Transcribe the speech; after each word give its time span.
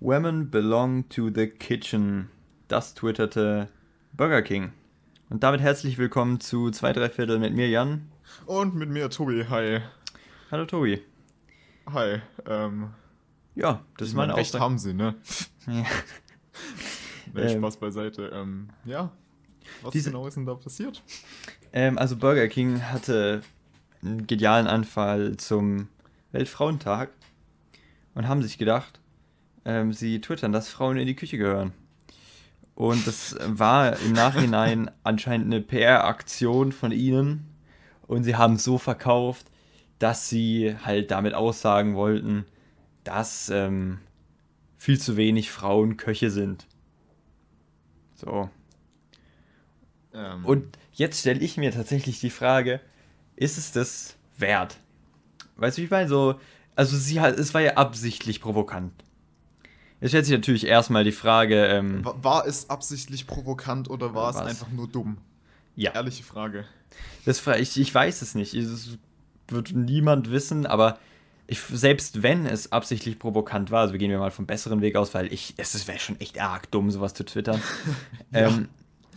Women 0.00 0.50
belong 0.50 1.08
to 1.10 1.30
the 1.34 1.46
kitchen. 1.48 2.30
Das 2.68 2.94
twitterte 2.94 3.68
Burger 4.12 4.42
King. 4.42 4.72
Und 5.28 5.42
damit 5.42 5.60
herzlich 5.60 5.98
willkommen 5.98 6.40
zu 6.40 6.70
2 6.70 6.92
3 6.92 7.10
Viertel 7.10 7.38
mit 7.38 7.54
mir, 7.54 7.68
Jan. 7.68 8.08
Und 8.46 8.74
mit 8.74 8.88
mir, 8.90 9.10
Tobi. 9.10 9.44
Hi. 9.48 9.80
Hallo, 10.50 10.64
Tobi. 10.66 11.02
Hi. 11.92 12.20
Ähm, 12.46 12.90
ja, 13.54 13.84
das 13.98 14.08
ist 14.08 14.14
meine 14.14 14.36
Recht 14.36 14.58
haben 14.58 14.78
sie, 14.78 14.94
ne? 14.94 15.14
Ja. 15.66 15.84
nee, 17.34 17.42
Ähm. 17.42 17.58
Spaß 17.58 17.76
beiseite. 17.76 18.30
Ähm, 18.32 18.70
ja. 18.84 19.10
Was 19.82 19.92
Diese- 19.92 20.10
genau 20.10 20.26
ist 20.26 20.36
denn 20.36 20.46
da 20.46 20.54
passiert? 20.54 21.02
Ähm, 21.72 21.98
also 21.98 22.16
Burger 22.16 22.48
King 22.48 22.82
hatte 22.82 23.42
einen 24.02 24.26
genialen 24.26 24.66
Anfall 24.66 25.36
zum 25.36 25.88
Weltfrauentag 26.32 27.10
und 28.14 28.26
haben 28.26 28.42
sich 28.42 28.56
gedacht, 28.58 28.99
ähm, 29.64 29.92
sie 29.92 30.20
twittern, 30.20 30.52
dass 30.52 30.68
Frauen 30.68 30.96
in 30.96 31.06
die 31.06 31.16
Küche 31.16 31.38
gehören. 31.38 31.72
Und 32.74 33.06
das 33.06 33.36
war 33.46 33.98
im 34.00 34.12
Nachhinein 34.12 34.90
anscheinend 35.02 35.46
eine 35.46 35.60
PR-Aktion 35.60 36.72
von 36.72 36.92
ihnen. 36.92 37.46
Und 38.06 38.24
sie 38.24 38.36
haben 38.36 38.54
es 38.54 38.64
so 38.64 38.78
verkauft, 38.78 39.46
dass 39.98 40.28
sie 40.28 40.74
halt 40.84 41.10
damit 41.10 41.34
aussagen 41.34 41.94
wollten, 41.94 42.46
dass 43.04 43.50
ähm, 43.50 43.98
viel 44.78 44.98
zu 44.98 45.16
wenig 45.16 45.50
Frauen 45.50 45.96
Köche 45.96 46.30
sind. 46.30 46.66
So. 48.14 48.48
Ähm, 50.14 50.44
Und 50.44 50.78
jetzt 50.92 51.20
stelle 51.20 51.40
ich 51.40 51.56
mir 51.56 51.70
tatsächlich 51.70 52.20
die 52.20 52.30
Frage, 52.30 52.80
ist 53.36 53.58
es 53.58 53.72
das 53.72 54.16
wert? 54.38 54.78
Weißt 55.56 55.76
du, 55.76 55.82
wie 55.82 55.84
ich 55.84 55.90
meine? 55.90 56.08
So, 56.08 56.40
also 56.74 56.96
sie 56.96 57.20
hat, 57.20 57.38
es 57.38 57.52
war 57.52 57.60
ja 57.60 57.74
absichtlich 57.74 58.40
provokant. 58.40 58.92
Jetzt 60.00 60.10
stellt 60.10 60.24
sich 60.26 60.34
natürlich 60.34 60.66
erstmal 60.66 61.04
die 61.04 61.12
Frage, 61.12 61.66
ähm, 61.66 62.04
wa- 62.04 62.14
war 62.22 62.46
es 62.46 62.70
absichtlich 62.70 63.26
provokant 63.26 63.90
oder 63.90 64.14
war 64.14 64.30
es 64.30 64.36
War's. 64.36 64.48
einfach 64.48 64.68
nur 64.70 64.88
dumm? 64.88 65.18
ja, 65.76 65.92
Ehrliche 65.94 66.22
Frage. 66.24 66.64
das, 67.24 67.46
ich, 67.58 67.78
ich 67.78 67.94
weiß 67.94 68.22
es 68.22 68.34
nicht. 68.34 68.54
Es 68.54 68.98
wird 69.48 69.72
niemand 69.74 70.30
wissen, 70.30 70.66
aber 70.66 70.98
ich, 71.46 71.60
selbst 71.60 72.22
wenn 72.22 72.46
es 72.46 72.70
absichtlich 72.72 73.18
provokant 73.18 73.70
war, 73.70 73.80
also 73.82 73.96
gehen 73.98 74.10
wir 74.10 74.18
mal 74.18 74.30
vom 74.30 74.46
besseren 74.46 74.80
Weg 74.82 74.96
aus, 74.96 75.12
weil 75.14 75.32
ich, 75.32 75.54
es 75.56 75.86
wäre 75.88 75.98
schon 75.98 76.18
echt 76.20 76.40
arg 76.40 76.70
dumm, 76.70 76.90
sowas 76.90 77.12
zu 77.14 77.24
twittern. 77.24 77.60
ähm, 78.32 78.68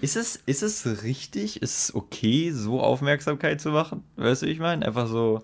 ist, 0.02 0.16
es, 0.18 0.36
ist 0.46 0.64
es 0.64 1.04
richtig? 1.04 1.62
Ist 1.62 1.78
es 1.90 1.96
okay, 1.96 2.52
so 2.52 2.82
Aufmerksamkeit 2.82 3.62
zu 3.62 3.70
machen? 3.70 4.04
Weißt 4.18 4.42
du, 4.42 4.48
wie 4.48 4.52
ich 4.52 4.60
meine? 4.60 4.86
Einfach 4.86 5.08
so. 5.08 5.44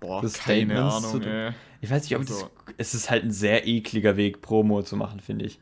Boah, 0.00 0.22
Das 0.22 0.34
keine 0.34 0.80
Ahnung, 0.82 1.22
zu- 1.22 1.28
ey. 1.28 1.52
Ich 1.80 1.90
weiß 1.90 2.02
nicht, 2.04 2.14
ob 2.14 2.20
Also- 2.22 2.50
das. 2.66 2.74
Es 2.76 2.94
ist 2.94 3.10
halt 3.10 3.24
ein 3.24 3.30
sehr 3.30 3.66
ekliger 3.66 4.16
Weg, 4.16 4.40
Promo 4.40 4.82
zu 4.82 4.96
machen, 4.96 5.20
finde 5.20 5.44
ich. 5.46 5.60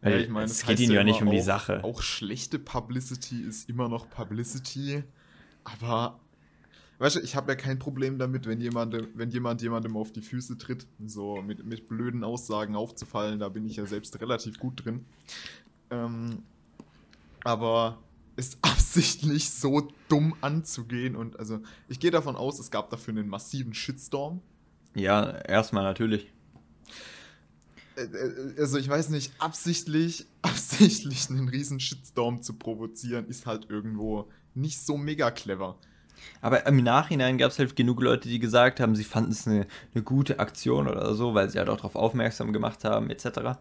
Weil 0.00 0.12
Ja, 0.12 0.18
ich 0.18 0.28
meine, 0.28 0.46
es 0.46 0.66
geht 0.66 0.80
ihnen 0.80 0.92
ja 0.92 1.04
nicht 1.04 1.22
um 1.22 1.30
die 1.30 1.40
auch, 1.40 1.44
Sache. 1.44 1.82
Auch 1.84 2.02
schlechte 2.02 2.58
Publicity 2.58 3.40
ist 3.42 3.68
immer 3.68 3.88
noch 3.88 4.10
Publicity. 4.10 5.02
Aber, 5.64 6.20
weißt 6.98 7.16
du, 7.16 7.20
ich 7.20 7.36
habe 7.36 7.52
ja 7.52 7.56
kein 7.56 7.78
Problem 7.78 8.18
damit, 8.18 8.46
wenn 8.46 8.60
jemand, 8.60 8.94
wenn 9.14 9.30
jemand 9.30 9.62
jemandem 9.62 9.96
auf 9.96 10.12
die 10.12 10.20
Füße 10.20 10.58
tritt, 10.58 10.86
so 11.06 11.40
mit, 11.40 11.64
mit 11.64 11.88
blöden 11.88 12.22
Aussagen 12.22 12.76
aufzufallen. 12.76 13.38
Da 13.38 13.48
bin 13.48 13.64
ich 13.64 13.76
ja 13.76 13.86
selbst 13.86 14.20
relativ 14.20 14.58
gut 14.58 14.84
drin. 14.84 15.06
Ähm, 15.90 16.42
aber 17.44 17.98
ist 18.36 18.58
absichtlich 18.62 19.50
so 19.50 19.88
dumm 20.08 20.34
anzugehen 20.40 21.14
und 21.16 21.38
also 21.38 21.60
ich 21.88 22.00
gehe 22.00 22.10
davon 22.10 22.36
aus, 22.36 22.58
es 22.58 22.70
gab 22.70 22.90
dafür 22.90 23.12
einen 23.14 23.28
massiven 23.28 23.72
Shitstorm. 23.74 24.40
Ja, 24.94 25.38
erstmal 25.40 25.82
natürlich. 25.82 26.26
Äh, 27.96 28.02
äh, 28.02 28.60
also 28.60 28.78
ich 28.78 28.88
weiß 28.88 29.10
nicht, 29.10 29.32
absichtlich, 29.38 30.26
absichtlich 30.42 31.28
einen 31.30 31.48
riesen 31.48 31.80
Shitstorm 31.80 32.42
zu 32.42 32.54
provozieren, 32.54 33.26
ist 33.28 33.46
halt 33.46 33.70
irgendwo 33.70 34.28
nicht 34.54 34.78
so 34.78 34.96
mega 34.96 35.30
clever. 35.30 35.78
Aber 36.40 36.66
im 36.66 36.76
Nachhinein 36.76 37.38
gab 37.38 37.50
es 37.50 37.58
halt 37.58 37.76
genug 37.76 38.00
Leute, 38.00 38.28
die 38.28 38.38
gesagt 38.38 38.80
haben, 38.80 38.94
sie 38.94 39.04
fanden 39.04 39.32
es 39.32 39.46
eine, 39.46 39.66
eine 39.94 40.04
gute 40.04 40.38
Aktion 40.38 40.88
oder 40.88 41.14
so, 41.14 41.34
weil 41.34 41.50
sie 41.50 41.58
halt 41.58 41.68
auch 41.68 41.76
darauf 41.76 41.96
aufmerksam 41.96 42.52
gemacht 42.52 42.84
haben, 42.84 43.10
etc. 43.10 43.58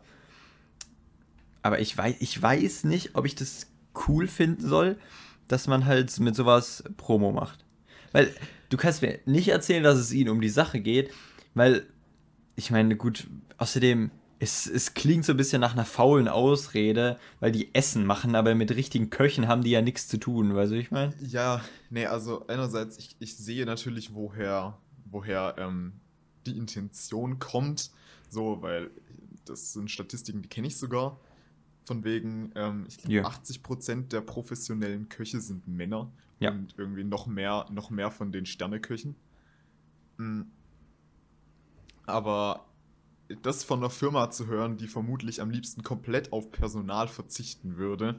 Aber 1.61 1.79
ich 1.79 1.97
weiß, 1.97 2.15
ich 2.19 2.41
weiß 2.41 2.83
nicht, 2.85 3.15
ob 3.15 3.25
ich 3.25 3.35
das 3.35 3.67
cool 4.07 4.27
finden 4.27 4.67
soll, 4.67 4.97
dass 5.47 5.67
man 5.67 5.85
halt 5.85 6.17
mit 6.19 6.35
sowas 6.35 6.83
Promo 6.95 7.31
macht. 7.31 7.65
Weil 8.11 8.33
du 8.73 8.77
kannst 8.77 9.03
mir 9.03 9.19
nicht 9.25 9.49
erzählen, 9.49 9.83
dass 9.83 9.99
es 9.99 10.11
ihnen 10.11 10.29
um 10.29 10.41
die 10.41 10.49
Sache 10.49 10.81
geht, 10.81 11.13
weil 11.53 11.85
ich 12.55 12.71
meine, 12.71 12.95
gut, 12.95 13.27
außerdem, 13.57 14.09
es, 14.39 14.65
es 14.65 14.95
klingt 14.95 15.25
so 15.25 15.33
ein 15.33 15.37
bisschen 15.37 15.61
nach 15.61 15.73
einer 15.73 15.85
faulen 15.85 16.27
Ausrede, 16.27 17.19
weil 17.39 17.51
die 17.51 17.73
Essen 17.73 18.05
machen, 18.05 18.35
aber 18.35 18.55
mit 18.55 18.71
richtigen 18.71 19.11
Köchen 19.11 19.47
haben 19.47 19.63
die 19.63 19.69
ja 19.69 19.81
nichts 19.81 20.07
zu 20.07 20.17
tun, 20.17 20.55
weißt 20.55 20.71
du, 20.71 20.75
ich 20.75 20.91
meine? 20.91 21.13
Ja, 21.21 21.63
nee, 21.91 22.07
also 22.07 22.47
einerseits, 22.47 22.97
ich, 22.97 23.15
ich 23.19 23.37
sehe 23.37 23.65
natürlich, 23.65 24.15
woher, 24.15 24.79
woher 25.05 25.55
ähm, 25.59 25.93
die 26.47 26.57
Intention 26.57 27.37
kommt, 27.37 27.91
so, 28.29 28.61
weil 28.61 28.89
das 29.45 29.73
sind 29.73 29.91
Statistiken, 29.91 30.41
die 30.41 30.49
kenne 30.49 30.67
ich 30.67 30.77
sogar. 30.77 31.19
Von 31.85 32.03
wegen, 32.03 32.51
ähm, 32.55 32.85
ich 32.87 32.97
glaube, 32.97 33.13
Ja. 33.13 33.23
80% 33.25 34.09
der 34.09 34.21
professionellen 34.21 35.09
Köche 35.09 35.41
sind 35.41 35.67
Männer 35.67 36.11
Ja. 36.39 36.51
und 36.51 36.75
irgendwie 36.77 37.03
noch 37.03 37.27
mehr, 37.27 37.65
noch 37.71 37.89
mehr 37.89 38.11
von 38.11 38.31
den 38.31 38.45
Sterneköchen. 38.45 39.15
Mm. 40.17 40.41
Aber 42.05 42.65
das 43.41 43.63
von 43.63 43.79
einer 43.79 43.89
Firma 43.89 44.29
zu 44.29 44.47
hören, 44.47 44.77
die 44.77 44.87
vermutlich 44.87 45.41
am 45.41 45.49
liebsten 45.49 45.83
komplett 45.83 46.31
auf 46.33 46.51
Personal 46.51 47.07
verzichten 47.07 47.77
würde, 47.77 48.17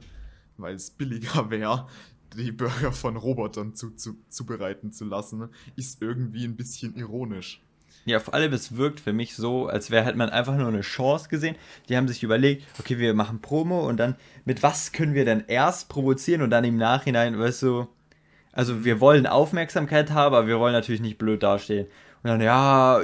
weil 0.56 0.74
es 0.74 0.90
billiger 0.90 1.50
wäre, 1.50 1.88
die 2.36 2.50
Burger 2.52 2.92
von 2.92 3.16
Robotern 3.16 3.74
zu, 3.74 3.90
zu, 3.92 4.16
zubereiten 4.28 4.92
zu 4.92 5.04
lassen, 5.04 5.48
ist 5.76 6.02
irgendwie 6.02 6.44
ein 6.44 6.56
bisschen 6.56 6.94
ironisch. 6.96 7.62
Ja, 8.06 8.20
vor 8.20 8.34
allem, 8.34 8.52
es 8.52 8.76
wirkt 8.76 9.00
für 9.00 9.12
mich 9.14 9.34
so, 9.34 9.66
als 9.66 9.90
wäre 9.90 10.04
halt 10.04 10.16
man 10.16 10.28
einfach 10.28 10.56
nur 10.56 10.68
eine 10.68 10.82
Chance 10.82 11.28
gesehen. 11.30 11.56
Die 11.88 11.96
haben 11.96 12.06
sich 12.06 12.22
überlegt, 12.22 12.66
okay, 12.78 12.98
wir 12.98 13.14
machen 13.14 13.40
Promo 13.40 13.88
und 13.88 13.96
dann, 13.98 14.16
mit 14.44 14.62
was 14.62 14.92
können 14.92 15.14
wir 15.14 15.24
denn 15.24 15.44
erst 15.46 15.88
provozieren 15.88 16.42
und 16.42 16.50
dann 16.50 16.64
im 16.64 16.76
Nachhinein, 16.76 17.38
weißt 17.38 17.62
du, 17.62 17.86
also 18.52 18.84
wir 18.84 19.00
wollen 19.00 19.26
Aufmerksamkeit 19.26 20.10
haben, 20.10 20.34
aber 20.34 20.46
wir 20.46 20.58
wollen 20.60 20.74
natürlich 20.74 21.00
nicht 21.00 21.16
blöd 21.18 21.42
dastehen. 21.42 21.86
Und 22.22 22.28
dann, 22.30 22.40
ja, 22.40 23.00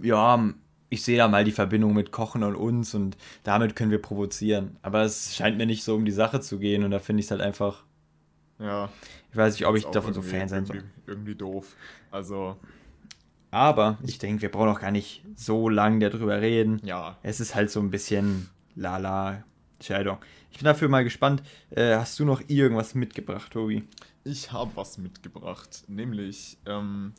ja, 0.00 0.52
ich 0.88 1.02
sehe 1.02 1.18
da 1.18 1.26
mal 1.26 1.44
die 1.44 1.50
Verbindung 1.52 1.92
mit 1.92 2.12
Kochen 2.12 2.44
und 2.44 2.54
uns 2.54 2.94
und 2.94 3.16
damit 3.42 3.74
können 3.74 3.90
wir 3.90 4.00
provozieren. 4.00 4.76
Aber 4.82 5.02
es 5.02 5.34
scheint 5.34 5.58
mir 5.58 5.66
nicht 5.66 5.82
so 5.82 5.96
um 5.96 6.04
die 6.04 6.12
Sache 6.12 6.40
zu 6.40 6.58
gehen 6.60 6.84
und 6.84 6.92
da 6.92 7.00
finde 7.00 7.20
ich 7.20 7.26
es 7.26 7.30
halt 7.32 7.40
einfach, 7.40 7.82
Ja. 8.60 8.88
ich 9.32 9.36
weiß 9.36 9.54
nicht, 9.54 9.66
ob 9.66 9.74
ich 9.76 9.84
davon 9.86 10.14
so 10.14 10.22
Fan 10.22 10.48
sein 10.48 10.64
soll. 10.64 10.84
irgendwie 11.08 11.34
doof. 11.34 11.74
Also, 12.12 12.56
Aber 13.54 13.98
ich 14.02 14.18
denke, 14.18 14.42
wir 14.42 14.50
brauchen 14.50 14.70
auch 14.70 14.80
gar 14.80 14.90
nicht 14.90 15.22
so 15.36 15.68
lange 15.68 16.10
darüber 16.10 16.40
reden. 16.40 16.80
ja. 16.82 17.16
Es 17.22 17.38
ist 17.38 17.54
halt 17.54 17.70
so 17.70 17.78
ein 17.78 17.88
bisschen 17.88 18.50
lala 18.74 19.44
Entscheidung. 19.74 20.18
Ich 20.50 20.58
bin 20.58 20.64
dafür 20.64 20.88
mal 20.88 21.04
gespannt. 21.04 21.40
Äh, 21.70 21.94
hast 21.94 22.18
du 22.18 22.24
noch 22.24 22.42
irgendwas 22.48 22.96
mitgebracht, 22.96 23.52
Tobi? 23.52 23.84
Ich 24.24 24.50
habe 24.50 24.72
was 24.74 24.98
mitgebracht, 24.98 25.84
nämlich 25.86 26.58
ähm, 26.66 27.12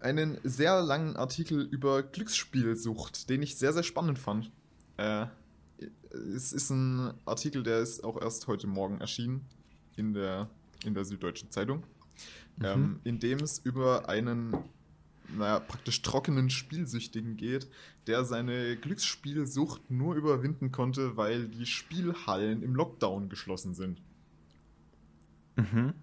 einen 0.00 0.38
sehr 0.44 0.80
langen 0.80 1.16
Artikel 1.16 1.60
über 1.60 2.04
Glücksspielsucht, 2.04 3.28
den 3.28 3.42
ich 3.42 3.58
sehr, 3.58 3.74
sehr 3.74 3.82
spannend 3.82 4.18
fand. 4.18 4.50
Äh, 4.96 5.26
es 6.34 6.54
ist 6.54 6.70
ein 6.70 7.12
Artikel, 7.26 7.62
der 7.62 7.80
ist 7.80 8.02
auch 8.02 8.18
erst 8.18 8.46
heute 8.46 8.66
Morgen 8.66 8.98
erschienen 9.02 9.44
in 9.94 10.14
der, 10.14 10.48
in 10.86 10.94
der 10.94 11.04
Süddeutschen 11.04 11.50
Zeitung, 11.50 11.82
ähm, 12.64 13.00
in 13.04 13.18
dem 13.18 13.40
es 13.40 13.58
über 13.58 14.08
einen 14.08 14.56
naja, 15.36 15.60
praktisch 15.60 16.02
trockenen 16.02 16.50
Spielsüchtigen 16.50 17.36
geht, 17.36 17.68
der 18.06 18.24
seine 18.24 18.76
Glücksspielsucht 18.76 19.90
nur 19.90 20.14
überwinden 20.14 20.72
konnte, 20.72 21.16
weil 21.16 21.48
die 21.48 21.66
Spielhallen 21.66 22.62
im 22.62 22.74
Lockdown 22.74 23.28
geschlossen 23.28 23.74
sind. 23.74 24.02
Mhm. 25.56 25.94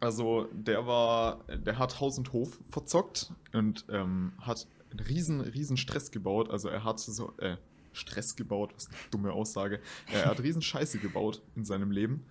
Also 0.00 0.48
der 0.52 0.86
war, 0.86 1.44
der 1.48 1.78
hat 1.78 2.00
Haus 2.00 2.18
und 2.18 2.32
Hof 2.32 2.58
verzockt 2.68 3.32
und 3.52 3.86
ähm, 3.88 4.32
hat 4.40 4.66
einen 4.90 5.00
riesen, 5.00 5.40
riesen 5.40 5.76
Stress 5.76 6.10
gebaut. 6.10 6.50
Also 6.50 6.68
er 6.68 6.84
hat 6.84 7.00
so, 7.00 7.32
äh, 7.38 7.56
Stress 7.96 8.36
gebaut, 8.36 8.72
was 8.74 8.88
eine 8.88 8.96
dumme 9.10 9.32
Aussage. 9.32 9.80
Er 10.12 10.26
hat 10.26 10.40
riesen 10.42 10.62
Scheiße 10.62 10.98
gebaut 10.98 11.42
in 11.54 11.64
seinem 11.64 11.90
Leben. 11.90 12.26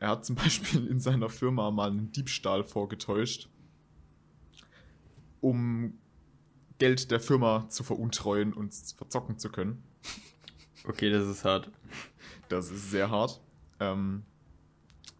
Er 0.00 0.08
hat 0.08 0.24
zum 0.24 0.36
Beispiel 0.36 0.86
in 0.86 1.00
seiner 1.00 1.28
Firma 1.28 1.70
mal 1.70 1.90
einen 1.90 2.12
Diebstahl 2.12 2.64
vorgetäuscht, 2.64 3.48
um 5.44 5.98
Geld 6.78 7.10
der 7.10 7.20
Firma 7.20 7.68
zu 7.68 7.84
veruntreuen 7.84 8.54
und 8.54 8.74
verzocken 8.96 9.38
zu 9.38 9.50
können. 9.50 9.84
Okay, 10.86 11.10
das 11.10 11.28
ist 11.28 11.44
hart. 11.44 11.70
Das 12.48 12.70
ist 12.70 12.90
sehr 12.90 13.10
hart. 13.10 13.42
Ähm, 13.78 14.22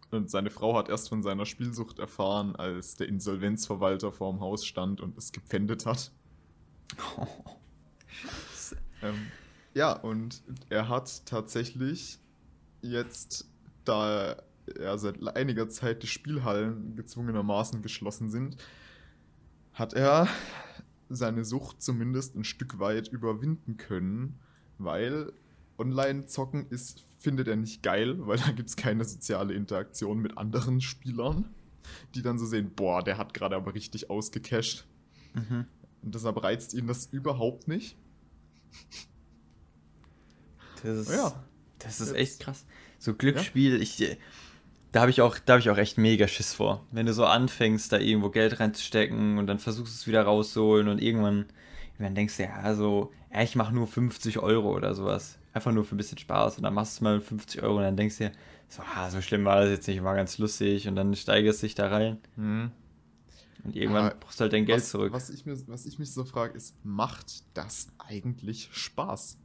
und 0.09 0.31
seine 0.31 0.49
Frau 0.49 0.75
hat 0.75 0.89
erst 0.89 1.09
von 1.09 1.21
seiner 1.21 1.45
Spielsucht 1.45 1.99
erfahren, 1.99 2.55
als 2.55 2.95
der 2.95 3.07
Insolvenzverwalter 3.07 4.11
vorm 4.11 4.39
Haus 4.39 4.65
stand 4.65 4.99
und 4.99 5.15
es 5.15 5.31
gepfändet 5.31 5.85
hat. 5.85 6.11
Ähm, 9.03 9.27
ja, 9.75 9.93
und 9.93 10.41
er 10.69 10.89
hat 10.89 11.27
tatsächlich 11.27 12.17
jetzt, 12.81 13.47
da 13.83 14.37
ja 14.79 14.97
seit 14.97 15.23
einiger 15.35 15.69
Zeit 15.69 16.01
die 16.01 16.07
Spielhallen 16.07 16.95
gezwungenermaßen 16.95 17.83
geschlossen 17.83 18.31
sind, 18.31 18.57
hat 19.75 19.93
er 19.93 20.27
seine 21.09 21.45
Sucht 21.45 21.81
zumindest 21.81 22.35
ein 22.35 22.43
Stück 22.43 22.79
weit 22.79 23.09
überwinden 23.09 23.77
können, 23.77 24.39
weil 24.77 25.31
Online-Zocken 25.77 26.67
ist, 26.69 27.05
findet 27.19 27.47
er 27.47 27.57
nicht 27.57 27.83
geil, 27.83 28.15
weil 28.25 28.37
da 28.37 28.51
gibt 28.51 28.69
es 28.69 28.75
keine 28.75 29.03
soziale 29.05 29.53
Interaktion 29.53 30.19
mit 30.19 30.37
anderen 30.37 30.81
Spielern, 30.81 31.53
die 32.15 32.21
dann 32.21 32.39
so 32.39 32.45
sehen, 32.45 32.71
boah, 32.75 33.03
der 33.03 33.17
hat 33.17 33.33
gerade 33.33 33.55
aber 33.55 33.75
richtig 33.75 34.09
ausgecasht. 34.09 34.87
Mhm. 35.33 35.65
Und 36.01 36.15
deshalb 36.15 36.41
reizt 36.41 36.73
ihn 36.73 36.87
das 36.87 37.07
überhaupt 37.07 37.67
nicht. 37.67 37.97
Das 40.83 40.97
ist, 40.99 41.11
ja. 41.11 41.43
das 41.79 41.99
ist 41.99 42.13
echt 42.13 42.39
krass. 42.39 42.65
So 42.99 43.13
Glücksspiel, 43.13 43.73
ja. 43.73 43.79
ich, 43.79 44.17
da 44.95 45.01
habe 45.01 45.11
ich 45.11 45.19
auch, 45.19 45.37
da 45.37 45.53
habe 45.53 45.59
ich 45.59 45.69
auch 45.69 45.77
echt 45.77 45.97
mega 45.97 46.25
Schiss 46.25 46.53
vor. 46.53 46.85
Wenn 46.89 47.05
du 47.05 47.13
so 47.13 47.25
anfängst, 47.25 47.91
da 47.91 47.99
irgendwo 47.99 48.29
Geld 48.29 48.61
reinzustecken 48.61 49.37
und 49.37 49.45
dann 49.45 49.59
versuchst 49.59 49.93
es 49.93 50.07
wieder 50.07 50.23
rauszuholen 50.23 50.87
und 50.87 51.01
irgendwann, 51.01 51.47
irgendwann 51.95 52.15
denkst 52.15 52.37
du, 52.37 52.43
ja, 52.43 52.73
so, 52.75 53.11
ja, 53.29 53.41
ich 53.41 53.57
mache 53.57 53.75
nur 53.75 53.87
50 53.87 54.39
Euro 54.39 54.73
oder 54.73 54.95
sowas. 54.95 55.37
Einfach 55.51 55.73
nur 55.73 55.83
für 55.83 55.95
ein 55.95 55.97
bisschen 55.97 56.17
Spaß 56.17 56.55
und 56.55 56.63
dann 56.63 56.73
machst 56.73 56.97
du 56.97 57.03
mal 57.03 57.19
50 57.19 57.61
Euro 57.61 57.75
und 57.75 57.83
dann 57.83 57.97
denkst 57.97 58.19
du 58.19 58.29
dir, 58.29 58.31
so, 58.69 58.83
ah, 58.95 59.09
so 59.09 59.19
schlimm 59.19 59.43
war 59.43 59.59
das 59.59 59.71
jetzt 59.71 59.87
nicht, 59.89 60.01
war 60.01 60.15
ganz 60.15 60.37
lustig 60.37 60.87
und 60.87 60.95
dann 60.95 61.13
steigerst 61.13 61.61
du 61.61 61.65
dich 61.65 61.75
da 61.75 61.89
rein. 61.89 62.17
Mhm. 62.37 62.71
Und 63.65 63.75
irgendwann 63.75 64.05
Aber 64.05 64.15
brauchst 64.15 64.39
du 64.39 64.43
halt 64.43 64.53
dein 64.53 64.65
Geld 64.65 64.79
was, 64.79 64.91
zurück. 64.91 65.11
Was 65.11 65.29
ich, 65.29 65.45
mir, 65.45 65.57
was 65.67 65.85
ich 65.85 65.99
mich 65.99 66.13
so 66.13 66.23
frage, 66.23 66.55
ist, 66.55 66.73
macht 66.85 67.43
das 67.53 67.89
eigentlich 67.97 68.69
Spaß? 68.71 69.39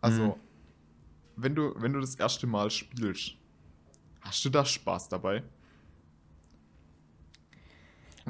Also, 0.00 0.22
mhm. 0.22 0.34
wenn, 1.36 1.54
du, 1.54 1.74
wenn 1.76 1.92
du 1.92 2.00
das 2.00 2.14
erste 2.14 2.46
Mal 2.46 2.70
spielst, 2.70 3.36
Hast 4.22 4.44
du 4.44 4.50
da 4.50 4.64
Spaß 4.64 5.08
dabei? 5.08 5.42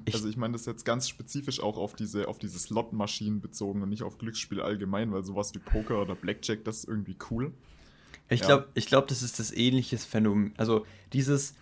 Ich 0.06 0.15
also 0.15 0.29
ich 0.29 0.37
meine 0.37 0.53
das 0.53 0.65
jetzt 0.65 0.85
ganz 0.85 1.09
spezifisch 1.09 1.61
auch 1.61 1.77
auf 1.77 1.94
diese, 1.94 2.27
auf 2.29 2.39
diese 2.39 2.59
Slot-Maschinen 2.59 3.41
bezogen 3.41 3.83
und 3.83 3.91
nicht 3.91 4.03
auf 4.03 4.19
Glücksspiel 4.19 4.61
allgemein, 4.61 5.12
weil 5.12 5.23
sowas 5.23 5.55
wie 5.55 5.59
Poker 5.59 6.00
oder 6.00 6.15
Blackjack, 6.15 6.65
das 6.65 6.79
ist 6.79 6.89
irgendwie 6.89 7.17
cool. 7.31 7.53
Ich 8.29 8.41
ja. 8.41 8.47
glaube, 8.47 8.69
ich 8.75 8.87
glaub, 8.87 9.06
das 9.09 9.23
ist 9.23 9.39
das 9.39 9.53
ähnliches 9.53 10.05
Phänomen. 10.05 10.55
Also 10.56 10.87
dieses, 11.12 11.55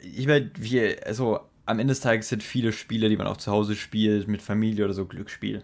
ich 0.00 0.26
meine, 0.26 0.50
wir, 0.56 1.06
also 1.06 1.40
am 1.66 1.78
Ende 1.78 1.92
des 1.92 2.00
Tages 2.00 2.28
sind 2.28 2.42
viele 2.42 2.72
Spiele, 2.72 3.08
die 3.08 3.16
man 3.16 3.26
auch 3.26 3.36
zu 3.36 3.50
Hause 3.50 3.76
spielt, 3.76 4.26
mit 4.28 4.40
Familie 4.40 4.84
oder 4.84 4.94
so, 4.94 5.04
Glücksspiel. 5.04 5.62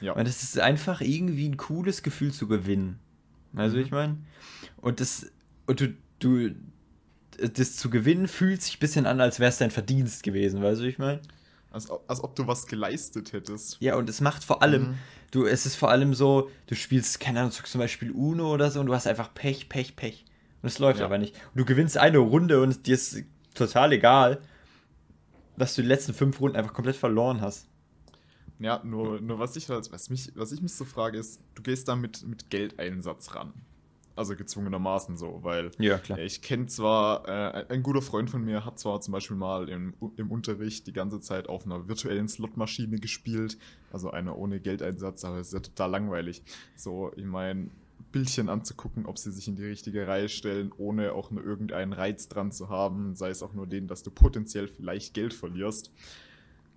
Ja. 0.00 0.12
Und 0.12 0.26
es 0.26 0.42
ist 0.42 0.58
einfach 0.58 1.02
irgendwie 1.02 1.48
ein 1.48 1.58
cooles 1.58 2.02
Gefühl 2.02 2.32
zu 2.32 2.48
gewinnen. 2.48 2.98
Also 3.54 3.76
mhm. 3.76 3.82
ich 3.82 3.90
meine, 3.90 4.18
und 4.78 5.00
das, 5.00 5.30
und 5.66 5.80
du, 5.80 5.94
du, 6.20 6.54
das 7.40 7.76
zu 7.76 7.90
gewinnen 7.90 8.28
fühlt 8.28 8.62
sich 8.62 8.76
ein 8.76 8.80
bisschen 8.80 9.06
an, 9.06 9.20
als 9.20 9.40
wäre 9.40 9.48
es 9.48 9.58
dein 9.58 9.70
Verdienst 9.70 10.22
gewesen, 10.22 10.62
weißt 10.62 10.80
du, 10.80 10.84
ich 10.84 10.98
meine? 10.98 11.20
Als, 11.70 11.88
als 11.90 12.22
ob 12.24 12.34
du 12.34 12.46
was 12.46 12.66
geleistet 12.66 13.32
hättest. 13.32 13.76
Ja, 13.80 13.96
und 13.96 14.08
es 14.08 14.20
macht 14.20 14.42
vor 14.42 14.62
allem, 14.62 14.82
mhm. 14.82 14.94
du, 15.30 15.46
es 15.46 15.66
ist 15.66 15.76
vor 15.76 15.90
allem 15.90 16.14
so, 16.14 16.50
du 16.66 16.74
spielst, 16.74 17.20
keine 17.20 17.40
Ahnung, 17.40 17.52
zum 17.52 17.78
Beispiel 17.78 18.10
Uno 18.10 18.52
oder 18.52 18.70
so 18.70 18.80
und 18.80 18.86
du 18.86 18.94
hast 18.94 19.06
einfach 19.06 19.32
Pech, 19.32 19.68
Pech, 19.68 19.96
Pech. 19.96 20.24
Und 20.62 20.68
es 20.68 20.78
läuft 20.78 21.00
ja. 21.00 21.06
aber 21.06 21.18
nicht. 21.18 21.34
Und 21.54 21.60
du 21.60 21.64
gewinnst 21.64 21.96
eine 21.96 22.18
Runde 22.18 22.60
und 22.60 22.86
dir 22.86 22.94
ist 22.94 23.22
total 23.54 23.92
egal, 23.92 24.40
dass 25.56 25.74
du 25.74 25.82
die 25.82 25.88
letzten 25.88 26.12
fünf 26.12 26.40
Runden 26.40 26.56
einfach 26.56 26.74
komplett 26.74 26.96
verloren 26.96 27.40
hast. 27.40 27.66
Ja, 28.58 28.82
nur, 28.84 29.20
nur 29.20 29.38
was 29.38 29.56
ich 29.56 29.68
halt, 29.70 29.90
was 29.90 30.10
mich, 30.10 30.32
was 30.34 30.52
ich 30.52 30.60
mich 30.60 30.74
so 30.74 30.84
frage, 30.84 31.18
ist, 31.18 31.40
du 31.54 31.62
gehst 31.62 31.88
da 31.88 31.96
mit, 31.96 32.26
mit 32.26 32.50
Geldeinsatz 32.50 33.34
ran. 33.34 33.54
Also 34.20 34.36
gezwungenermaßen 34.36 35.16
so, 35.16 35.38
weil 35.40 35.70
ja, 35.78 35.96
klar. 35.96 36.18
ich 36.18 36.42
kenne 36.42 36.66
zwar, 36.66 37.26
äh, 37.26 37.64
ein 37.70 37.82
guter 37.82 38.02
Freund 38.02 38.28
von 38.28 38.44
mir 38.44 38.66
hat 38.66 38.78
zwar 38.78 39.00
zum 39.00 39.12
Beispiel 39.12 39.38
mal 39.38 39.70
im, 39.70 39.94
im 40.18 40.30
Unterricht 40.30 40.86
die 40.86 40.92
ganze 40.92 41.20
Zeit 41.20 41.48
auf 41.48 41.64
einer 41.64 41.88
virtuellen 41.88 42.28
Slotmaschine 42.28 42.98
gespielt, 42.98 43.56
also 43.90 44.10
einer 44.10 44.36
ohne 44.36 44.60
Geldeinsatz, 44.60 45.24
aber 45.24 45.38
es 45.38 45.46
ist 45.46 45.52
ja 45.54 45.60
total 45.60 45.92
langweilig. 45.92 46.42
So, 46.76 47.12
ich 47.16 47.24
meine, 47.24 47.70
Bildchen 48.12 48.50
anzugucken, 48.50 49.06
ob 49.06 49.16
sie 49.16 49.32
sich 49.32 49.48
in 49.48 49.56
die 49.56 49.64
richtige 49.64 50.06
Reihe 50.06 50.28
stellen, 50.28 50.70
ohne 50.76 51.14
auch 51.14 51.30
nur 51.30 51.42
irgendeinen 51.42 51.94
Reiz 51.94 52.28
dran 52.28 52.52
zu 52.52 52.68
haben, 52.68 53.14
sei 53.14 53.30
es 53.30 53.42
auch 53.42 53.54
nur 53.54 53.66
den, 53.66 53.86
dass 53.86 54.02
du 54.02 54.10
potenziell 54.10 54.68
vielleicht 54.68 55.14
Geld 55.14 55.32
verlierst. 55.32 55.92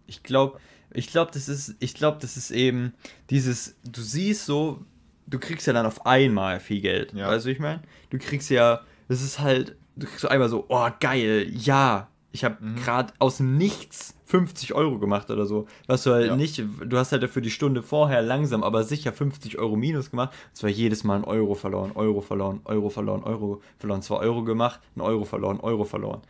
Ich 0.08 0.24
glaube, 0.24 0.62
ich 0.94 1.08
glaube, 1.08 1.32
das 1.34 1.50
ist, 1.50 1.76
ich 1.80 1.94
glaube, 1.94 2.20
das 2.22 2.38
ist 2.38 2.52
eben 2.52 2.94
dieses, 3.30 3.76
du 3.84 4.02
siehst 4.02 4.46
so, 4.46 4.86
du 5.28 5.40
kriegst 5.40 5.68
ja 5.68 5.74
dann 5.74 5.86
auf 5.86 6.06
einmal 6.06 6.60
viel 6.60 6.82
Geld. 6.82 7.14
Ja. 7.14 7.28
Weißt 7.28 7.46
du, 7.46 7.52
ich 7.52 7.60
meine? 7.60 7.82
Du 8.10 8.18
kriegst 8.18 8.50
ja, 8.50 8.82
das 9.08 9.22
ist 9.22 9.40
halt, 9.40 9.76
du 9.96 10.06
kriegst 10.06 10.22
so 10.22 10.28
einmal 10.28 10.50
so, 10.50 10.66
oh 10.70 10.88
geil, 11.00 11.48
ja, 11.52 12.08
ich 12.34 12.44
habe 12.44 12.58
mhm. 12.60 12.76
gerade 12.78 13.14
aus 13.20 13.38
dem 13.38 13.58
Nichts 13.58 14.16
50 14.26 14.74
Euro 14.74 14.98
gemacht 14.98 15.30
oder 15.30 15.46
so. 15.46 15.68
Was 15.86 16.04
du 16.04 16.12
halt 16.12 16.28
ja. 16.28 16.36
nicht, 16.36 16.64
du 16.84 16.98
hast 16.98 17.12
halt 17.12 17.22
dafür 17.22 17.44
die 17.44 17.52
Stunde 17.52 17.84
vorher 17.84 18.24
langsam, 18.24 18.64
aber 18.64 18.84
sicher 18.84 19.14
50 19.14 19.60
Euro 19.60 19.76
minus 19.76 20.10
gemacht. 20.10 20.34
Und 20.50 20.58
zwar 20.58 20.72
jedes 20.72 21.04
Mal 21.04 21.18
ein 21.18 21.24
Euro 21.24 21.54
verloren, 21.54 21.92
Euro 21.94 22.22
verloren, 22.22 22.62
Euro 22.66 22.90
verloren, 22.90 23.24
Euro 23.24 23.62
verloren. 23.78 24.02
Zwei 24.02 24.16
Euro 24.18 24.44
gemacht, 24.44 24.80
ein 24.96 25.02
Euro 25.02 25.26
verloren, 25.26 25.60
Euro 25.60 25.84
verloren. 25.84 26.22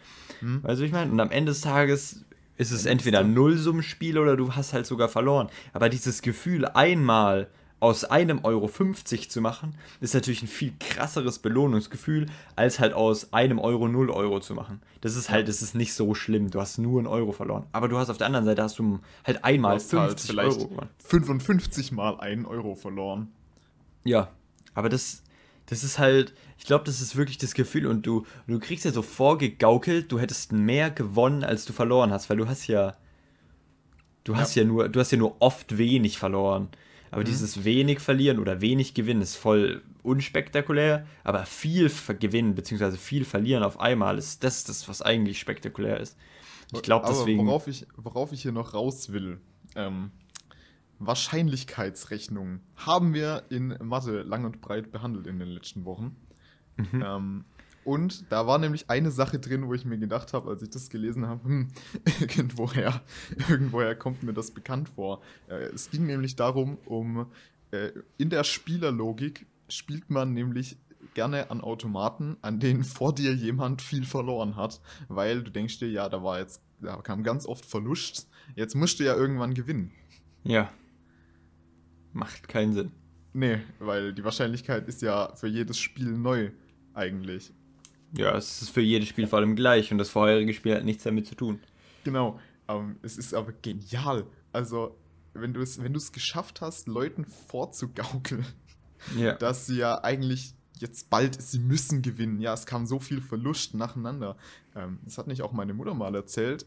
Mhm. 0.41 0.61
Weißt 0.63 0.81
du, 0.81 0.85
ich 0.85 0.91
meine? 0.91 1.09
Und 1.09 1.21
am 1.21 1.31
Ende 1.31 1.53
des 1.53 1.61
Tages 1.61 2.25
ist 2.57 2.71
es 2.71 2.85
entweder 2.85 3.19
ein 3.19 3.33
Nullsummenspiel 3.33 4.17
oder 4.17 4.35
du 4.35 4.53
hast 4.53 4.73
halt 4.73 4.85
sogar 4.85 5.07
verloren. 5.07 5.47
Aber 5.71 5.87
dieses 5.87 6.21
Gefühl, 6.21 6.65
einmal 6.65 7.47
aus 7.83 8.06
einem 8.06 8.45
Euro 8.45 8.69
50 8.69 9.30
zu 9.30 9.41
machen, 9.41 9.75
ist 10.00 10.13
natürlich 10.13 10.41
ein 10.41 10.47
viel 10.47 10.71
krasseres 10.80 11.39
Belohnungsgefühl, 11.39 12.27
als 12.56 12.80
halt 12.80 12.94
aus 12.94 13.33
einem 13.33 13.59
Euro 13.59 13.89
0 13.89 14.09
Euro 14.09 14.39
zu 14.39 14.53
machen. 14.53 14.81
Das 15.01 15.18
ist 15.18 15.30
halt, 15.30 15.50
das 15.50 15.62
ist 15.62 15.75
nicht 15.75 15.94
so 15.94 16.15
schlimm. 16.15 16.50
Du 16.50 16.62
hast 16.62 16.77
nur 16.77 17.00
einen 17.00 17.07
Euro 17.07 17.33
verloren. 17.33 17.65
Aber 17.74 17.89
du 17.89 17.97
hast 17.97 18.09
auf 18.09 18.18
der 18.18 18.27
anderen 18.27 18.45
Seite 18.45 18.63
hast 18.63 18.80
du 18.80 19.01
halt 19.25 19.44
einmal 19.44 19.81
50 19.81 20.30
halt 20.30 20.47
Euro 20.47 20.68
gewonnen. 20.69 20.89
55 21.00 21.91
mal 21.91 22.21
einen 22.21 22.45
Euro 22.45 22.75
verloren. 22.75 23.33
Ja, 24.06 24.29
aber 24.74 24.88
das, 24.88 25.21
das 25.65 25.83
ist 25.83 26.00
halt, 26.00 26.33
ich 26.57 26.63
glaube, 26.63 26.86
das 26.86 27.01
ist 27.01 27.18
wirklich 27.18 27.38
das 27.38 27.53
Gefühl 27.53 27.86
und 27.86 28.07
du, 28.07 28.25
du 28.47 28.59
kriegst 28.59 28.86
ja 28.86 28.94
so 28.94 29.01
vorgegaukelt, 29.01 30.09
du 30.09 30.21
hättest 30.21 30.53
mehr 30.53 30.89
gewonnen, 30.89 31.44
als 31.44 31.65
du 31.65 31.74
verloren 31.74 32.13
hast, 32.13 32.29
weil 32.29 32.38
du 32.38 32.47
hast 32.47 32.65
ja, 32.68 32.95
du 34.24 34.38
hast 34.38 34.56
ja, 34.56 34.63
ja 34.63 34.69
nur, 34.69 34.88
du 34.88 35.01
hast 35.01 35.12
ja 35.12 35.18
nur 35.18 35.36
oft 35.41 35.77
wenig 35.77 36.18
verloren. 36.18 36.69
Aber 37.13 37.21
mhm. 37.21 37.25
dieses 37.25 37.63
wenig 37.63 38.00
verlieren 38.00 38.39
oder 38.39 38.60
wenig 38.60 38.95
gewinnen 38.95 39.21
ist 39.21 39.36
voll 39.36 39.84
unspektakulär, 40.01 41.05
aber 41.24 41.46
viel 41.46 41.91
gewinnen 42.20 42.55
bzw. 42.55 42.98
viel 42.98 43.24
verlieren 43.24 43.62
auf 43.62 43.79
einmal 43.79 44.17
ist 44.17 44.43
das, 44.43 44.63
das 44.63 44.89
was 44.89 45.03
eigentlich 45.03 45.39
spektakulär 45.39 46.00
ist. 46.00 46.17
Ich 46.74 46.82
glaube 46.82 47.05
deswegen. 47.08 47.46
Worauf 47.46 47.67
ich, 47.67 47.86
worauf 47.98 48.32
ich 48.32 48.41
hier 48.41 48.51
noch 48.51 48.74
raus 48.74 49.12
will, 49.12 49.39
ähm, 49.75 50.10
Wahrscheinlichkeitsrechnungen 50.98 52.62
haben 52.77 53.13
wir 53.13 53.43
in 53.50 53.77
Mathe 53.82 54.24
lang 54.24 54.43
und 54.46 54.60
breit 54.62 54.91
behandelt 54.91 55.27
in 55.27 55.38
den 55.38 55.50
letzten 55.50 55.86
Wochen. 55.86 56.15
Mhm. 56.77 57.03
Ähm, 57.05 57.46
und 57.85 58.31
da 58.31 58.47
war 58.47 58.57
nämlich 58.57 58.89
eine 58.89 59.11
Sache 59.11 59.39
drin, 59.39 59.67
wo 59.67 59.73
ich 59.73 59.85
mir 59.85 59.97
gedacht 59.97 60.33
habe, 60.33 60.49
als 60.49 60.61
ich 60.61 60.69
das 60.69 60.89
gelesen 60.89 61.27
habe, 61.27 61.43
hm, 61.43 61.67
irgendwoher, 62.19 63.01
irgendwoher 63.49 63.95
kommt 63.95 64.23
mir 64.23 64.33
das 64.33 64.51
bekannt 64.51 64.89
vor. 64.89 65.21
Äh, 65.47 65.65
es 65.73 65.89
ging 65.89 66.05
nämlich 66.05 66.35
darum, 66.35 66.77
um 66.85 67.27
äh, 67.71 67.91
in 68.17 68.29
der 68.29 68.43
Spielerlogik 68.43 69.45
spielt 69.67 70.09
man 70.09 70.33
nämlich 70.33 70.77
gerne 71.13 71.51
an 71.51 71.61
Automaten, 71.61 72.37
an 72.41 72.59
denen 72.59 72.83
vor 72.83 73.13
dir 73.13 73.33
jemand 73.33 73.81
viel 73.81 74.05
verloren 74.05 74.55
hat, 74.55 74.81
weil 75.07 75.43
du 75.43 75.51
denkst 75.51 75.79
dir, 75.79 75.89
ja, 75.89 76.09
da 76.09 76.23
war 76.23 76.39
jetzt, 76.39 76.61
da 76.81 76.97
kam 76.97 77.23
ganz 77.23 77.45
oft 77.45 77.65
Verlust, 77.65 78.29
jetzt 78.55 78.75
musst 78.75 78.99
du 78.99 79.03
ja 79.03 79.15
irgendwann 79.15 79.53
gewinnen. 79.53 79.91
Ja. 80.43 80.71
Macht 82.13 82.47
keinen 82.47 82.73
Sinn. 82.73 82.91
Nee, 83.33 83.59
weil 83.79 84.13
die 84.13 84.23
Wahrscheinlichkeit 84.23 84.87
ist 84.87 85.01
ja 85.01 85.35
für 85.35 85.47
jedes 85.47 85.79
Spiel 85.79 86.11
neu, 86.11 86.51
eigentlich. 86.93 87.51
Ja, 88.15 88.38
es 88.38 88.62
ist 88.62 88.70
für 88.70 88.82
jedes 88.82 89.10
Spiel 89.10 89.27
vor 89.27 89.39
allem 89.39 89.55
gleich 89.55 89.91
und 89.91 89.98
das 89.98 90.10
vorherige 90.10 90.53
Spiel 90.53 90.75
hat 90.75 90.86
nichts 90.86 91.03
damit 91.03 91.27
zu 91.27 91.36
tun. 91.36 91.60
Genau. 92.03 92.39
Ähm, 92.67 92.98
es 93.01 93.17
ist 93.17 93.34
aber 93.34 93.53
genial. 93.62 94.25
Also, 94.51 94.96
wenn 95.34 95.53
du 95.53 95.62
es, 95.62 95.82
wenn 95.82 95.93
du 95.93 95.98
es 95.98 96.12
geschafft 96.12 96.62
hast, 96.62 96.88
Leuten 96.88 97.25
vorzugaukeln, 97.25 98.46
ja. 99.17 99.34
dass 99.34 99.65
sie 99.65 99.77
ja 99.77 100.03
eigentlich 100.03 100.53
jetzt 100.79 101.10
bald, 101.10 101.41
sie 101.41 101.60
müssen 101.60 102.01
gewinnen. 102.01 102.39
Ja, 102.39 102.53
es 102.53 102.65
kam 102.65 102.86
so 102.86 103.00
viel 103.00 103.22
Verlust 103.22 103.74
nacheinander. 103.74 104.38
Ähm, 104.75 105.00
das 105.03 105.17
hat 105.17 105.27
nicht 105.27 105.41
auch 105.41 105.51
meine 105.51 105.74
Mutter 105.74 105.93
mal 105.93 106.13
erzählt. 106.13 106.65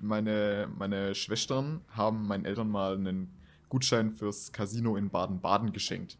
Meine, 0.00 0.68
meine 0.76 1.14
Schwestern 1.14 1.82
haben 1.88 2.26
meinen 2.26 2.46
Eltern 2.46 2.70
mal 2.70 2.94
einen 2.94 3.30
Gutschein 3.68 4.12
fürs 4.12 4.52
Casino 4.52 4.96
in 4.96 5.10
Baden-Baden 5.10 5.72
geschenkt. 5.72 6.18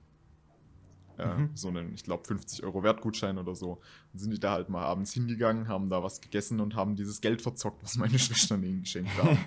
Äh, 1.19 1.27
mhm. 1.27 1.51
so 1.55 1.69
einen, 1.69 1.95
ich 1.95 2.03
glaube, 2.03 2.25
50 2.25 2.65
Euro 2.65 2.83
Wertgutschein 2.83 3.39
oder 3.39 3.55
so. 3.55 3.81
Dann 4.13 4.21
sind 4.21 4.31
die 4.33 4.41
da 4.41 4.53
halt 4.53 4.69
mal 4.69 4.85
abends 4.85 5.13
hingegangen, 5.13 5.69
haben 5.69 5.89
da 5.89 6.03
was 6.03 6.21
gegessen 6.21 6.61
und 6.61 6.75
haben 6.75 6.97
dieses 6.97 7.21
Geld 7.21 7.43
verzockt, 7.43 7.83
was 7.83 7.97
meine 7.97 8.19
Schwestern 8.19 8.63
ihnen 8.63 8.83
geschenkt 8.83 9.11
haben. 9.23 9.39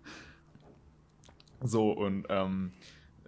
so, 1.62 1.92
und 1.92 2.26
ähm, 2.28 2.72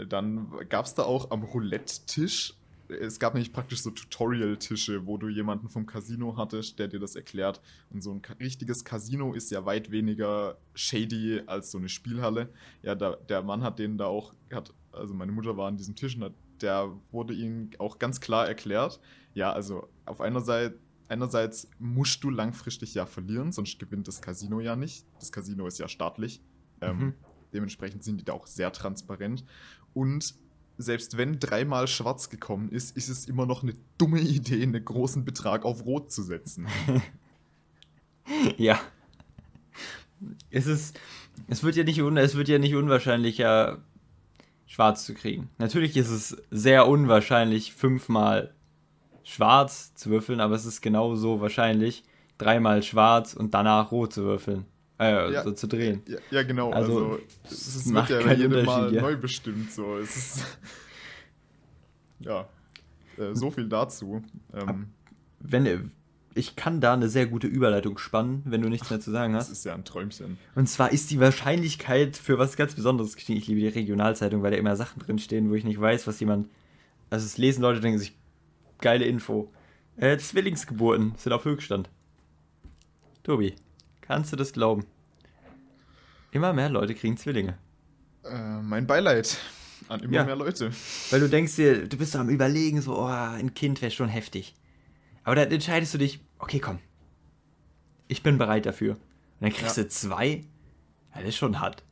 Dann 0.08 0.48
gab 0.68 0.86
es 0.86 0.94
da 0.94 1.02
auch 1.02 1.30
am 1.30 1.42
Roulette-Tisch, 1.42 2.54
es 2.88 3.18
gab 3.18 3.34
nämlich 3.34 3.52
praktisch 3.52 3.82
so 3.82 3.90
Tutorial-Tische, 3.90 5.06
wo 5.06 5.16
du 5.16 5.28
jemanden 5.28 5.68
vom 5.68 5.86
Casino 5.86 6.36
hattest, 6.36 6.78
der 6.78 6.88
dir 6.88 7.00
das 7.00 7.16
erklärt. 7.16 7.60
Und 7.90 8.02
so 8.02 8.12
ein 8.12 8.22
richtiges 8.38 8.84
Casino 8.84 9.32
ist 9.34 9.50
ja 9.50 9.64
weit 9.64 9.90
weniger 9.90 10.56
shady 10.74 11.42
als 11.46 11.70
so 11.70 11.78
eine 11.78 11.88
Spielhalle. 11.88 12.48
Ja, 12.82 12.94
da, 12.94 13.16
der 13.16 13.42
Mann 13.42 13.62
hat 13.62 13.78
den 13.78 13.98
da 13.98 14.06
auch, 14.06 14.34
hat, 14.52 14.72
also 14.92 15.14
meine 15.14 15.32
Mutter 15.32 15.56
war 15.56 15.68
an 15.68 15.76
diesem 15.76 15.94
Tisch 15.94 16.16
und 16.16 16.24
hat, 16.24 16.34
der 16.62 16.90
wurde 17.10 17.34
ihnen 17.34 17.70
auch 17.78 17.98
ganz 17.98 18.20
klar 18.20 18.46
erklärt. 18.46 19.00
Ja, 19.34 19.52
also 19.52 19.88
auf 20.04 20.20
einer 20.20 20.40
Seite, 20.40 20.78
einerseits 21.08 21.68
musst 21.78 22.22
du 22.24 22.30
langfristig 22.30 22.94
ja 22.94 23.06
verlieren, 23.06 23.52
sonst 23.52 23.78
gewinnt 23.78 24.08
das 24.08 24.20
Casino 24.20 24.60
ja 24.60 24.76
nicht. 24.76 25.06
Das 25.18 25.32
Casino 25.32 25.66
ist 25.66 25.78
ja 25.78 25.88
staatlich. 25.88 26.42
Ähm, 26.80 26.98
mhm. 26.98 27.14
dementsprechend 27.54 28.04
sind 28.04 28.20
die 28.20 28.24
da 28.24 28.34
auch 28.34 28.46
sehr 28.46 28.70
transparent. 28.72 29.44
Und 29.94 30.34
selbst 30.78 31.16
wenn 31.16 31.38
dreimal 31.40 31.88
schwarz 31.88 32.28
gekommen 32.28 32.68
ist, 32.68 32.96
ist 32.96 33.08
es 33.08 33.26
immer 33.26 33.46
noch 33.46 33.62
eine 33.62 33.74
dumme 33.98 34.20
Idee, 34.20 34.62
einen 34.62 34.84
großen 34.84 35.24
Betrag 35.24 35.64
auf 35.64 35.84
rot 35.86 36.12
zu 36.12 36.22
setzen. 36.22 36.66
ja. 38.58 38.78
Es 40.50 40.66
ist, 40.66 40.98
es 41.48 41.62
wird 41.62 41.76
ja 41.76 41.84
nicht, 41.84 42.00
un, 42.00 42.16
es 42.16 42.34
wird 42.34 42.48
ja 42.48 42.58
nicht 42.58 42.74
unwahrscheinlicher, 42.74 43.82
schwarz 44.66 45.04
zu 45.04 45.14
kriegen. 45.14 45.48
Natürlich 45.58 45.96
ist 45.96 46.10
es 46.10 46.42
sehr 46.50 46.88
unwahrscheinlich, 46.88 47.72
fünfmal 47.72 48.54
schwarz 49.22 49.94
zu 49.94 50.10
würfeln, 50.10 50.40
aber 50.40 50.54
es 50.54 50.66
ist 50.66 50.80
genauso 50.82 51.40
wahrscheinlich, 51.40 52.04
dreimal 52.38 52.82
schwarz 52.82 53.34
und 53.34 53.54
danach 53.54 53.90
rot 53.90 54.12
zu 54.12 54.22
würfeln. 54.22 54.66
Äh, 54.98 55.32
ja, 55.32 55.42
so 55.42 55.52
zu 55.52 55.66
drehen. 55.66 56.02
Ja, 56.06 56.18
ja 56.30 56.42
genau. 56.42 56.70
Also, 56.70 57.10
also 57.10 57.18
es, 57.44 57.76
es 57.76 57.92
wird 57.92 58.08
ja 58.08 58.32
jedes 58.32 58.64
Mal 58.64 58.94
ja. 58.94 59.02
neu 59.02 59.16
bestimmt. 59.16 59.70
So. 59.70 59.98
Es 59.98 60.16
ist, 60.16 60.58
ja, 62.20 62.48
äh, 63.18 63.34
so 63.34 63.50
viel 63.50 63.68
dazu. 63.68 64.22
Ähm, 64.54 64.88
wenn, 65.40 65.92
ich 66.36 66.54
kann 66.54 66.80
da 66.80 66.92
eine 66.92 67.08
sehr 67.08 67.26
gute 67.26 67.46
Überleitung 67.46 67.98
spannen, 67.98 68.42
wenn 68.44 68.60
du 68.60 68.68
nichts 68.68 68.90
mehr 68.90 69.00
zu 69.00 69.10
sagen 69.10 69.34
hast. 69.34 69.50
Das 69.50 69.58
ist 69.58 69.64
ja 69.64 69.74
ein 69.74 69.84
Träumchen. 69.84 70.38
Und 70.54 70.68
zwar 70.68 70.92
ist 70.92 71.10
die 71.10 71.18
Wahrscheinlichkeit 71.18 72.16
für 72.16 72.38
was 72.38 72.56
ganz 72.56 72.74
Besonderes 72.74 73.14
gestiegen. 73.14 73.38
Ich 73.38 73.46
liebe 73.46 73.60
die 73.60 73.68
Regionalzeitung, 73.68 74.42
weil 74.42 74.50
da 74.50 74.56
immer 74.56 74.76
Sachen 74.76 75.00
drinstehen, 75.00 75.50
wo 75.50 75.54
ich 75.54 75.64
nicht 75.64 75.80
weiß, 75.80 76.06
was 76.06 76.20
jemand. 76.20 76.48
Also 77.08 77.24
es 77.24 77.38
lesen 77.38 77.62
Leute, 77.62 77.80
denken 77.80 77.98
sich, 77.98 78.16
geile 78.80 79.06
Info. 79.06 79.50
Äh, 79.96 80.18
Zwillingsgeburten 80.18 81.14
sind 81.16 81.32
auf 81.32 81.44
Höchststand. 81.44 81.88
Tobi. 83.22 83.54
Kannst 84.02 84.32
du 84.32 84.36
das 84.36 84.52
glauben? 84.52 84.84
Immer 86.32 86.52
mehr 86.52 86.68
Leute 86.68 86.94
kriegen 86.94 87.16
Zwillinge. 87.16 87.56
Äh, 88.24 88.60
mein 88.60 88.86
Beileid 88.86 89.38
an 89.88 90.00
immer 90.00 90.12
ja. 90.12 90.24
mehr 90.24 90.36
Leute. 90.36 90.70
Weil 91.10 91.20
du 91.20 91.28
denkst 91.28 91.56
dir, 91.56 91.86
du 91.86 91.96
bist 91.96 92.12
so 92.12 92.18
am 92.18 92.28
Überlegen, 92.28 92.82
so, 92.82 92.98
oh, 92.98 93.06
ein 93.06 93.54
Kind 93.54 93.80
wäre 93.80 93.90
schon 93.90 94.08
heftig. 94.08 94.54
Aber 95.24 95.34
dann 95.34 95.50
entscheidest 95.50 95.94
du 95.94 95.98
dich, 95.98 96.20
okay, 96.38 96.60
komm. 96.60 96.78
Ich 98.08 98.22
bin 98.22 98.38
bereit 98.38 98.66
dafür. 98.66 98.92
Und 98.92 99.00
dann 99.40 99.52
kriegst 99.52 99.76
ja. 99.76 99.82
du 99.82 99.88
zwei. 99.88 100.44
Ja, 101.14 101.20
das 101.20 101.30
ist 101.30 101.36
schon 101.36 101.60
hart. 101.60 101.84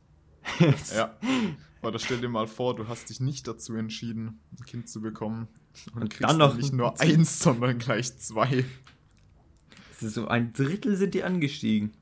ja. 0.95 1.15
Oder 1.81 1.99
stell 1.99 2.19
dir 2.19 2.29
mal 2.29 2.47
vor, 2.47 2.75
du 2.75 2.87
hast 2.87 3.09
dich 3.09 3.19
nicht 3.19 3.47
dazu 3.47 3.75
entschieden, 3.75 4.39
ein 4.59 4.65
Kind 4.65 4.89
zu 4.89 5.01
bekommen. 5.01 5.47
Und, 5.93 6.03
und 6.03 6.09
kriegst 6.09 6.29
dann 6.29 6.37
noch 6.37 6.55
nicht 6.55 6.73
nur 6.73 6.99
eins, 6.99 7.39
sondern 7.39 7.77
gleich 7.77 8.17
zwei. 8.17 8.65
Das 9.91 10.03
ist 10.03 10.15
so 10.15 10.27
ein 10.27 10.53
Drittel 10.53 10.95
sind 10.95 11.13
die 11.13 11.23
angestiegen. 11.23 11.93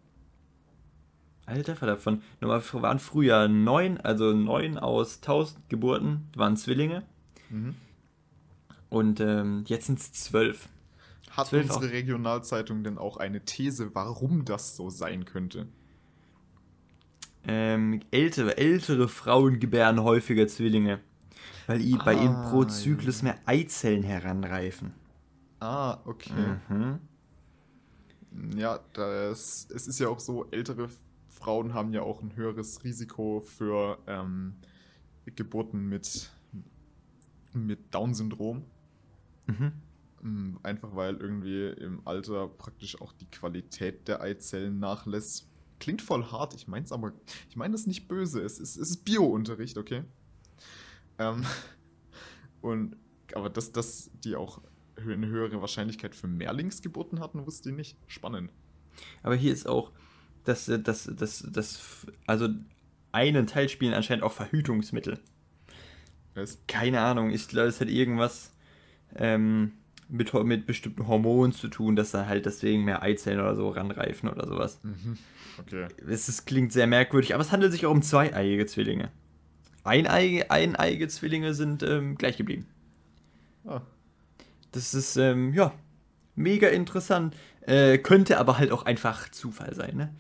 Alter 1.46 1.76
Vater, 1.76 1.98
von 1.98 2.22
normal 2.40 2.64
waren 2.74 3.00
früher 3.00 3.48
neun, 3.48 4.00
also 4.00 4.32
neun 4.34 4.78
aus 4.78 5.20
tausend 5.20 5.70
Geburten 5.70 6.30
waren 6.36 6.56
Zwillinge. 6.56 7.04
Mhm. 7.50 7.76
Und 8.90 9.20
ähm, 9.20 9.64
jetzt 9.68 9.88
sind 9.88 10.00
es 10.00 10.14
zwölf. 10.14 10.70
Hat 11.36 11.48
12 11.48 11.64
unsere 11.64 11.86
auch. 11.88 11.92
Regionalzeitung 11.92 12.84
denn 12.84 12.98
auch 12.98 13.18
eine 13.18 13.44
These, 13.44 13.96
warum 13.96 14.46
das 14.46 14.76
so 14.76 14.90
sein 14.90 15.26
könnte? 15.26 15.68
Ähm, 17.46 18.02
ältere, 18.12 18.58
ältere 18.58 19.10
Frauen 19.10 19.60
gebären 19.60 20.04
häufiger 20.04 20.48
Zwillinge, 20.48 21.00
weil 21.68 21.82
ah, 21.96 22.04
bei 22.06 22.14
ihnen 22.14 22.42
pro 22.44 22.64
Zyklus 22.66 23.22
mehr 23.24 23.38
Eizellen 23.46 24.04
heranreifen. 24.04 24.94
Ah, 25.60 25.98
okay. 26.06 26.60
Mhm. 26.70 27.00
Ja, 28.56 28.80
das, 28.94 29.68
es 29.74 29.88
ist 29.88 30.00
ja 30.00 30.10
auch 30.10 30.20
so, 30.20 30.46
ältere 30.52 30.90
Frauen 31.30 31.74
haben 31.74 31.94
ja 31.94 32.04
auch 32.04 32.22
ein 32.22 32.36
höheres 32.36 32.84
Risiko 32.84 33.42
für 33.42 33.98
ähm, 34.08 34.56
Geburten 35.26 35.90
mit, 35.90 36.32
mit 37.54 37.94
Down-Syndrom. 37.94 38.64
Mhm. 39.48 39.74
Mm, 40.24 40.56
einfach 40.64 40.96
weil 40.96 41.18
irgendwie 41.18 41.68
im 41.68 42.08
Alter 42.08 42.48
praktisch 42.48 43.00
auch 43.02 43.12
die 43.12 43.26
Qualität 43.26 44.08
der 44.08 44.22
Eizellen 44.22 44.80
nachlässt. 44.80 45.50
Klingt 45.80 46.02
voll 46.02 46.24
hart, 46.24 46.54
ich 46.56 46.66
meine 46.66 46.86
es 46.86 46.94
aber, 46.94 47.12
ich 47.50 47.58
meine 47.58 47.74
das 47.74 47.88
nicht 47.88 48.08
böse, 48.08 48.42
es 48.42 48.58
ist, 48.58 48.78
es 48.78 48.92
ist 48.92 49.04
Bio-Unterricht, 49.04 49.78
okay? 49.78 50.04
Ähm, 51.20 51.44
und, 52.62 52.96
aber 53.34 53.50
dass, 53.50 53.74
dass 53.74 54.12
die 54.24 54.38
auch 54.38 54.62
eine 54.96 55.28
höhere 55.28 55.60
Wahrscheinlichkeit 55.60 56.16
für 56.16 56.28
Mehrlingsgeburten 56.28 57.20
hatten, 57.20 57.46
wusste 57.46 57.72
ich 57.72 57.76
nicht. 57.76 57.98
Spannend. 58.08 58.54
Aber 59.24 59.36
hier 59.36 59.52
ist 59.52 59.68
auch, 59.68 59.92
dass 60.46 60.72
das, 60.84 61.10
das, 61.14 61.46
das, 61.52 62.08
also 62.28 62.48
einen 63.12 63.46
Teil 63.46 63.68
spielen 63.68 63.94
anscheinend 63.94 64.24
auch 64.24 64.32
Verhütungsmittel. 64.32 65.20
Was? 66.34 66.60
Keine 66.68 67.02
Ahnung, 67.02 67.32
ich 67.32 67.50
glaube, 67.50 67.68
es 67.68 67.82
hat 67.82 67.90
irgendwas 67.90 68.54
ähm, 69.16 69.74
mit, 70.10 70.34
mit 70.34 70.66
bestimmten 70.66 71.08
Hormonen 71.08 71.54
zu 71.54 71.68
tun, 71.68 71.96
dass 71.96 72.12
da 72.12 72.26
halt 72.26 72.46
deswegen 72.46 72.84
mehr 72.84 73.02
Eizellen 73.02 73.40
oder 73.40 73.56
so 73.56 73.70
ranreifen 73.70 74.30
oder 74.30 74.48
sowas. 74.48 74.80
Mhm. 74.84 75.18
Okay. 75.60 75.88
Es 76.08 76.46
klingt 76.46 76.74
sehr 76.74 76.88
merkwürdig, 76.88 77.34
aber 77.34 77.42
es 77.42 77.52
handelt 77.52 77.72
sich 77.72 77.86
auch 77.86 77.92
um 77.92 78.02
zweieiige 78.02 78.66
Zwillinge. 78.66 79.12
Eineige, 79.84 80.50
eineige 80.50 81.08
Zwillinge 81.08 81.54
sind 81.54 81.84
ähm, 81.84 82.16
gleich 82.16 82.38
geblieben. 82.38 82.66
Ah. 83.66 83.82
Das 84.72 84.94
ist, 84.94 85.18
ähm, 85.18 85.54
ja, 85.54 85.74
mega 86.36 86.68
interessant. 86.70 87.36
Äh, 87.62 87.98
könnte 87.98 88.40
aber 88.40 88.58
halt 88.58 88.72
auch 88.72 88.84
einfach 88.84 89.30
Zufall 89.30 89.74
sein, 89.74 89.96
ne? 89.96 90.14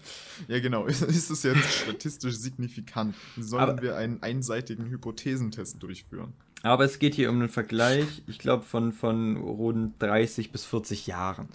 Ja, 0.47 0.59
genau. 0.59 0.85
Ist, 0.87 1.01
ist 1.01 1.29
es 1.29 1.43
jetzt 1.43 1.73
statistisch 1.73 2.35
signifikant? 2.35 3.15
Sollen 3.37 3.63
aber, 3.63 3.81
wir 3.81 3.97
einen 3.97 4.23
einseitigen 4.23 4.89
Hypothesentest 4.89 5.81
durchführen? 5.83 6.33
Aber 6.63 6.86
es 6.86 6.98
geht 6.98 7.13
hier 7.13 7.29
um 7.29 7.36
einen 7.36 7.50
Vergleich, 7.50 8.24
ich 8.25 8.39
glaube, 8.39 8.63
von, 8.63 8.93
von 8.93 9.38
rund 9.38 10.01
30 10.01 10.51
bis 10.51 10.65
40 10.65 11.08
Jahren. 11.08 11.50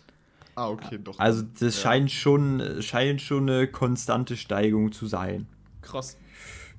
Ah, 0.55 0.69
okay, 0.69 0.99
doch. 1.03 1.19
Also 1.19 1.43
das 1.43 1.77
ja. 1.77 1.83
scheint, 1.83 2.11
schon, 2.11 2.83
scheint 2.83 3.23
schon 3.23 3.49
eine 3.49 3.69
konstante 3.69 4.37
Steigung 4.37 4.93
zu 4.93 5.07
sein. 5.07 5.49
Krass. 5.81 6.19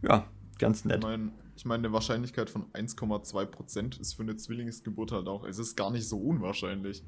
Ja, 0.03 0.27
ganz 0.59 0.85
nett. 0.85 0.99
Ich 0.99 1.03
meine, 1.03 1.31
ich 1.55 1.65
meine, 1.65 1.87
eine 1.87 1.93
Wahrscheinlichkeit 1.93 2.51
von 2.51 2.65
1,2% 2.73 3.99
ist 3.99 4.13
für 4.13 4.23
eine 4.23 4.35
Zwillingsgeburt 4.35 5.11
halt 5.11 5.27
auch, 5.27 5.43
es 5.43 5.57
ist 5.57 5.75
gar 5.75 5.91
nicht 5.91 6.07
so 6.07 6.19
unwahrscheinlich. 6.19 7.03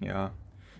Ja, 0.00 0.32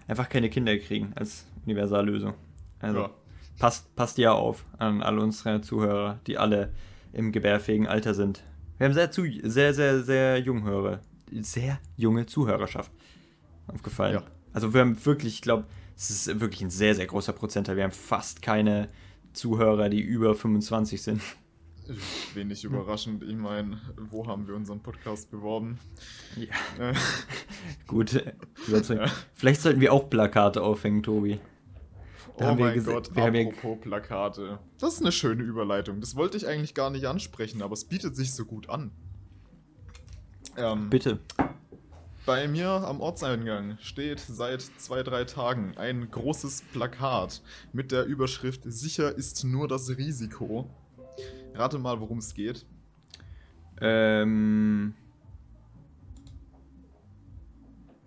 einfach 0.08 0.28
keine 0.28 0.50
Kinder 0.50 0.76
kriegen 0.78 1.12
als 1.14 1.46
Universallösung. 1.64 2.34
Also 2.80 3.02
ja. 3.02 3.10
passt, 3.58 3.94
passt 3.94 4.18
ja 4.18 4.32
auf 4.32 4.64
an 4.78 5.02
alle 5.02 5.20
unsere 5.20 5.60
Zuhörer, 5.60 6.18
die 6.26 6.38
alle 6.38 6.72
im 7.12 7.30
gebärfähigen 7.30 7.86
Alter 7.86 8.14
sind. 8.14 8.42
Wir 8.80 8.86
haben 8.86 8.94
sehr, 8.94 9.10
zu, 9.10 9.26
sehr, 9.42 9.74
sehr, 9.74 10.02
sehr 10.02 10.38
jung 10.38 10.64
Hörer, 10.64 11.00
sehr 11.42 11.78
junge 11.98 12.24
Zuhörerschaft 12.24 12.90
aufgefallen. 13.66 14.14
Ja. 14.14 14.22
Also 14.54 14.72
wir 14.72 14.80
haben 14.80 15.04
wirklich, 15.04 15.34
ich 15.34 15.42
glaube, 15.42 15.66
es 15.94 16.08
ist 16.08 16.40
wirklich 16.40 16.62
ein 16.62 16.70
sehr, 16.70 16.94
sehr 16.94 17.06
großer 17.06 17.34
Prozentteil. 17.34 17.76
Wir 17.76 17.84
haben 17.84 17.92
fast 17.92 18.40
keine 18.40 18.88
Zuhörer, 19.34 19.90
die 19.90 20.00
über 20.00 20.34
25 20.34 21.02
sind. 21.02 21.20
Wenig 22.32 22.64
überraschend. 22.64 23.22
Ich 23.22 23.36
meine, 23.36 23.78
wo 23.98 24.26
haben 24.26 24.48
wir 24.48 24.54
unseren 24.54 24.80
Podcast 24.80 25.30
beworben? 25.30 25.78
Ja. 26.36 26.90
Äh. 26.90 26.94
Gut. 27.86 28.14
Ja. 28.14 29.06
Vielleicht 29.34 29.60
sollten 29.60 29.82
wir 29.82 29.92
auch 29.92 30.08
Plakate 30.08 30.62
aufhängen, 30.62 31.02
Tobi. 31.02 31.38
Da 32.40 32.52
oh 32.52 32.54
mein 32.54 32.82
Gott, 32.82 33.14
wir 33.14 33.24
apropos 33.24 33.76
ja 33.76 33.82
Plakate. 33.82 34.58
Das 34.78 34.94
ist 34.94 35.02
eine 35.02 35.12
schöne 35.12 35.42
Überleitung. 35.42 36.00
Das 36.00 36.16
wollte 36.16 36.38
ich 36.38 36.46
eigentlich 36.46 36.72
gar 36.72 36.88
nicht 36.88 37.04
ansprechen, 37.04 37.60
aber 37.60 37.74
es 37.74 37.84
bietet 37.84 38.16
sich 38.16 38.32
so 38.32 38.46
gut 38.46 38.70
an. 38.70 38.92
Ähm, 40.56 40.88
Bitte. 40.88 41.20
Bei 42.24 42.48
mir 42.48 42.68
am 42.70 43.02
Ortseingang 43.02 43.76
steht 43.82 44.20
seit 44.20 44.62
zwei, 44.62 45.02
drei 45.02 45.24
Tagen 45.24 45.76
ein 45.76 46.10
großes 46.10 46.62
Plakat 46.72 47.42
mit 47.74 47.92
der 47.92 48.06
Überschrift 48.06 48.62
Sicher 48.64 49.14
ist 49.14 49.44
nur 49.44 49.68
das 49.68 49.90
Risiko. 49.90 50.70
Rate 51.52 51.78
mal, 51.78 52.00
worum 52.00 52.18
es 52.18 52.32
geht. 52.32 52.64
Ähm. 53.82 54.94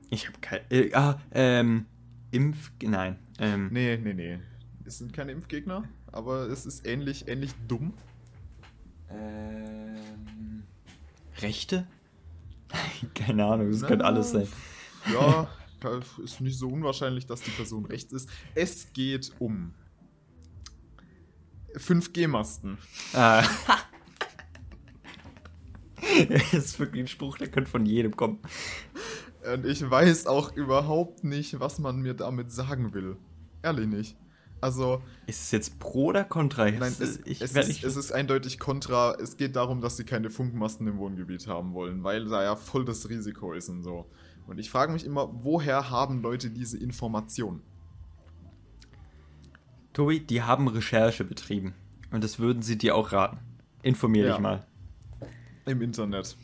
Ich 0.10 0.28
habe 0.28 0.40
kein. 0.42 0.62
Äh, 0.72 0.92
ah, 0.96 1.20
ähm. 1.32 1.86
Impf. 2.32 2.72
Nein. 2.82 3.20
Ähm. 3.44 3.70
Nee, 3.72 3.98
nee, 3.98 4.14
nee. 4.14 4.40
Es 4.86 4.98
sind 4.98 5.14
keine 5.14 5.32
Impfgegner, 5.32 5.84
aber 6.12 6.48
es 6.50 6.66
ist 6.66 6.86
ähnlich, 6.86 7.28
ähnlich 7.28 7.52
dumm. 7.68 7.94
Ähm. 9.10 10.64
Rechte? 11.40 11.88
Keine 13.14 13.46
Ahnung, 13.46 13.72
das 13.72 13.82
könnte 13.84 14.06
alles 14.06 14.32
sein. 14.32 14.48
Ja, 15.12 15.50
ist 16.24 16.42
nicht 16.42 16.58
so 16.58 16.70
unwahrscheinlich, 16.70 17.26
dass 17.26 17.42
die 17.42 17.52
Person 17.52 17.86
rechts 17.86 18.14
ist. 18.14 18.30
Es 18.56 18.94
geht 18.94 19.32
um 19.40 19.74
5G-Masten. 21.76 22.78
Ah. 23.14 23.44
das 26.30 26.54
ist 26.54 26.80
wirklich 26.80 27.04
ein 27.04 27.08
Spruch, 27.08 27.38
der 27.38 27.50
könnte 27.50 27.70
von 27.70 27.86
jedem 27.86 28.16
kommen. 28.16 28.40
Und 29.54 29.66
ich 29.66 29.90
weiß 29.90 30.28
auch 30.28 30.54
überhaupt 30.54 31.24
nicht, 31.24 31.60
was 31.60 31.80
man 31.80 32.00
mir 32.00 32.14
damit 32.14 32.52
sagen 32.52 32.94
will. 32.94 33.18
Ehrlich 33.64 33.88
nicht. 33.88 34.16
Also. 34.62 35.02
Ist 35.26 35.42
es 35.42 35.52
jetzt 35.52 35.80
pro 35.80 36.06
oder 36.06 36.24
contra? 36.24 36.70
Nein, 36.70 36.96
es, 37.00 37.20
ich 37.26 37.42
es, 37.42 37.54
ist, 37.54 37.84
es 37.84 37.98
ist 37.98 38.12
eindeutig 38.12 38.60
contra. 38.60 39.16
Es 39.16 39.36
geht 39.36 39.56
darum, 39.56 39.82
dass 39.82 39.98
sie 39.98 40.06
keine 40.06 40.30
Funkmasten 40.30 40.88
im 40.88 40.98
Wohngebiet 41.00 41.48
haben 41.48 41.74
wollen, 41.74 42.04
weil 42.04 42.26
da 42.26 42.44
ja 42.44 42.56
voll 42.56 42.86
das 42.86 43.10
Risiko 43.10 43.54
ist 43.54 43.70
und 43.70 43.84
so. 43.84 44.06
Und 44.48 44.60
ich 44.60 44.70
frage 44.70 44.94
mich 44.94 45.06
immer, 45.06 45.30
woher 45.44 45.90
haben 45.90 46.22
Leute 46.22 46.50
diese 46.50 46.78
Informationen? 46.78 47.62
Tobi, 49.94 50.20
die 50.20 50.42
haben 50.42 50.68
Recherche 50.68 51.24
betrieben. 51.24 51.74
Und 52.12 52.24
das 52.24 52.40
würden 52.40 52.62
sie 52.62 52.78
dir 52.78 52.96
auch 52.96 53.12
raten. 53.12 53.40
Informier 53.82 54.26
ja. 54.26 54.32
dich 54.34 54.42
mal. 54.42 54.66
Im 55.66 55.82
Internet. 55.82 56.38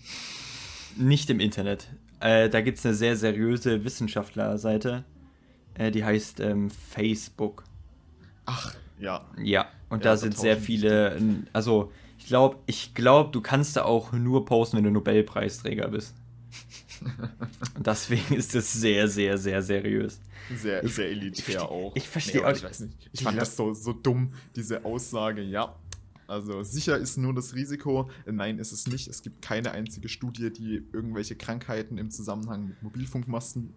Nicht 0.97 1.29
im 1.29 1.39
Internet. 1.39 1.87
Äh, 2.19 2.49
da 2.49 2.61
gibt 2.61 2.79
es 2.79 2.85
eine 2.85 2.95
sehr 2.95 3.15
seriöse 3.15 3.83
Wissenschaftlerseite. 3.83 5.05
Äh, 5.75 5.91
die 5.91 6.03
heißt 6.03 6.39
ähm, 6.39 6.69
Facebook. 6.69 7.63
Ach, 8.45 8.75
ja. 8.99 9.25
Ja, 9.41 9.69
und 9.89 10.03
ja, 10.03 10.11
da 10.11 10.17
sind 10.17 10.37
sehr 10.37 10.57
viele. 10.57 11.17
Also, 11.53 11.91
ich 12.17 12.25
glaube, 12.27 12.57
ich 12.65 12.93
glaube, 12.93 13.31
du 13.31 13.41
kannst 13.41 13.77
da 13.77 13.83
auch 13.83 14.11
nur 14.11 14.45
posten, 14.45 14.77
wenn 14.77 14.83
du 14.83 14.91
Nobelpreisträger 14.91 15.87
bist. 15.87 16.15
und 17.75 17.85
deswegen 17.85 18.35
ist 18.35 18.55
das 18.55 18.73
sehr, 18.73 19.07
sehr, 19.07 19.37
sehr 19.37 19.61
seriös. 19.61 20.19
Sehr, 20.55 20.83
ich, 20.83 20.95
sehr 20.95 21.09
elitär 21.09 21.55
ich, 21.55 21.59
auch. 21.59 21.95
Ich 21.95 22.09
verstehe 22.09 22.41
nee, 22.41 22.47
auch. 22.47 22.55
Ich 22.55 22.63
weiß 22.63 22.79
nicht. 22.81 23.09
Ich 23.13 23.23
fand 23.23 23.39
das 23.39 23.55
so, 23.55 23.73
so 23.73 23.93
dumm, 23.93 24.33
diese 24.55 24.83
Aussage. 24.83 25.41
Ja, 25.41 25.75
also 26.27 26.61
sicher 26.63 26.97
ist 26.97 27.17
nur 27.17 27.33
das 27.33 27.55
Risiko. 27.55 28.09
Nein, 28.25 28.59
ist 28.59 28.71
es 28.71 28.87
nicht. 28.87 29.07
Es 29.07 29.21
gibt 29.21 29.41
keine 29.41 29.71
einzige 29.71 30.09
Studie, 30.09 30.51
die 30.51 30.83
irgendwelche 30.93 31.35
Krankheiten 31.35 31.97
im 31.97 32.11
Zusammenhang 32.11 32.67
mit 32.67 32.83
Mobilfunkmasten 32.83 33.73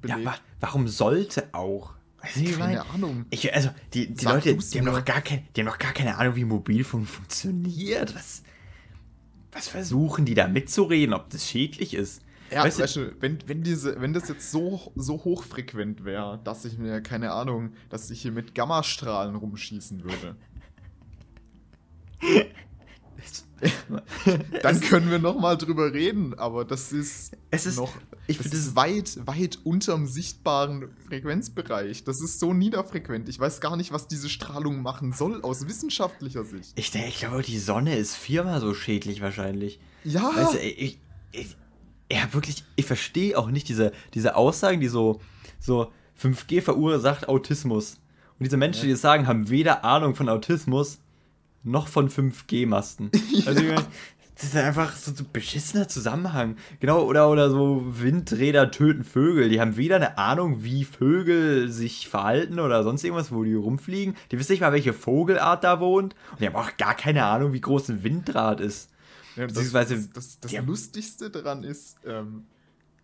belegt. 0.00 0.20
Ja, 0.20 0.30
aber 0.30 0.38
warum 0.60 0.88
sollte 0.88 1.48
auch? 1.52 1.94
Du, 2.34 2.44
keine 2.44 2.56
meine? 2.56 2.86
Ahnung. 2.90 3.26
Ich, 3.30 3.54
also, 3.54 3.70
die, 3.94 4.12
die 4.12 4.24
Leute, 4.24 4.56
die 4.56 4.78
haben, 4.78 4.86
noch 4.86 5.04
gar 5.04 5.20
kein, 5.20 5.46
die 5.54 5.60
haben 5.60 5.66
noch 5.66 5.78
gar 5.78 5.92
keine 5.92 6.16
Ahnung, 6.16 6.34
wie 6.36 6.44
Mobilfunk 6.44 7.06
funktioniert. 7.06 8.14
Was, 8.14 8.42
was 9.52 9.68
versuchen 9.68 10.24
die 10.24 10.34
da 10.34 10.48
mitzureden, 10.48 11.14
ob 11.14 11.30
das 11.30 11.48
schädlich 11.48 11.94
ist? 11.94 12.22
Ja, 12.50 12.64
weißt, 12.64 12.80
weißt 12.80 12.96
du, 12.96 13.20
wenn, 13.20 13.38
wenn, 13.46 13.62
diese, 13.62 14.00
wenn 14.00 14.12
das 14.12 14.28
jetzt 14.28 14.50
so, 14.50 14.92
so 14.94 15.24
hochfrequent 15.24 16.04
wäre, 16.04 16.40
dass 16.44 16.64
ich 16.64 16.78
mir, 16.78 17.00
keine 17.00 17.32
Ahnung, 17.32 17.72
dass 17.90 18.10
ich 18.10 18.22
hier 18.22 18.32
mit 18.32 18.54
Gammastrahlen 18.54 19.34
rumschießen 19.34 20.04
würde. 20.04 20.36
Dann 24.62 24.80
können 24.80 25.10
wir 25.10 25.18
noch 25.18 25.38
mal 25.38 25.56
drüber 25.56 25.92
reden, 25.92 26.38
aber 26.38 26.64
das 26.64 26.92
ist, 26.92 27.32
es 27.50 27.66
ist 27.66 27.76
noch 27.76 27.92
ich 28.26 28.38
das 28.38 28.52
ist 28.52 28.76
weit, 28.76 29.18
weit 29.26 29.58
unterm 29.64 30.06
sichtbaren 30.06 30.88
Frequenzbereich. 31.06 32.04
Das 32.04 32.20
ist 32.20 32.40
so 32.40 32.52
niederfrequent. 32.52 33.28
Ich 33.28 33.38
weiß 33.38 33.60
gar 33.60 33.76
nicht, 33.76 33.92
was 33.92 34.08
diese 34.08 34.28
Strahlung 34.28 34.82
machen 34.82 35.12
soll 35.12 35.42
aus 35.42 35.66
wissenschaftlicher 35.68 36.44
Sicht. 36.44 36.72
Ich 36.74 36.90
denke, 36.90 37.08
ich 37.08 37.20
glaube, 37.20 37.42
die 37.42 37.58
Sonne 37.58 37.96
ist 37.96 38.16
viermal 38.16 38.60
so 38.60 38.74
schädlich 38.74 39.20
wahrscheinlich. 39.20 39.80
Ja. 40.04 40.32
Weißt 40.34 40.54
du, 40.54 40.58
ich, 40.58 40.98
ich, 41.32 41.56
ja, 42.10 42.32
wirklich, 42.32 42.64
ich 42.74 42.84
verstehe 42.84 43.38
auch 43.38 43.50
nicht 43.50 43.68
diese, 43.68 43.92
diese 44.14 44.36
Aussagen, 44.36 44.80
die 44.80 44.88
so, 44.88 45.20
so 45.60 45.92
5G 46.20 46.62
verursacht 46.62 47.28
Autismus. 47.28 47.98
Und 48.38 48.44
diese 48.44 48.56
Menschen, 48.56 48.80
ja. 48.80 48.86
die 48.86 48.92
das 48.92 49.00
sagen, 49.00 49.26
haben 49.26 49.48
weder 49.48 49.84
Ahnung 49.84 50.14
von 50.14 50.28
Autismus 50.28 50.98
noch 51.66 51.88
von 51.88 52.08
5G-Masten. 52.10 53.10
Ja. 53.30 53.46
Also, 53.46 53.62
das 54.36 54.44
ist 54.44 54.56
einfach 54.56 54.94
so 54.94 55.12
ein 55.12 55.26
beschissener 55.32 55.88
Zusammenhang. 55.88 56.56
Genau, 56.78 57.02
oder, 57.04 57.30
oder 57.30 57.50
so 57.50 57.82
Windräder 57.86 58.70
töten 58.70 59.02
Vögel. 59.02 59.48
Die 59.48 59.60
haben 59.62 59.78
weder 59.78 59.96
eine 59.96 60.18
Ahnung, 60.18 60.62
wie 60.62 60.84
Vögel 60.84 61.70
sich 61.70 62.06
verhalten 62.08 62.60
oder 62.60 62.82
sonst 62.82 63.02
irgendwas, 63.02 63.32
wo 63.32 63.44
die 63.44 63.54
rumfliegen. 63.54 64.14
Die 64.30 64.38
wissen 64.38 64.52
nicht 64.52 64.60
mal, 64.60 64.72
welche 64.72 64.92
Vogelart 64.92 65.64
da 65.64 65.80
wohnt. 65.80 66.14
Und 66.32 66.40
die 66.40 66.46
haben 66.46 66.56
auch 66.56 66.76
gar 66.76 66.94
keine 66.94 67.24
Ahnung, 67.24 67.54
wie 67.54 67.62
groß 67.62 67.88
ein 67.88 68.02
Windrad 68.02 68.60
ist. 68.60 68.90
Ja, 69.36 69.46
das, 69.46 69.72
das, 69.72 70.10
das, 70.12 70.40
das 70.40 70.52
Lustigste 70.66 71.30
daran 71.30 71.64
ist, 71.64 71.96
ähm, 72.04 72.44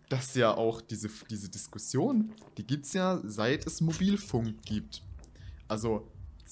dass 0.09 0.35
ja 0.35 0.53
auch 0.55 0.81
diese, 0.81 1.09
diese 1.31 1.49
Diskussion, 1.49 2.31
die 2.57 2.65
gibt 2.65 2.85
es 2.85 2.93
ja 2.93 3.19
seit 3.23 3.65
es 3.65 3.81
Mobilfunk 3.81 4.61
gibt. 4.63 5.01
Also 5.67 6.07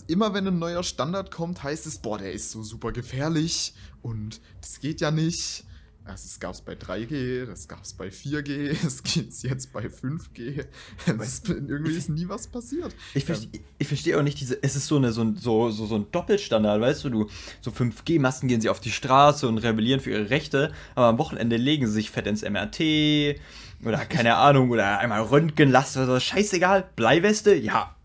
immer 0.07 0.33
wenn 0.33 0.47
ein 0.47 0.59
neuer 0.59 0.83
Standard 0.83 1.31
kommt, 1.31 1.63
heißt 1.63 1.85
es, 1.85 1.99
boah, 1.99 2.17
der 2.17 2.31
ist 2.31 2.51
so 2.51 2.63
super 2.63 2.91
gefährlich 2.91 3.73
und 4.01 4.41
das 4.61 4.79
geht 4.79 5.01
ja 5.01 5.11
nicht. 5.11 5.65
Also 6.03 6.25
es 6.25 6.39
gab 6.39 6.53
es 6.53 6.61
bei 6.61 6.73
3G, 6.73 7.45
das 7.45 7.67
gab 7.67 7.83
es 7.83 7.93
bei 7.93 8.07
4G, 8.07 8.75
es 8.85 9.03
geht 9.03 9.31
jetzt 9.43 9.71
bei 9.71 9.85
5G. 9.85 10.65
Es, 11.19 11.43
irgendwie 11.45 11.95
ist 11.95 12.09
nie 12.09 12.27
was 12.27 12.47
passiert. 12.47 12.95
Ich, 13.13 13.25
verste, 13.25 13.47
ähm, 13.53 13.63
ich 13.77 13.87
verstehe 13.87 14.17
auch 14.17 14.23
nicht 14.23 14.39
diese, 14.39 14.61
es 14.63 14.75
ist 14.75 14.87
so, 14.87 14.97
eine, 14.97 15.11
so, 15.11 15.21
ein, 15.21 15.37
so, 15.37 15.69
so, 15.69 15.85
so 15.85 15.95
ein 15.95 16.07
Doppelstandard, 16.11 16.81
weißt 16.81 17.03
du, 17.03 17.09
du, 17.09 17.29
so 17.61 17.69
5G-Masten 17.69 18.49
gehen 18.49 18.61
sie 18.61 18.69
auf 18.69 18.79
die 18.79 18.91
Straße 18.91 19.47
und 19.47 19.59
rebellieren 19.59 19.99
für 19.99 20.09
ihre 20.09 20.31
Rechte, 20.31 20.73
aber 20.95 21.07
am 21.07 21.17
Wochenende 21.19 21.57
legen 21.57 21.85
sie 21.85 21.93
sich 21.93 22.09
fett 22.09 22.25
ins 22.25 22.41
MRT 22.41 23.39
oder 23.85 24.05
keine 24.05 24.35
Ahnung, 24.35 24.71
oder 24.71 24.99
einmal 24.99 25.21
Röntgenlast 25.21 25.97
oder 25.97 26.07
so, 26.07 26.19
scheißegal, 26.19 26.89
Bleiweste, 26.95 27.53
ja, 27.53 27.95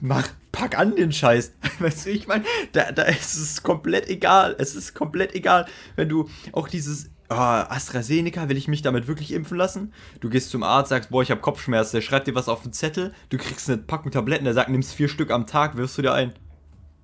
mach, 0.00 0.28
pack 0.54 0.78
an 0.78 0.94
den 0.94 1.12
Scheiß. 1.12 1.52
Weißt 1.80 2.06
du, 2.06 2.10
ich 2.10 2.26
meine, 2.26 2.44
da, 2.72 2.92
da 2.92 3.02
ist 3.02 3.34
es 3.34 3.62
komplett 3.62 4.08
egal. 4.08 4.54
Es 4.58 4.74
ist 4.74 4.94
komplett 4.94 5.34
egal, 5.34 5.66
wenn 5.96 6.08
du 6.08 6.28
auch 6.52 6.68
dieses 6.68 7.10
oh, 7.28 7.34
AstraZeneca, 7.34 8.48
will 8.48 8.56
ich 8.56 8.68
mich 8.68 8.82
damit 8.82 9.06
wirklich 9.06 9.32
impfen 9.32 9.58
lassen? 9.58 9.92
Du 10.20 10.28
gehst 10.30 10.50
zum 10.50 10.62
Arzt, 10.62 10.90
sagst, 10.90 11.10
boah, 11.10 11.22
ich 11.22 11.30
habe 11.30 11.40
Kopfschmerzen, 11.40 11.96
der 11.96 12.02
schreibt 12.02 12.26
dir 12.26 12.34
was 12.34 12.48
auf 12.48 12.62
den 12.62 12.72
Zettel, 12.72 13.12
du 13.30 13.36
kriegst 13.36 13.68
eine 13.68 13.78
Packung 13.78 14.12
Tabletten, 14.12 14.44
der 14.44 14.54
sagt, 14.54 14.70
nimmst 14.70 14.94
vier 14.94 15.08
Stück 15.08 15.30
am 15.30 15.46
Tag, 15.46 15.76
wirfst 15.76 15.98
du 15.98 16.02
dir 16.02 16.12
ein. 16.12 16.32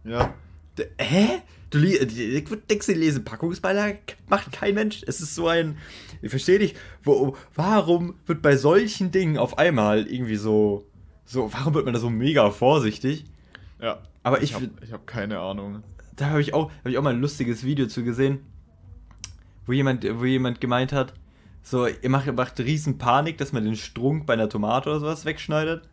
Ja. 0.05 0.33
D 0.79 0.87
hä? 0.99 1.43
Du 1.71 1.79
denkst, 1.79 2.87
die 2.87 2.95
lesen 2.95 3.25
Packungsbeilage? 3.25 3.99
Macht 4.29 4.51
kein 4.51 4.75
Mensch. 4.75 5.03
Es 5.07 5.21
ist 5.21 5.37
so 5.37 5.47
ein. 5.47 5.79
Ich 6.21 6.31
verstehe 6.31 6.59
nicht, 6.59 6.77
wo, 7.05 7.37
warum 7.55 8.17
wird 8.27 8.43
bei 8.43 8.57
solchen 8.57 9.13
Dingen 9.13 9.39
auf 9.39 9.57
einmal 9.57 10.09
irgendwie 10.09 10.37
so. 10.37 10.87
So, 11.25 11.53
warum 11.53 11.75
wird 11.75 11.85
man 11.85 11.95
da 11.95 12.01
so 12.01 12.11
mega 12.11 12.51
vorsichtig? 12.51 13.25
Ja. 13.81 14.03
Aber 14.23 14.43
ich. 14.43 14.51
Ich 14.51 14.55
habe 14.55 14.71
hab 14.93 15.07
keine 15.07 15.41
Ahnung. 15.41 15.83
Da 16.17 16.27
habe 16.27 16.41
ich, 16.41 16.53
auch, 16.53 16.71
hab 16.71 16.87
ich 16.87 16.99
auch 16.99 17.03
mal 17.03 17.15
ein 17.15 17.21
lustiges 17.21 17.65
Video 17.65 17.87
zu 17.87 18.05
gesehen 18.05 18.41
wo 19.71 19.73
jemand, 19.73 20.05
wo 20.19 20.25
jemand 20.25 20.61
gemeint 20.61 20.93
hat, 20.93 21.15
so, 21.63 21.87
ihr 21.87 22.11
macht, 22.11 22.27
macht 22.35 22.59
riesen 22.59 22.99
Panik, 22.99 23.39
dass 23.39 23.53
man 23.53 23.65
den 23.65 23.77
Strunk 23.77 24.27
bei 24.27 24.33
einer 24.33 24.49
Tomate 24.49 24.91
oder 24.91 24.99
sowas 24.99 25.25
wegschneidet. 25.25 25.89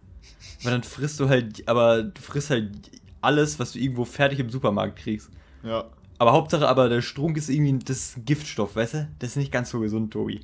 Aber 0.61 0.71
dann 0.71 0.81
frisst 0.81 1.19
du 1.19 1.29
halt, 1.29 1.67
aber 1.67 2.01
du 2.01 2.19
frisst 2.19 2.49
halt 2.49 2.89
alles, 3.21 3.59
was 3.59 3.73
du 3.73 3.79
irgendwo 3.79 4.03
fertig 4.03 4.39
im 4.39 4.49
Supermarkt 4.49 4.97
kriegst. 4.97 5.29
Ja. 5.61 5.85
Aber 6.17 6.31
Hauptsache, 6.31 6.67
aber 6.67 6.89
der 6.89 7.03
Strunk 7.03 7.37
ist 7.37 7.49
irgendwie 7.49 7.77
das 7.85 8.15
Giftstoff, 8.25 8.75
weißt 8.75 8.93
du? 8.95 9.07
Das 9.19 9.31
ist 9.31 9.35
nicht 9.35 9.51
ganz 9.51 9.69
so 9.69 9.79
gesund, 9.79 10.11
Tobi. 10.11 10.41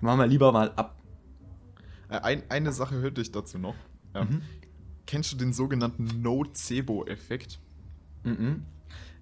Machen 0.00 0.20
wir 0.20 0.26
lieber 0.28 0.52
mal 0.52 0.70
ab. 0.76 0.96
Äh, 2.08 2.20
ein, 2.20 2.42
eine 2.48 2.72
Sache 2.72 2.94
hörte 2.96 3.20
ich 3.22 3.32
dazu 3.32 3.58
noch. 3.58 3.74
Mhm. 4.14 4.42
Kennst 5.08 5.32
du 5.32 5.36
den 5.38 5.54
sogenannten 5.54 6.20
Nocebo-Effekt? 6.20 7.60
Mhm. 8.24 8.66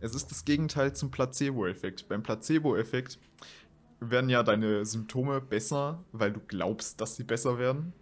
Es 0.00 0.16
ist 0.16 0.32
das 0.32 0.44
Gegenteil 0.44 0.96
zum 0.96 1.12
Placebo-Effekt. 1.12 2.08
Beim 2.08 2.24
Placebo-Effekt 2.24 3.20
werden 4.00 4.28
ja 4.28 4.42
deine 4.42 4.84
Symptome 4.84 5.40
besser, 5.40 6.04
weil 6.10 6.32
du 6.32 6.40
glaubst, 6.40 7.00
dass 7.00 7.14
sie 7.14 7.22
besser 7.22 7.60
werden. 7.60 7.92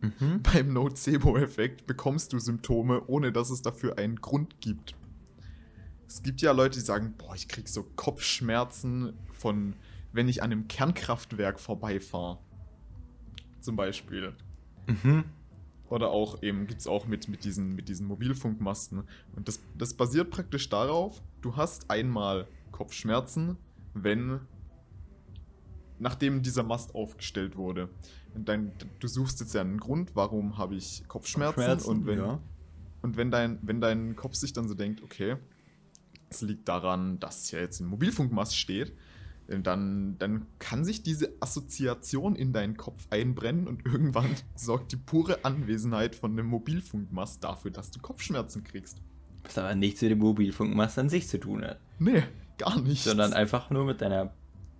Mhm. 0.00 0.42
Beim 0.52 0.72
Nocebo-Effekt 0.72 1.86
bekommst 1.86 2.32
du 2.32 2.40
Symptome, 2.40 3.04
ohne 3.06 3.30
dass 3.30 3.50
es 3.50 3.62
dafür 3.62 3.96
einen 3.96 4.16
Grund 4.16 4.60
gibt. 4.60 4.96
Es 6.08 6.24
gibt 6.24 6.42
ja 6.42 6.50
Leute, 6.50 6.80
die 6.80 6.84
sagen, 6.84 7.14
boah, 7.16 7.36
ich 7.36 7.46
krieg 7.46 7.68
so 7.68 7.84
Kopfschmerzen 7.94 9.12
von, 9.34 9.76
wenn 10.12 10.26
ich 10.26 10.42
an 10.42 10.50
einem 10.50 10.66
Kernkraftwerk 10.66 11.60
vorbeifahre. 11.60 12.40
Zum 13.60 13.76
Beispiel. 13.76 14.34
Mhm. 14.88 15.22
Oder 15.90 16.10
auch 16.10 16.42
eben 16.42 16.66
gibt 16.66 16.80
es 16.80 16.86
auch 16.86 17.06
mit, 17.06 17.28
mit, 17.28 17.44
diesen, 17.44 17.74
mit 17.74 17.88
diesen 17.88 18.06
Mobilfunkmasten. 18.06 19.02
Und 19.34 19.48
das, 19.48 19.60
das 19.76 19.92
basiert 19.92 20.30
praktisch 20.30 20.68
darauf, 20.68 21.20
du 21.42 21.56
hast 21.56 21.90
einmal 21.90 22.46
Kopfschmerzen, 22.70 23.56
wenn 23.92 24.40
nachdem 25.98 26.42
dieser 26.42 26.62
Mast 26.62 26.94
aufgestellt 26.94 27.56
wurde. 27.56 27.90
Und 28.34 28.48
dann, 28.48 28.72
du 29.00 29.08
suchst 29.08 29.40
jetzt 29.40 29.52
ja 29.52 29.60
einen 29.60 29.78
Grund, 29.78 30.12
warum 30.14 30.56
habe 30.56 30.76
ich 30.76 31.06
Kopfschmerzen, 31.08 31.56
Kopfschmerzen 31.56 31.90
und 31.90 32.06
wenn, 32.06 32.18
ja. 32.18 32.40
und 33.02 33.16
wenn 33.16 33.30
dein, 33.30 33.58
wenn 33.62 33.80
dein 33.80 34.16
Kopf 34.16 34.34
sich 34.34 34.52
dann 34.52 34.68
so 34.68 34.74
denkt, 34.74 35.02
okay, 35.02 35.36
es 36.30 36.40
liegt 36.40 36.68
daran, 36.68 37.18
dass 37.18 37.48
hier 37.48 37.60
jetzt 37.60 37.80
ein 37.80 37.86
Mobilfunkmast 37.88 38.56
steht, 38.56 38.94
dann, 39.58 40.16
dann 40.18 40.46
kann 40.58 40.84
sich 40.84 41.02
diese 41.02 41.32
Assoziation 41.40 42.36
in 42.36 42.52
deinen 42.52 42.76
Kopf 42.76 43.06
einbrennen 43.10 43.66
und 43.66 43.84
irgendwann 43.84 44.30
sorgt 44.54 44.92
die 44.92 44.96
pure 44.96 45.44
Anwesenheit 45.44 46.14
von 46.14 46.32
einem 46.32 46.46
Mobilfunkmast 46.46 47.42
dafür, 47.42 47.70
dass 47.70 47.90
du 47.90 48.00
Kopfschmerzen 48.00 48.62
kriegst. 48.62 48.98
Was 49.42 49.58
aber 49.58 49.74
nichts 49.74 50.02
mit 50.02 50.12
dem 50.12 50.18
Mobilfunkmast 50.18 50.98
an 50.98 51.08
sich 51.08 51.28
zu 51.28 51.38
tun 51.38 51.64
hat. 51.64 51.80
Nee, 51.98 52.22
gar 52.58 52.80
nicht. 52.80 53.02
Sondern 53.02 53.32
einfach 53.32 53.70
nur 53.70 53.84
mit 53.84 54.00
deiner 54.00 54.32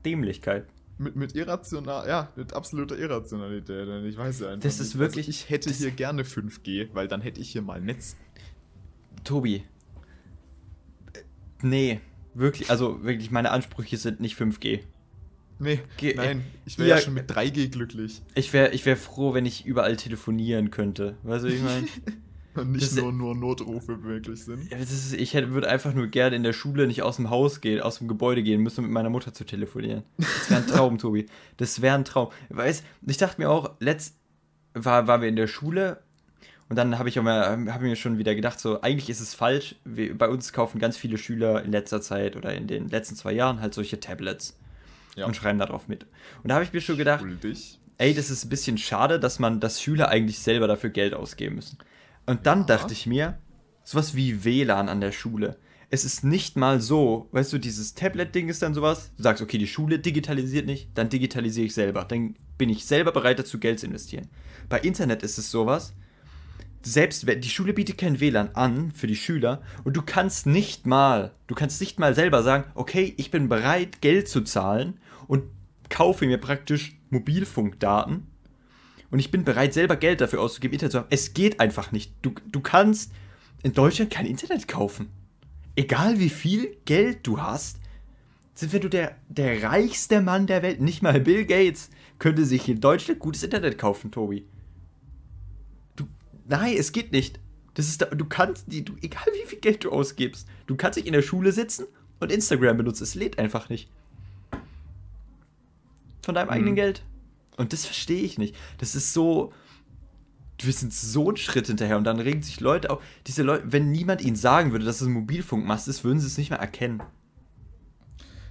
Dämlichkeit. 0.04 0.66
Mit, 0.98 1.16
mit 1.16 1.35
irrational, 1.35 2.06
ja, 2.06 2.30
mit 2.37 2.52
absoluter 2.52 2.96
Irrationalität. 2.96 3.88
Ich 4.04 4.18
weiß 4.18 4.40
ja 4.40 4.48
einfach. 4.48 4.62
Das 4.62 4.80
ist 4.80 4.98
wirklich. 4.98 5.26
Also 5.26 5.30
ich 5.30 5.50
hätte 5.50 5.70
hier 5.70 5.90
gerne 5.90 6.22
5G, 6.24 6.90
weil 6.92 7.09
dann 7.09 7.22
hätte 7.22 7.40
ich 7.40 7.50
hier 7.50 7.62
mal 7.62 7.80
Netz. 7.80 8.16
Tobi. 9.24 9.64
Nee, 11.62 12.00
wirklich, 12.40 12.70
also 12.70 13.05
wirklich, 13.05 13.31
meine 13.31 13.50
Ansprüche 13.50 13.96
sind 13.96 14.20
nicht 14.20 14.38
5G. 14.38 14.81
Nee, 15.59 15.81
Ge 15.98 16.14
nein, 16.16 16.44
ich 16.64 16.79
wäre 16.79 16.88
ja, 16.88 16.96
ja, 16.96 17.03
schon 17.03 17.14
mit 17.14 17.31
3G 17.31 17.68
glücklich. 17.68 18.22
Ich 18.35 18.53
wäre 18.53 18.70
ich 18.70 18.87
wär 18.87 18.96
froh, 18.96 19.35
wenn 19.35 19.44
ich 19.44 19.66
überall 19.66 19.96
telefonieren 19.96 20.70
könnte. 20.70 21.16
Weißt 21.22 21.44
du, 21.44 21.48
ich 21.48 21.62
meine? 21.62 21.87
Und 22.55 22.72
nicht 22.72 22.85
das 22.85 22.96
nur, 22.96 23.12
nur 23.12 23.37
Notrufe 23.37 23.96
möglich 23.96 24.44
sind. 24.44 24.70
Ja, 24.70 24.79
ist, 24.79 25.12
ich 25.12 25.35
würde 25.35 25.68
einfach 25.68 25.94
nur 25.94 26.09
gerne 26.09 26.35
in 26.35 26.42
der 26.42 26.53
Schule 26.53 26.88
nicht 26.88 27.03
aus 27.03 27.16
dem 27.16 27.31
Haus 27.31 27.61
gehen, 27.61 27.81
aus 27.81 27.98
dem 27.98 28.09
Gebäude 28.09 28.42
gehen 28.42 28.61
müssen, 28.61 28.81
um 28.81 28.87
mit 28.87 28.92
meiner 28.92 29.11
Mutter 29.11 29.33
zu 29.33 29.44
telefonieren. 29.44 30.03
Das 30.16 30.50
wäre 30.50 30.61
ein 30.61 30.66
Traum, 30.66 30.98
Tobi. 30.98 31.26
Das 31.59 31.81
wäre 31.81 31.94
ein 31.94 32.05
Traum. 32.05 32.31
Weißt 32.48 32.85
ich 33.07 33.16
dachte 33.18 33.40
mir 33.40 33.50
auch, 33.50 33.76
letzt 33.79 34.16
war, 34.74 35.07
waren 35.07 35.20
wir 35.20 35.29
in 35.29 35.37
der 35.37 35.46
Schule 35.46 36.03
und 36.70 36.76
dann 36.76 37.00
habe 37.00 37.09
ich 37.09 37.18
auch 37.18 37.24
mal, 37.24 37.66
habe 37.72 37.85
mir 37.85 37.96
schon 37.96 38.16
wieder 38.16 38.37
gedacht, 38.37 38.61
so 38.61 38.80
eigentlich 38.80 39.11
ist 39.11 39.18
es 39.18 39.35
falsch. 39.35 39.74
Wir, 39.85 40.16
bei 40.16 40.28
uns 40.28 40.52
kaufen 40.52 40.78
ganz 40.78 40.96
viele 40.96 41.18
Schüler 41.18 41.64
in 41.64 41.72
letzter 41.72 42.00
Zeit 42.00 42.37
oder 42.37 42.54
in 42.54 42.68
den 42.68 42.88
letzten 42.88 43.16
zwei 43.16 43.33
Jahren 43.33 43.61
halt 43.61 43.74
solche 43.74 43.98
Tablets 43.98 44.56
ja. 45.16 45.26
und 45.26 45.35
schreiben 45.35 45.59
darauf 45.59 45.88
mit. 45.88 46.06
Und 46.44 46.48
da 46.48 46.54
habe 46.54 46.64
ich 46.64 46.72
mir 46.72 46.80
schon 46.80 46.96
gedacht, 46.96 47.22
Schuldig. 47.22 47.80
ey, 47.98 48.14
das 48.14 48.30
ist 48.30 48.44
ein 48.44 48.50
bisschen 48.50 48.78
schade, 48.78 49.18
dass 49.18 49.40
man, 49.40 49.59
dass 49.59 49.83
Schüler 49.83 50.11
eigentlich 50.11 50.38
selber 50.38 50.68
dafür 50.68 50.90
Geld 50.90 51.12
ausgeben 51.12 51.56
müssen. 51.56 51.76
Und 52.26 52.46
dann 52.46 52.61
ja. 52.61 52.66
dachte 52.66 52.92
ich 52.92 53.04
mir, 53.04 53.37
sowas 53.83 54.14
wie 54.14 54.44
WLAN 54.44 54.88
an 54.88 55.00
der 55.00 55.11
Schule. 55.11 55.56
Es 55.92 56.04
ist 56.04 56.22
nicht 56.22 56.56
mal 56.56 56.80
so, 56.80 57.28
weißt 57.33 57.52
du, 57.52 57.59
dieses 57.59 57.94
Tablet-Ding 57.94 58.48
ist 58.48 58.62
dann 58.62 58.74
sowas, 58.74 59.11
du 59.16 59.24
sagst, 59.24 59.42
okay, 59.42 59.59
die 59.59 59.66
Schule 59.66 59.98
digitalisiert 59.98 60.66
nicht, 60.66 60.90
dann 60.94 61.09
digitalisiere 61.09 61.66
ich 61.66 61.74
selber. 61.74 62.04
Dann 62.04 62.37
bin 62.59 62.70
ich 62.70 62.87
selber 62.87 63.11
bereit 63.11 63.40
dazu, 63.40 63.59
Geld 63.59 63.80
zu 63.80 63.87
investieren. 63.87 64.28
Bei 64.68 64.78
Internet 64.78 65.24
ist 65.24 65.37
es 65.37 65.50
sowas, 65.50 65.94
selbst 66.83 67.27
die 67.29 67.49
Schule 67.49 67.73
bietet 67.73 67.99
kein 67.99 68.21
WLAN 68.21 68.51
an 68.55 68.93
für 68.93 69.07
die 69.07 69.16
Schüler 69.16 69.62
und 69.85 69.97
du 69.97 70.03
kannst 70.03 70.47
nicht 70.47 70.87
mal, 70.87 71.33
du 71.47 71.55
kannst 71.55 71.81
nicht 71.81 71.99
mal 71.99 72.14
selber 72.14 72.43
sagen, 72.43 72.64
okay, 72.75 73.14
ich 73.16 73.31
bin 73.31 73.49
bereit, 73.49 74.01
Geld 74.01 74.29
zu 74.29 74.40
zahlen 74.43 74.99
und 75.27 75.45
kaufe 75.90 76.27
mir 76.27 76.38
praktisch 76.38 76.97
Mobilfunkdaten 77.11 78.27
und 79.11 79.19
ich 79.19 79.31
bin 79.31 79.45
bereit, 79.45 79.75
selber 79.75 79.97
Geld 79.97 80.21
dafür 80.21 80.40
auszugeben, 80.40 80.75
Internet 80.75 80.93
zu 80.93 80.99
haben. 80.99 81.09
Es 81.11 81.35
geht 81.35 81.61
einfach 81.61 81.93
nicht. 81.93 82.12
Du, 82.23 82.33
du 82.51 82.61
kannst 82.61 83.12
in 83.62 83.73
Deutschland 83.73 84.11
kein 84.11 84.27
Internet 84.27 84.69
kaufen. 84.69 85.11
Egal 85.77 86.19
wie 86.19 86.29
viel 86.29 86.77
Geld 86.85 87.27
du 87.27 87.40
hast, 87.40 87.79
sind 88.55 88.73
wenn 88.73 88.83
du 88.83 88.88
der, 88.88 89.16
der 89.29 89.62
reichste 89.62 90.21
Mann 90.21 90.47
der 90.47 90.62
Welt, 90.62 90.81
nicht 90.81 91.03
mal 91.03 91.21
Bill 91.21 91.45
Gates, 91.45 91.90
könnte 92.19 92.45
sich 92.45 92.69
in 92.69 92.81
Deutschland 92.81 93.21
gutes 93.21 93.43
Internet 93.43 93.79
kaufen, 93.79 94.11
Tobi. 94.11 94.47
Nein, 96.51 96.75
es 96.77 96.91
geht 96.91 97.13
nicht. 97.13 97.39
Das 97.75 97.87
ist 97.87 98.03
da, 98.03 98.07
du 98.07 98.25
kannst, 98.25 98.65
die, 98.67 98.85
du, 98.85 98.95
egal 99.03 99.25
wie 99.33 99.47
viel 99.47 99.61
Geld 99.61 99.85
du 99.85 99.93
ausgibst, 99.93 100.49
du 100.67 100.77
kannst 100.77 100.97
nicht 100.97 101.07
in 101.07 101.13
der 101.13 101.23
Schule 101.23 101.53
sitzen 101.53 101.87
und 102.19 102.33
Instagram 102.33 102.77
benutzen. 102.77 103.05
Es 103.05 103.15
lädt 103.15 103.39
einfach 103.39 103.69
nicht. 103.69 103.89
Von 106.23 106.35
deinem 106.35 106.49
mhm. 106.49 106.53
eigenen 106.53 106.75
Geld. 106.75 107.05
Und 107.57 107.73
das 107.73 107.87
verstehe 107.87 108.23
ich 108.23 108.37
nicht. 108.37 108.57
Das 108.79 108.97
ist 108.97 109.13
so. 109.13 109.53
Wir 110.61 110.73
sind 110.73 110.93
so 110.93 111.31
ein 111.31 111.37
Schritt 111.37 111.69
hinterher 111.69 111.97
und 111.97 112.05
dann 112.05 112.19
regen 112.19 112.43
sich 112.43 112.61
Leute 112.61 112.91
auf. 112.91 113.03
Diese 113.29 113.43
Leute, 113.43 113.73
wenn 113.73 113.93
niemand 113.93 114.21
ihnen 114.21 114.37
sagen 114.37 114.73
würde, 114.73 114.85
dass 114.85 115.01
es 115.01 115.07
ein 115.07 115.13
Mobilfunkmast 115.13 115.89
ist, 115.89 116.05
würden 116.05 116.21
sie 116.21 116.27
es 116.27 116.37
nicht 116.37 116.51
mehr 116.51 116.59
erkennen. 116.59 117.01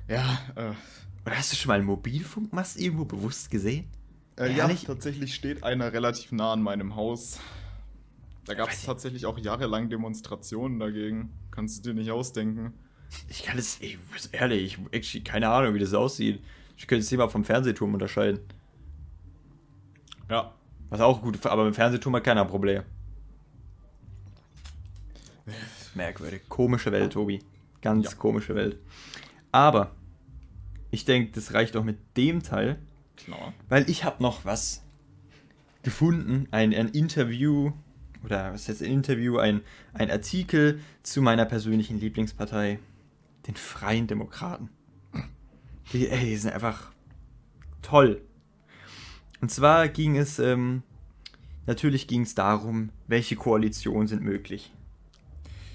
Ja, 0.07 0.39
äh. 0.55 0.71
Oder 1.25 1.37
hast 1.37 1.51
du 1.51 1.57
schon 1.57 1.67
mal 1.67 1.75
einen 1.75 1.85
Mobilfunkmast 1.85 2.79
irgendwo 2.79 3.05
bewusst 3.05 3.51
gesehen? 3.51 3.85
Äh, 4.37 4.55
ja, 4.55 4.67
tatsächlich 4.69 5.35
steht 5.35 5.63
einer 5.63 5.91
relativ 5.93 6.31
nah 6.31 6.53
an 6.53 6.63
meinem 6.63 6.95
Haus. 6.95 7.39
Da 8.45 8.53
gab 8.53 8.69
es 8.69 8.83
tatsächlich 8.83 9.25
auch 9.25 9.37
jahrelang 9.37 9.89
Demonstrationen 9.89 10.79
dagegen. 10.79 11.31
Kannst 11.51 11.85
du 11.85 11.89
dir 11.89 11.99
nicht 11.99 12.11
ausdenken. 12.11 12.73
Ich 13.27 13.43
kann 13.43 13.57
es, 13.57 13.79
ich, 13.81 13.97
ehrlich, 14.31 14.77
ich, 14.91 15.23
keine 15.23 15.49
Ahnung, 15.49 15.73
wie 15.73 15.79
das 15.79 15.93
aussieht. 15.93 16.41
Ich 16.77 16.87
könnte 16.87 17.03
es 17.03 17.11
nicht 17.11 17.17
mal 17.17 17.29
vom 17.29 17.43
Fernsehturm 17.43 17.93
unterscheiden. 17.93 18.39
Ja. 20.29 20.53
Was 20.89 21.01
auch 21.01 21.21
gut, 21.21 21.45
aber 21.45 21.65
mit 21.65 21.75
Fernsehturm 21.75 22.15
hat 22.15 22.23
keiner 22.23 22.45
Problem. 22.45 22.83
Merkwürdig. 25.95 26.47
Komische 26.49 26.91
Welt, 26.91 27.13
Tobi. 27.13 27.39
Ganz 27.81 28.11
ja. 28.11 28.17
komische 28.17 28.55
Welt. 28.55 28.77
Aber 29.51 29.95
ich 30.91 31.05
denke, 31.05 31.31
das 31.33 31.53
reicht 31.53 31.75
auch 31.75 31.83
mit 31.83 31.97
dem 32.17 32.41
Teil. 32.41 32.79
Klar. 33.17 33.53
Weil 33.67 33.89
ich 33.89 34.03
habe 34.03 34.21
noch 34.23 34.45
was 34.45 34.83
gefunden, 35.83 36.47
ein, 36.51 36.73
ein 36.73 36.89
Interview, 36.89 37.73
oder 38.23 38.53
was 38.53 38.67
heißt 38.67 38.81
ein 38.81 38.91
Interview, 38.91 39.37
ein, 39.37 39.61
ein 39.93 40.11
Artikel 40.11 40.79
zu 41.03 41.21
meiner 41.21 41.45
persönlichen 41.45 41.99
Lieblingspartei, 41.99 42.79
den 43.47 43.55
Freien 43.55 44.07
Demokraten. 44.07 44.69
Die, 45.93 46.07
ey, 46.07 46.25
die 46.25 46.35
sind 46.35 46.53
einfach 46.53 46.91
toll. 47.81 48.21
Und 49.41 49.49
zwar 49.49 49.87
ging 49.87 50.17
es, 50.17 50.37
ähm, 50.39 50.83
natürlich 51.65 52.07
ging 52.07 52.23
es 52.23 52.35
darum, 52.35 52.89
welche 53.07 53.35
Koalitionen 53.35 54.07
sind 54.07 54.21
möglich. 54.21 54.71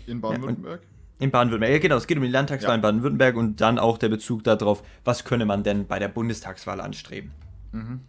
In 0.06 0.20
Baden-Württemberg? 0.20 0.82
Ja, 0.82 1.24
in 1.24 1.30
Baden-Württemberg, 1.30 1.72
ja 1.72 1.78
genau, 1.78 1.96
es 1.96 2.06
geht 2.06 2.18
um 2.18 2.22
die 2.22 2.30
Landtagswahl 2.30 2.72
ja. 2.72 2.74
in 2.76 2.82
Baden-Württemberg 2.82 3.36
und 3.36 3.60
dann 3.60 3.78
auch 3.78 3.98
der 3.98 4.10
Bezug 4.10 4.44
darauf, 4.44 4.82
was 5.04 5.24
könne 5.24 5.46
man 5.46 5.62
denn 5.62 5.86
bei 5.86 5.98
der 5.98 6.08
Bundestagswahl 6.08 6.80
anstreben. 6.80 7.32
Mhm. 7.72 8.00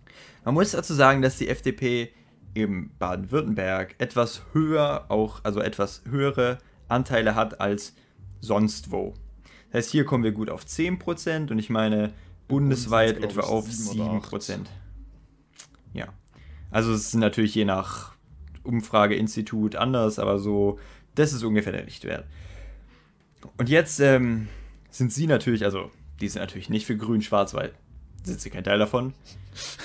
Man 0.43 0.53
muss 0.53 0.71
dazu 0.71 0.93
sagen, 0.93 1.21
dass 1.21 1.37
die 1.37 1.47
FDP 1.47 2.11
im 2.55 2.89
Baden-Württemberg 2.97 3.95
etwas 3.99 4.41
höher, 4.53 5.05
auch, 5.09 5.41
also 5.43 5.59
etwas 5.59 6.01
höhere 6.09 6.57
Anteile 6.87 7.35
hat 7.35 7.61
als 7.61 7.93
sonst 8.41 8.91
wo. 8.91 9.13
Das 9.71 9.85
heißt, 9.85 9.91
hier 9.91 10.05
kommen 10.05 10.23
wir 10.23 10.31
gut 10.31 10.49
auf 10.49 10.63
10% 10.63 11.51
und 11.51 11.59
ich 11.59 11.69
meine 11.69 12.13
bundesweit 12.47 13.21
etwa 13.23 13.41
auf 13.41 13.67
7%. 13.67 14.65
Ja. 15.93 16.07
Also 16.71 16.93
es 16.93 17.07
ist 17.07 17.15
natürlich 17.15 17.55
je 17.55 17.65
nach 17.65 18.13
Umfrageinstitut 18.63 19.75
anders, 19.75 20.17
aber 20.17 20.39
so, 20.39 20.79
das 21.15 21.33
ist 21.33 21.43
ungefähr 21.43 21.71
der 21.71 21.85
Richtwert. 21.85 22.25
Und 23.57 23.69
jetzt 23.69 23.99
ähm, 23.99 24.47
sind 24.89 25.13
sie 25.13 25.27
natürlich, 25.27 25.65
also 25.65 25.91
die 26.19 26.29
sind 26.29 26.41
natürlich 26.41 26.69
nicht 26.69 26.85
für 26.85 26.97
Grün-Schwarz, 26.97 27.53
weil 27.53 27.73
sind 28.23 28.41
sie 28.41 28.49
kein 28.49 28.63
Teil 28.63 28.79
davon. 28.79 29.13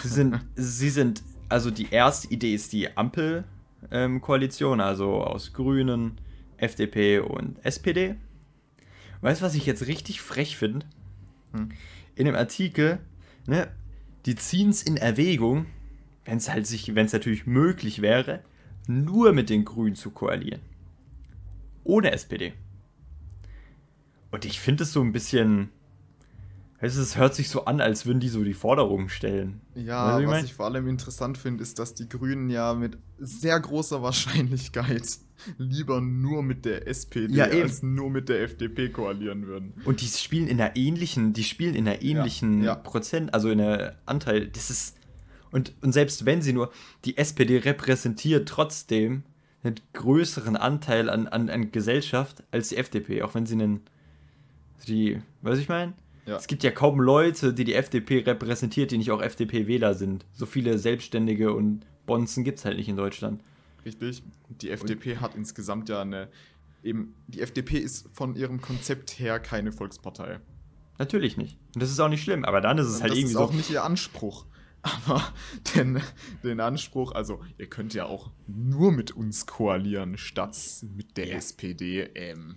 Sie 0.02 0.08
sind, 0.08 0.40
sie 0.56 0.90
sind, 0.90 1.22
also 1.50 1.70
die 1.70 1.90
erste 1.90 2.28
Idee 2.28 2.54
ist 2.54 2.72
die 2.72 2.96
Ampel-Koalition, 2.96 4.80
ähm, 4.80 4.86
also 4.86 5.22
aus 5.22 5.52
Grünen, 5.52 6.18
FDP 6.56 7.18
und 7.18 7.62
SPD. 7.64 8.14
Weißt 9.20 9.40
du, 9.40 9.44
was 9.44 9.54
ich 9.54 9.66
jetzt 9.66 9.86
richtig 9.86 10.22
frech 10.22 10.56
finde? 10.56 10.86
Hm. 11.52 11.70
In 12.14 12.24
dem 12.26 12.34
Artikel, 12.34 13.00
ne, 13.46 13.68
die 14.26 14.36
ziehen 14.36 14.70
es 14.70 14.82
in 14.82 14.96
Erwägung, 14.96 15.66
wenn 16.24 16.38
es 16.38 16.50
halt 16.50 16.66
sich, 16.66 16.94
wenn 16.94 17.06
es 17.06 17.12
natürlich 17.12 17.46
möglich 17.46 18.00
wäre, 18.00 18.42
nur 18.86 19.32
mit 19.32 19.50
den 19.50 19.64
Grünen 19.64 19.96
zu 19.96 20.10
koalieren. 20.10 20.60
Ohne 21.84 22.12
SPD. 22.12 22.52
Und 24.30 24.44
ich 24.44 24.60
finde 24.60 24.84
es 24.84 24.92
so 24.92 25.00
ein 25.00 25.12
bisschen. 25.12 25.70
Es 26.82 27.16
hört 27.16 27.34
sich 27.34 27.50
so 27.50 27.66
an, 27.66 27.80
als 27.80 28.06
würden 28.06 28.20
die 28.20 28.28
so 28.28 28.42
die 28.42 28.54
Forderungen 28.54 29.10
stellen. 29.10 29.60
Ja, 29.74 30.16
weißt 30.16 30.24
du, 30.24 30.28
was 30.28 30.38
ich, 30.38 30.44
ich 30.44 30.54
vor 30.54 30.66
allem 30.66 30.88
interessant 30.88 31.36
finde, 31.36 31.62
ist, 31.62 31.78
dass 31.78 31.94
die 31.94 32.08
Grünen 32.08 32.48
ja 32.48 32.72
mit 32.72 32.96
sehr 33.18 33.60
großer 33.60 34.00
Wahrscheinlichkeit 34.02 35.18
lieber 35.58 36.00
nur 36.00 36.42
mit 36.42 36.64
der 36.64 36.88
SPD 36.88 37.34
ja, 37.34 37.44
als 37.44 37.82
nur 37.82 38.10
mit 38.10 38.30
der 38.30 38.42
FDP 38.42 38.88
koalieren 38.88 39.46
würden. 39.46 39.74
Und 39.84 40.00
die 40.00 40.06
spielen 40.06 40.48
in 40.48 40.60
einer 40.60 40.74
ähnlichen, 40.76 41.34
die 41.34 41.44
spielen 41.44 41.74
in 41.74 41.86
einer 41.86 42.00
ähnlichen 42.00 42.60
ja, 42.60 42.68
ja. 42.68 42.74
Prozent, 42.74 43.34
also 43.34 43.50
in 43.50 43.60
einer 43.60 43.96
Anteil. 44.06 44.46
Das 44.48 44.70
ist 44.70 44.96
und, 45.50 45.72
und 45.82 45.92
selbst 45.92 46.26
wenn 46.26 46.42
sie 46.42 46.52
nur, 46.52 46.70
die 47.04 47.16
SPD 47.16 47.58
repräsentiert 47.58 48.48
trotzdem 48.48 49.24
einen 49.62 49.76
größeren 49.92 50.56
Anteil 50.56 51.10
an, 51.10 51.26
an, 51.26 51.50
an 51.50 51.72
Gesellschaft 51.72 52.42
als 52.50 52.68
die 52.68 52.76
FDP, 52.76 53.22
auch 53.22 53.34
wenn 53.34 53.46
sie 53.46 53.54
einen, 53.54 53.80
die, 54.86 55.20
weiß 55.42 55.58
ich 55.58 55.68
meine? 55.68 55.92
Ja. 56.26 56.36
Es 56.36 56.46
gibt 56.46 56.62
ja 56.62 56.70
kaum 56.70 57.00
Leute, 57.00 57.52
die 57.54 57.64
die 57.64 57.74
FDP 57.74 58.20
repräsentiert, 58.20 58.90
die 58.90 58.98
nicht 58.98 59.10
auch 59.10 59.22
FDP-Wähler 59.22 59.94
sind. 59.94 60.26
So 60.32 60.46
viele 60.46 60.78
Selbstständige 60.78 61.52
und 61.52 61.86
Bonzen 62.06 62.44
gibt 62.44 62.58
es 62.58 62.64
halt 62.64 62.76
nicht 62.76 62.88
in 62.88 62.96
Deutschland. 62.96 63.42
Richtig. 63.84 64.22
Die 64.48 64.70
FDP 64.70 65.12
und 65.14 65.20
hat 65.22 65.34
insgesamt 65.34 65.88
ja 65.88 66.02
eine, 66.02 66.28
eben, 66.82 67.14
die 67.28 67.40
FDP 67.40 67.78
ist 67.78 68.08
von 68.12 68.36
ihrem 68.36 68.60
Konzept 68.60 69.18
her 69.18 69.40
keine 69.40 69.72
Volkspartei. 69.72 70.40
Natürlich 70.98 71.36
nicht. 71.38 71.56
Und 71.74 71.82
das 71.82 71.90
ist 71.90 71.98
auch 71.98 72.10
nicht 72.10 72.22
schlimm, 72.22 72.44
aber 72.44 72.60
dann 72.60 72.76
ist 72.78 72.86
es 72.88 73.00
halt 73.00 73.12
das 73.12 73.18
irgendwie 73.18 73.32
ist 73.32 73.38
so. 73.38 73.44
auch 73.44 73.52
nicht 73.52 73.70
ihr 73.70 73.82
Anspruch. 73.84 74.46
Aber 74.82 75.22
den, 75.74 76.00
den 76.42 76.58
Anspruch, 76.58 77.12
also 77.12 77.40
ihr 77.58 77.66
könnt 77.66 77.92
ja 77.92 78.06
auch 78.06 78.30
nur 78.46 78.92
mit 78.92 79.10
uns 79.12 79.44
koalieren, 79.44 80.16
statt 80.16 80.56
mit 80.96 81.18
der 81.18 81.28
Ja. 81.28 81.36
SPD. 81.36 82.08
Ähm, 82.14 82.56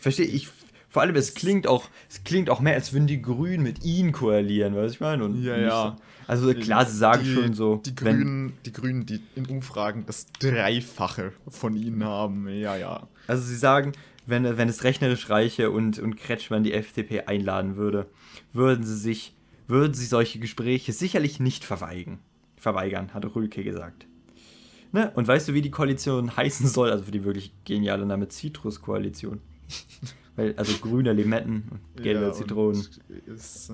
Verstehe 0.00 0.26
ich. 0.26 0.48
Vor 0.94 1.02
allem, 1.02 1.16
es 1.16 1.34
klingt 1.34 1.66
auch, 1.66 1.88
es 2.08 2.22
klingt 2.22 2.48
auch 2.48 2.60
mehr, 2.60 2.74
als 2.74 2.92
würden 2.92 3.08
die 3.08 3.20
Grünen 3.20 3.64
mit 3.64 3.84
ihnen 3.84 4.12
koalieren, 4.12 4.76
weißt 4.76 4.90
du, 4.90 4.94
ich 4.94 5.00
meine? 5.00 5.24
Und 5.24 5.42
Ja, 5.42 5.56
ja. 5.56 5.96
So. 5.98 6.02
Also 6.28 6.54
klar, 6.54 6.86
sie 6.86 6.96
sagen 6.96 7.24
die, 7.24 7.34
schon 7.34 7.52
so. 7.52 7.82
Die 7.84 7.96
Grünen, 7.96 8.52
die 8.64 8.72
Grünen, 8.72 9.04
die 9.04 9.20
in 9.34 9.44
Umfragen 9.46 10.04
das 10.06 10.26
Dreifache 10.38 11.32
von 11.48 11.74
ihnen 11.74 12.04
haben. 12.04 12.48
Ja, 12.48 12.76
ja. 12.76 13.08
Also 13.26 13.42
sie 13.42 13.56
sagen, 13.56 13.90
wenn, 14.26 14.44
wenn 14.56 14.68
es 14.68 14.84
rechnerisch 14.84 15.30
reiche 15.30 15.72
und, 15.72 15.98
und 15.98 16.14
Kretschmann 16.14 16.62
die 16.62 16.74
FDP 16.74 17.22
einladen 17.22 17.74
würde, 17.74 18.06
würden 18.52 18.84
sie 18.84 18.96
sich, 18.96 19.34
würden 19.66 19.94
sie 19.94 20.06
solche 20.06 20.38
Gespräche 20.38 20.92
sicherlich 20.92 21.40
nicht 21.40 21.64
verweigern. 21.64 22.20
Verweigern, 22.56 23.12
hat 23.14 23.24
Rülke 23.34 23.64
gesagt. 23.64 24.06
Ne? 24.92 25.10
Und 25.16 25.26
weißt 25.26 25.48
du, 25.48 25.54
wie 25.54 25.62
die 25.62 25.72
Koalition 25.72 26.36
heißen 26.36 26.68
soll? 26.68 26.92
Also 26.92 27.02
für 27.02 27.10
die 27.10 27.24
wirklich 27.24 27.52
geniale 27.64 28.06
Name 28.06 28.28
Zitrus-Koalition. 28.28 29.40
Weil, 30.36 30.56
also 30.56 30.78
grüne 30.78 31.12
Limetten 31.12 31.68
und 31.70 32.02
gelbe 32.02 32.26
ja, 32.26 32.32
Zitronen. 32.32 32.84
Ist, 33.26 33.72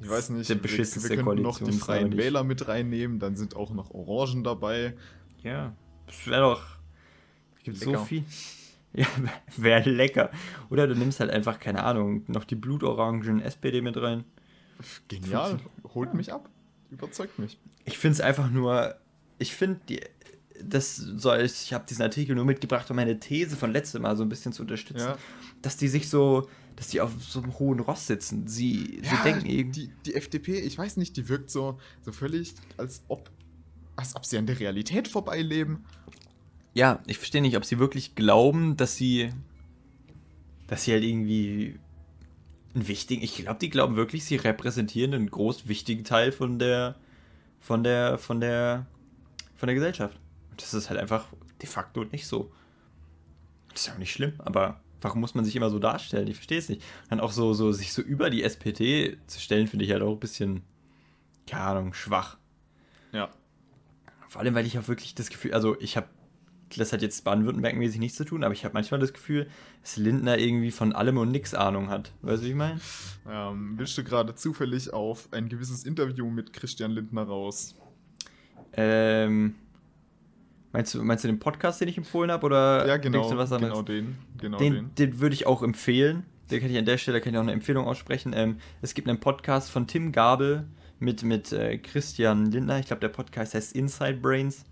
ich 0.00 0.08
weiß 0.08 0.30
nicht, 0.30 0.48
Der 0.48 0.56
wir, 0.62 0.70
wir 0.70 1.16
könnten 1.22 1.42
noch 1.42 1.58
die 1.58 1.72
Freien 1.72 2.16
Wähler 2.16 2.44
mit 2.44 2.66
reinnehmen, 2.66 3.18
dann 3.18 3.36
sind 3.36 3.54
auch 3.54 3.72
noch 3.72 3.90
Orangen 3.90 4.42
dabei. 4.42 4.94
Ja, 5.42 5.76
das 6.06 6.26
wäre 6.26 6.40
doch. 6.40 6.62
Gibt 7.62 7.78
so 7.78 7.96
viel. 8.04 8.24
Ja, 8.94 9.06
wäre 9.58 9.88
lecker. 9.90 10.30
Oder 10.70 10.86
du 10.86 10.94
nimmst 10.94 11.20
halt 11.20 11.30
einfach, 11.30 11.60
keine 11.60 11.84
Ahnung, 11.84 12.24
noch 12.26 12.44
die 12.44 12.54
blutorangen 12.54 13.40
SPD 13.42 13.82
mit 13.82 13.98
rein. 13.98 14.24
Genial, 15.08 15.58
holt 15.94 16.14
mich 16.14 16.32
ab, 16.32 16.48
überzeugt 16.90 17.38
mich. 17.38 17.58
Ich 17.84 17.98
finde 17.98 18.14
es 18.14 18.20
einfach 18.22 18.50
nur. 18.50 18.94
Ich 19.38 19.54
finde, 19.54 19.80
die. 19.88 20.00
Das 20.62 20.96
soll 20.96 21.40
ich, 21.40 21.62
ich 21.64 21.72
habe 21.72 21.84
diesen 21.88 22.02
Artikel 22.02 22.34
nur 22.34 22.44
mitgebracht, 22.44 22.90
um 22.90 22.96
meine 22.96 23.20
These 23.20 23.56
von 23.56 23.72
letztem 23.72 24.02
Mal 24.02 24.16
so 24.16 24.22
ein 24.22 24.28
bisschen 24.28 24.52
zu 24.52 24.62
unterstützen. 24.62 25.06
Ja. 25.06 25.18
Dass 25.62 25.76
die 25.76 25.88
sich 25.88 26.08
so, 26.08 26.48
dass 26.76 26.88
die 26.88 27.00
auf 27.00 27.10
so 27.20 27.42
einem 27.42 27.58
hohen 27.58 27.80
Ross 27.80 28.06
sitzen. 28.06 28.46
Sie, 28.46 29.00
sie 29.02 29.22
denken 29.24 29.46
irgendwie. 29.46 29.88
die, 29.88 29.92
die 30.06 30.14
FDP, 30.14 30.60
ich 30.60 30.78
weiß 30.78 30.96
nicht, 30.96 31.16
die 31.16 31.28
wirkt 31.28 31.50
so, 31.50 31.78
so 32.02 32.12
völlig, 32.12 32.54
als 32.76 33.02
ob, 33.08 33.30
als 33.96 34.14
ob 34.14 34.24
sie 34.24 34.38
an 34.38 34.46
der 34.46 34.60
Realität 34.60 35.08
vorbeileben. 35.08 35.84
Ja, 36.74 37.02
ich 37.06 37.18
verstehe 37.18 37.42
nicht, 37.42 37.56
ob 37.56 37.64
sie 37.64 37.80
wirklich 37.80 38.14
glauben, 38.14 38.76
dass 38.76 38.94
sie. 38.94 39.32
Dass 40.68 40.84
sie 40.84 40.92
halt 40.92 41.02
irgendwie. 41.02 41.80
Einen 42.74 42.86
wichtigen. 42.86 43.24
Ich 43.24 43.34
glaube, 43.36 43.58
die 43.58 43.70
glauben 43.70 43.96
wirklich, 43.96 44.24
sie 44.24 44.36
repräsentieren 44.36 45.14
einen 45.14 45.30
groß 45.30 45.66
wichtigen 45.66 46.04
Teil 46.04 46.30
von 46.30 46.60
der. 46.60 46.94
Von 47.58 47.82
der. 47.82 48.18
Von 48.18 48.40
der. 48.40 48.86
Von 49.56 49.66
der 49.66 49.74
Gesellschaft. 49.74 50.20
Das 50.58 50.74
ist 50.74 50.90
halt 50.90 51.00
einfach 51.00 51.26
de 51.62 51.68
facto 51.68 52.04
nicht 52.04 52.26
so. 52.26 52.52
Das 53.70 53.80
ist 53.80 53.86
ja 53.86 53.94
auch 53.94 53.98
nicht 53.98 54.12
schlimm, 54.12 54.34
aber 54.38 54.80
warum 55.00 55.20
muss 55.20 55.34
man 55.34 55.44
sich 55.44 55.56
immer 55.56 55.70
so 55.70 55.78
darstellen? 55.78 56.28
Ich 56.28 56.36
verstehe 56.36 56.58
es 56.58 56.68
nicht. 56.68 56.82
Dann 57.08 57.20
auch 57.20 57.32
so, 57.32 57.54
so, 57.54 57.72
sich 57.72 57.92
so 57.92 58.02
über 58.02 58.30
die 58.30 58.42
SPD 58.42 59.18
zu 59.26 59.40
stellen, 59.40 59.68
finde 59.68 59.84
ich 59.84 59.92
halt 59.92 60.02
auch 60.02 60.12
ein 60.12 60.20
bisschen. 60.20 60.62
Keine 61.46 61.62
Ahnung, 61.62 61.94
schwach. 61.94 62.36
Ja. 63.12 63.30
Vor 64.28 64.42
allem, 64.42 64.54
weil 64.54 64.66
ich 64.66 64.78
auch 64.78 64.88
wirklich 64.88 65.14
das 65.14 65.30
Gefühl, 65.30 65.54
also 65.54 65.80
ich 65.80 65.96
habe, 65.96 66.08
das 66.76 66.92
hat 66.92 67.00
jetzt 67.00 67.24
Baden-Württemberg-mäßig 67.24 67.98
nichts 67.98 68.18
zu 68.18 68.24
tun, 68.24 68.44
aber 68.44 68.52
ich 68.52 68.66
habe 68.66 68.74
manchmal 68.74 69.00
das 69.00 69.14
Gefühl, 69.14 69.48
dass 69.80 69.96
Lindner 69.96 70.36
irgendwie 70.36 70.70
von 70.70 70.92
allem 70.92 71.16
und 71.16 71.30
nix 71.30 71.54
Ahnung 71.54 71.88
hat. 71.88 72.12
Weißt 72.20 72.42
du, 72.42 72.46
wie 72.46 72.50
ich 72.50 72.56
meine? 72.56 72.78
Ähm, 73.26 73.78
willst 73.78 73.96
du 73.96 74.04
gerade 74.04 74.34
zufällig 74.34 74.92
auf 74.92 75.28
ein 75.32 75.48
gewisses 75.48 75.84
Interview 75.84 76.28
mit 76.28 76.52
Christian 76.52 76.90
Lindner 76.90 77.22
raus? 77.22 77.74
Ähm, 78.74 79.54
meinst 80.72 80.94
du, 80.94 81.02
meinst 81.02 81.24
du 81.24 81.28
den 81.28 81.38
Podcast, 81.38 81.80
den 81.80 81.88
ich 81.88 81.98
empfohlen 81.98 82.30
habe, 82.30 82.46
oder 82.46 82.86
ja, 82.86 82.98
denkst 82.98 83.02
genau, 83.02 83.30
du 83.30 83.36
was 83.36 83.52
anderes? 83.52 83.72
genau 83.72 83.82
den. 83.82 84.16
Genau 84.38 84.58
den, 84.58 84.74
den. 84.74 84.94
den 84.94 85.20
würde 85.20 85.34
ich 85.34 85.46
auch 85.46 85.62
empfehlen. 85.62 86.24
Den 86.50 86.60
kann 86.60 86.70
ich 86.70 86.78
an 86.78 86.86
der 86.86 86.98
Stelle 86.98 87.20
kann 87.20 87.34
ich 87.34 87.38
auch 87.38 87.42
eine 87.42 87.52
Empfehlung 87.52 87.86
aussprechen. 87.86 88.32
Ähm, 88.34 88.58
es 88.80 88.94
gibt 88.94 89.08
einen 89.08 89.20
Podcast 89.20 89.70
von 89.70 89.86
Tim 89.86 90.12
Gabel 90.12 90.66
mit, 90.98 91.22
mit 91.22 91.52
äh, 91.52 91.78
Christian 91.78 92.46
Lindner. 92.46 92.78
Ich 92.78 92.86
glaube, 92.86 93.00
der 93.00 93.08
Podcast 93.08 93.54
heißt 93.54 93.74
Inside 93.76 94.14
Brains. 94.14 94.64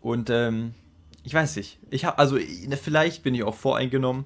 Und 0.00 0.30
ähm, 0.30 0.74
ich 1.24 1.34
weiß 1.34 1.56
nicht. 1.56 1.78
Ich 1.90 2.04
habe 2.04 2.18
also 2.18 2.36
äh, 2.36 2.76
vielleicht 2.76 3.22
bin 3.22 3.34
ich 3.34 3.42
auch 3.42 3.54
voreingenommen 3.54 4.24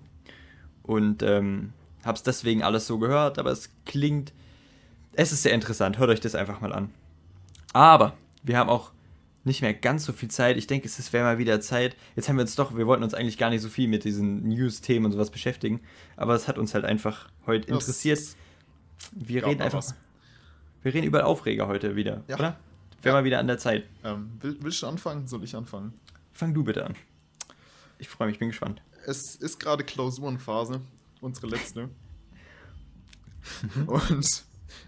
und 0.83 1.23
ähm, 1.23 1.73
habe 2.05 2.17
es 2.17 2.23
deswegen 2.23 2.63
alles 2.63 2.87
so 2.87 2.99
gehört, 2.99 3.39
aber 3.39 3.51
es 3.51 3.71
klingt. 3.87 4.33
Es 5.15 5.31
ist 5.31 5.43
sehr 5.43 5.53
interessant. 5.53 5.99
Hört 5.99 6.11
euch 6.11 6.21
das 6.21 6.35
einfach 6.35 6.61
mal 6.61 6.73
an. 6.73 6.91
Aber 7.73 8.15
wir 8.43 8.59
haben 8.59 8.71
auch 8.71 8.93
nicht 9.45 9.61
mehr 9.63 9.75
ganz 9.75 10.05
so 10.05 10.13
viel 10.13 10.31
Zeit. 10.31 10.57
Ich 10.57 10.67
denke, 10.67 10.87
es 10.87 11.13
wäre 11.13 11.25
mal 11.25 11.39
wieder 11.39 11.61
Zeit. 11.61 11.97
Jetzt 12.17 12.29
haben 12.29 12.37
wir 12.37 12.43
uns 12.43 12.55
doch, 12.55 12.77
wir 12.77 12.87
wollten 12.87 13.03
uns 13.03 13.15
eigentlich 13.15 13.39
gar 13.39 13.51
nicht 13.51 13.61
so 13.63 13.69
viel 13.69 13.89
mit 13.89 14.05
diesen 14.05 14.47
News-Themen 14.49 15.07
und 15.07 15.13
sowas 15.13 15.31
beschäftigen, 15.31 15.81
aber 16.17 16.35
es 16.35 16.47
hat 16.49 16.59
uns 16.59 16.75
halt 16.75 16.85
einfach 16.85 17.29
heute 17.47 17.67
Das 17.69 17.81
interessiert. 17.83 18.21
Wir 19.13 19.45
reden 19.45 19.61
einfach. 19.63 19.79
was. 19.79 19.95
Wir 20.83 20.95
reden 20.95 21.07
über 21.07 21.27
Aufreger 21.27 21.67
heute 21.67 21.97
wieder, 21.97 22.23
Ja. 22.29 22.37
oder? 22.37 22.61
Wäre 23.03 23.15
Ja. 23.17 23.21
mal 23.21 23.25
wieder 23.25 23.41
an 23.41 23.49
der 23.49 23.59
Zeit. 23.59 23.85
Ähm, 24.05 24.31
will, 24.41 24.57
willst 24.61 24.81
du 24.83 24.87
anfangen? 24.87 25.27
Soll 25.27 25.43
ich 25.43 25.57
anfangen? 25.57 25.93
Fang 26.33 26.55
du 26.55 26.63
bitte 26.63 26.85
an. 26.87 26.95
Ich 27.99 28.09
freue 28.09 28.29
mich, 28.29 28.39
bin 28.39 28.49
gespannt. 28.49 28.81
Es 29.07 29.35
ist 29.37 29.59
gerade 29.59 29.83
Klausurenphase, 29.85 30.81
unsere 31.21 31.49
letzte. 31.49 31.89
Und 33.87 34.45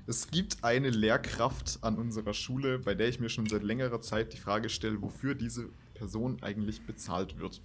es 0.06 0.30
gibt 0.30 0.62
eine 0.62 0.90
Lehrkraft 0.90 1.78
an 1.82 1.96
unserer 1.96 2.34
Schule, 2.34 2.78
bei 2.78 2.94
der 2.94 3.08
ich 3.08 3.20
mir 3.20 3.28
schon 3.28 3.46
seit 3.46 3.62
längerer 3.62 4.00
Zeit 4.00 4.32
die 4.32 4.38
Frage 4.38 4.68
stelle, 4.68 5.00
wofür 5.02 5.34
diese 5.34 5.68
Person 5.94 6.42
eigentlich 6.42 6.86
bezahlt 6.86 7.38
wird. 7.38 7.62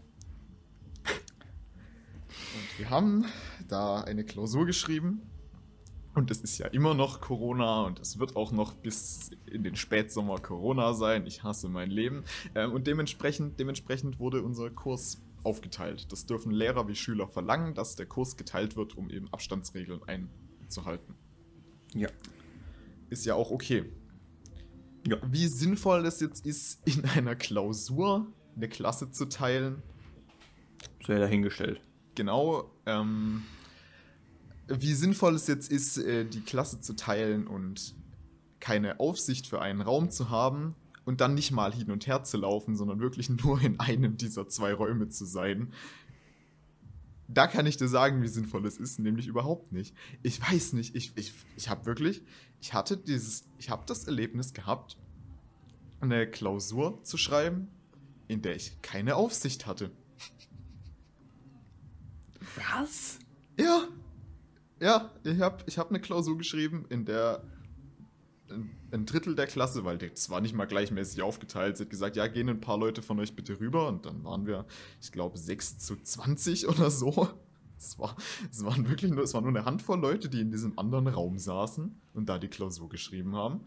Und 2.30 2.80
wir 2.80 2.90
haben 2.90 3.26
da 3.68 4.02
eine 4.02 4.24
Klausur 4.24 4.66
geschrieben. 4.66 5.22
Und 6.16 6.32
es 6.32 6.42
ist 6.42 6.58
ja 6.58 6.68
immer 6.68 6.96
noch 6.96 7.22
Corona 7.22 7.84
und 7.84 8.00
es 8.00 8.20
wird 8.20 8.36
auch 8.36 8.52
noch 8.52 8.74
bis 8.74 9.30
in 9.46 9.64
den 9.64 9.76
Spätsommer 9.76 10.40
Corona 10.40 10.94
sein. 10.94 11.26
Ich 11.28 11.44
hasse 11.44 11.70
mein 11.70 11.92
Leben. 11.92 12.24
Ähm, 12.56 12.74
und 12.74 12.88
dementsprechend, 12.88 13.60
dementsprechend 13.60 14.20
wurde 14.20 14.42
unser 14.42 14.70
Kurs 14.70 15.22
aufgeteilt. 15.44 16.12
Das 16.12 16.26
dürfen 16.26 16.52
Lehrer 16.52 16.88
wie 16.88 16.96
Schüler 16.96 17.28
verlangen, 17.28 17.74
dass 17.74 17.96
der 17.96 18.06
Kurs 18.06 18.36
geteilt 18.38 18.76
wird, 18.76 18.98
um 18.98 19.10
eben 19.10 19.32
Abstandsregeln 19.32 20.02
einzuhalten. 20.04 21.16
Ja. 21.94 22.10
Ist 23.10 23.26
ja 23.26 23.36
auch 23.36 23.52
okay. 23.52 23.86
Ja. 25.08 25.18
Wie 25.26 25.48
sinnvoll 25.48 26.06
es 26.06 26.20
jetzt 26.20 26.46
ist, 26.46 26.82
in 26.88 27.06
einer 27.06 27.36
Klausur 27.36 28.28
eine 28.56 28.68
Klasse 28.70 29.12
zu 29.12 29.26
teilen, 29.26 29.82
Sehr 31.06 31.20
dahingestellt. 31.20 31.82
genau, 32.16 32.72
ähm, 32.86 33.44
wie 34.68 34.94
sinnvoll 34.94 35.36
es 35.36 35.48
jetzt 35.48 35.72
ist, 35.72 35.98
äh, 35.98 36.26
die 36.26 36.42
Klasse 36.42 36.82
zu 36.82 36.96
teilen 36.96 37.48
und 37.48 37.96
keine 38.60 39.00
Aufsicht 39.00 39.48
für 39.48 39.62
einen 39.62 39.82
Raum 39.82 40.12
zu 40.12 40.30
haben 40.30 40.76
und 41.06 41.22
dann 41.22 41.34
nicht 41.34 41.52
mal 41.52 41.74
hin 41.74 41.90
und 41.90 42.06
her 42.06 42.24
zu 42.24 42.38
laufen, 42.38 42.76
sondern 42.76 43.00
wirklich 43.00 43.30
nur 43.44 43.62
in 43.62 43.80
einem 43.80 44.18
dieser 44.18 44.48
zwei 44.50 44.74
Räume 44.74 45.10
zu 45.10 45.26
sein. 45.26 45.74
Da 47.32 47.46
kann 47.46 47.68
ich 47.68 47.78
dir 47.78 47.88
sagen, 47.88 48.24
wie 48.24 48.28
sinnvoll 48.28 48.66
es 48.66 48.78
ist, 48.78 48.98
nämlich 48.98 49.28
überhaupt 49.28 49.72
nicht. 49.72 49.96
Ich 50.24 50.42
weiß 50.42 50.74
nicht, 50.74 50.96
ich, 50.96 51.12
ich, 51.16 51.32
ich 51.56 51.70
habe 51.70 51.86
wirklich, 51.86 52.24
ich 52.60 52.74
hatte 52.74 52.98
dieses, 52.98 53.46
ich 53.60 53.70
habe 53.70 53.84
das 53.86 54.06
Erlebnis 54.06 54.54
gehabt, 54.54 54.98
eine 56.02 56.28
Klausur 56.28 57.04
zu 57.04 57.18
schreiben, 57.18 57.68
in 58.28 58.42
der 58.42 58.56
ich 58.56 58.82
keine 58.82 59.16
Aufsicht 59.16 59.68
hatte. 59.68 59.92
Was? 62.56 63.20
Ja. 63.60 63.88
Ja, 64.82 65.12
ich 65.24 65.40
habe 65.40 65.64
ich 65.68 65.78
hab 65.78 65.90
eine 65.90 66.00
Klausur 66.00 66.38
geschrieben, 66.38 66.86
in 66.90 67.06
der 67.06 67.44
ein, 68.52 69.06
Drittel 69.06 69.36
der 69.36 69.48
Klasse, 69.48 69.84
weil 69.86 69.98
das 69.98 70.30
war 70.30 70.42
nicht 70.42 70.56
mal 70.56 70.66
gleichmäßig 70.66 71.22
aufgeteilt, 71.22 71.80
hat 71.80 71.90
gesagt, 71.90 72.16
ja, 72.16 72.28
gehen 72.28 72.50
ein 72.50 72.62
paar 72.62 72.78
Leute 72.78 73.02
von 73.02 73.20
euch 73.20 73.36
bitte 73.36 73.60
rüber. 73.60 73.88
Und 73.88 74.06
dann 74.06 74.24
waren 74.24 74.46
wir, 74.46 74.66
ich 75.02 75.12
glaube, 75.12 75.38
6 75.38 75.80
zu 75.80 75.96
20 75.96 76.68
oder 76.68 76.92
so. 76.92 77.30
Es, 77.78 77.98
war, 77.98 78.16
es 78.52 78.64
waren 78.66 78.90
wirklich 78.90 79.10
nur, 79.10 79.24
es 79.24 79.34
war 79.34 79.42
nur 79.42 79.52
eine 79.52 79.64
Handvoll 79.64 80.00
Leute, 80.00 80.28
die 80.28 80.42
in 80.42 80.52
diesem 80.52 80.78
anderen 80.78 81.08
Raum 81.08 81.38
saßen 81.38 81.96
und 82.14 82.28
da 82.28 82.38
die 82.38 82.50
Klausur 82.50 82.90
geschrieben 82.90 83.36
haben. 83.38 83.62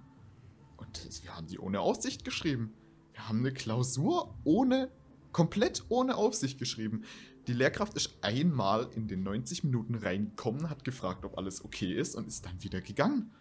Und 0.76 1.22
wir 1.22 1.34
haben 1.34 1.46
die 1.46 1.58
ohne 1.58 1.80
Aufsicht 1.80 2.24
geschrieben. 2.24 2.74
Wir 3.12 3.28
haben 3.28 3.38
eine 3.38 3.52
Klausur 3.52 4.34
ohne, 4.44 4.90
komplett 5.32 5.84
ohne 5.88 6.16
Aufsicht 6.16 6.58
geschrieben. 6.58 7.04
Die 7.46 7.54
Lehrkraft 7.54 7.94
ist 7.94 8.18
einmal 8.20 8.88
in 8.94 9.08
den 9.08 9.22
90 9.22 9.64
Minuten 9.64 9.94
reingekommen, 9.94 10.68
hat 10.68 10.84
gefragt, 10.84 11.24
ob 11.24 11.38
alles 11.38 11.64
okay 11.64 11.92
ist 11.92 12.14
und 12.14 12.28
ist 12.28 12.44
dann 12.44 12.62
wieder 12.62 12.80
gegangen. 12.80 13.32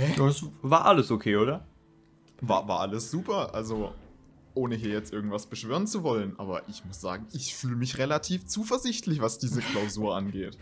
Hä? 0.00 0.14
Das 0.16 0.46
war 0.62 0.86
alles 0.86 1.10
okay, 1.10 1.36
oder? 1.36 1.66
War, 2.40 2.66
war 2.66 2.80
alles 2.80 3.10
super, 3.10 3.54
also 3.54 3.94
ohne 4.54 4.74
hier 4.74 4.90
jetzt 4.90 5.12
irgendwas 5.12 5.46
beschwören 5.46 5.86
zu 5.86 6.02
wollen, 6.02 6.38
aber 6.38 6.66
ich 6.70 6.86
muss 6.86 7.02
sagen, 7.02 7.26
ich 7.32 7.54
fühle 7.54 7.76
mich 7.76 7.98
relativ 7.98 8.46
zuversichtlich, 8.46 9.20
was 9.20 9.38
diese 9.38 9.60
Klausur 9.60 10.16
angeht. 10.16 10.56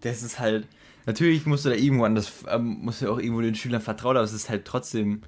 das 0.00 0.24
ist 0.24 0.40
halt. 0.40 0.66
Natürlich 1.06 1.46
musst 1.46 1.64
du 1.64 1.68
da 1.68 1.76
irgendwo 1.76 2.04
an 2.04 2.16
das, 2.16 2.44
ähm, 2.48 2.78
musst 2.80 3.02
du 3.02 3.10
auch 3.10 3.18
irgendwo 3.18 3.40
den 3.40 3.54
Schülern 3.54 3.80
vertrauen, 3.80 4.16
aber 4.16 4.24
es 4.24 4.32
ist 4.32 4.50
halt 4.50 4.64
trotzdem 4.64 5.22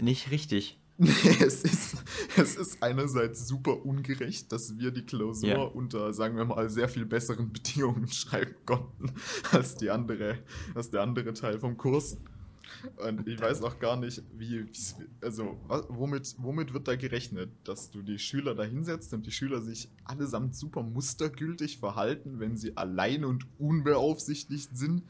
nicht 0.00 0.32
richtig. 0.32 0.79
Nee, 1.02 1.36
es 1.40 1.62
ist, 1.62 1.96
es 2.36 2.56
ist 2.56 2.82
einerseits 2.82 3.48
super 3.48 3.86
ungerecht, 3.86 4.52
dass 4.52 4.78
wir 4.78 4.90
die 4.90 5.06
Klausur 5.06 5.48
Ja. 5.48 5.62
unter, 5.62 6.12
sagen 6.12 6.36
wir 6.36 6.44
mal, 6.44 6.68
sehr 6.68 6.90
viel 6.90 7.06
besseren 7.06 7.50
Bedingungen 7.54 8.06
schreiben 8.08 8.54
konnten 8.66 9.10
als, 9.50 9.76
die 9.76 9.88
andere, 9.88 10.40
als 10.74 10.90
der 10.90 11.00
andere 11.00 11.32
Teil 11.32 11.58
vom 11.58 11.78
Kurs. 11.78 12.18
Und 12.98 13.26
ich 13.26 13.40
weiß 13.40 13.62
auch 13.62 13.78
gar 13.78 13.96
nicht, 13.96 14.22
wie, 14.36 14.66
also 15.22 15.58
was, 15.66 15.84
womit, 15.88 16.34
womit 16.38 16.74
wird 16.74 16.86
da 16.86 16.96
gerechnet, 16.96 17.50
dass 17.64 17.90
du 17.90 18.02
die 18.02 18.18
Schüler 18.18 18.54
da 18.54 18.62
hinsetzt 18.62 19.12
und 19.14 19.24
die 19.26 19.32
Schüler 19.32 19.62
sich 19.62 19.88
allesamt 20.04 20.54
super 20.54 20.82
mustergültig 20.82 21.78
verhalten, 21.78 22.40
wenn 22.40 22.56
sie 22.58 22.76
allein 22.76 23.24
und 23.24 23.46
unbeaufsichtigt 23.58 24.76
sind? 24.76 25.02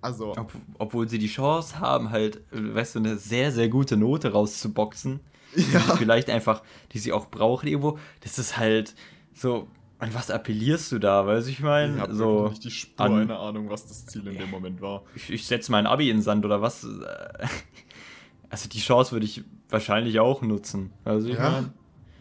Also, 0.00 0.32
Ob, 0.36 0.52
obwohl 0.78 1.08
sie 1.08 1.18
die 1.18 1.26
Chance 1.28 1.80
haben, 1.80 2.10
halt, 2.10 2.40
weißt 2.52 2.94
du, 2.94 2.98
eine 3.00 3.16
sehr, 3.16 3.50
sehr 3.52 3.68
gute 3.68 3.96
Note 3.96 4.30
rauszuboxen. 4.32 5.20
Die 5.56 5.60
ja. 5.72 5.80
sie 5.80 5.96
vielleicht 5.96 6.30
einfach, 6.30 6.62
die 6.92 6.98
sie 6.98 7.12
auch 7.12 7.30
brauchen 7.30 7.66
irgendwo. 7.66 7.98
Das 8.20 8.38
ist 8.38 8.58
halt 8.58 8.94
so, 9.34 9.66
an 9.98 10.12
was 10.14 10.30
appellierst 10.30 10.92
du 10.92 10.98
da? 10.98 11.26
Weißt 11.26 11.46
du, 11.46 11.50
ich 11.50 11.58
Ich 11.58 11.64
meine, 11.64 12.00
habe 12.00 12.14
so, 12.14 12.48
nicht 12.48 12.62
die 12.64 12.70
Spur 12.70 13.06
an- 13.06 13.20
einer 13.22 13.40
Ahnung, 13.40 13.68
was 13.70 13.86
das 13.88 14.06
Ziel 14.06 14.26
in 14.28 14.38
dem 14.38 14.50
Moment 14.50 14.80
war. 14.80 15.02
ich, 15.16 15.30
ich 15.30 15.46
setze 15.46 15.72
mein 15.72 15.86
Abi 15.86 16.10
in 16.10 16.18
den 16.18 16.22
Sand 16.22 16.44
oder 16.44 16.60
was? 16.62 16.86
Also 18.50 18.68
die 18.68 18.78
Chance 18.80 19.12
würde 19.12 19.26
ich 19.26 19.44
wahrscheinlich 19.68 20.20
auch 20.20 20.40
nutzen. 20.42 20.90
Also 21.04 21.28
ich 21.28 21.34
Ja, 21.36 21.50
meine, 21.50 21.72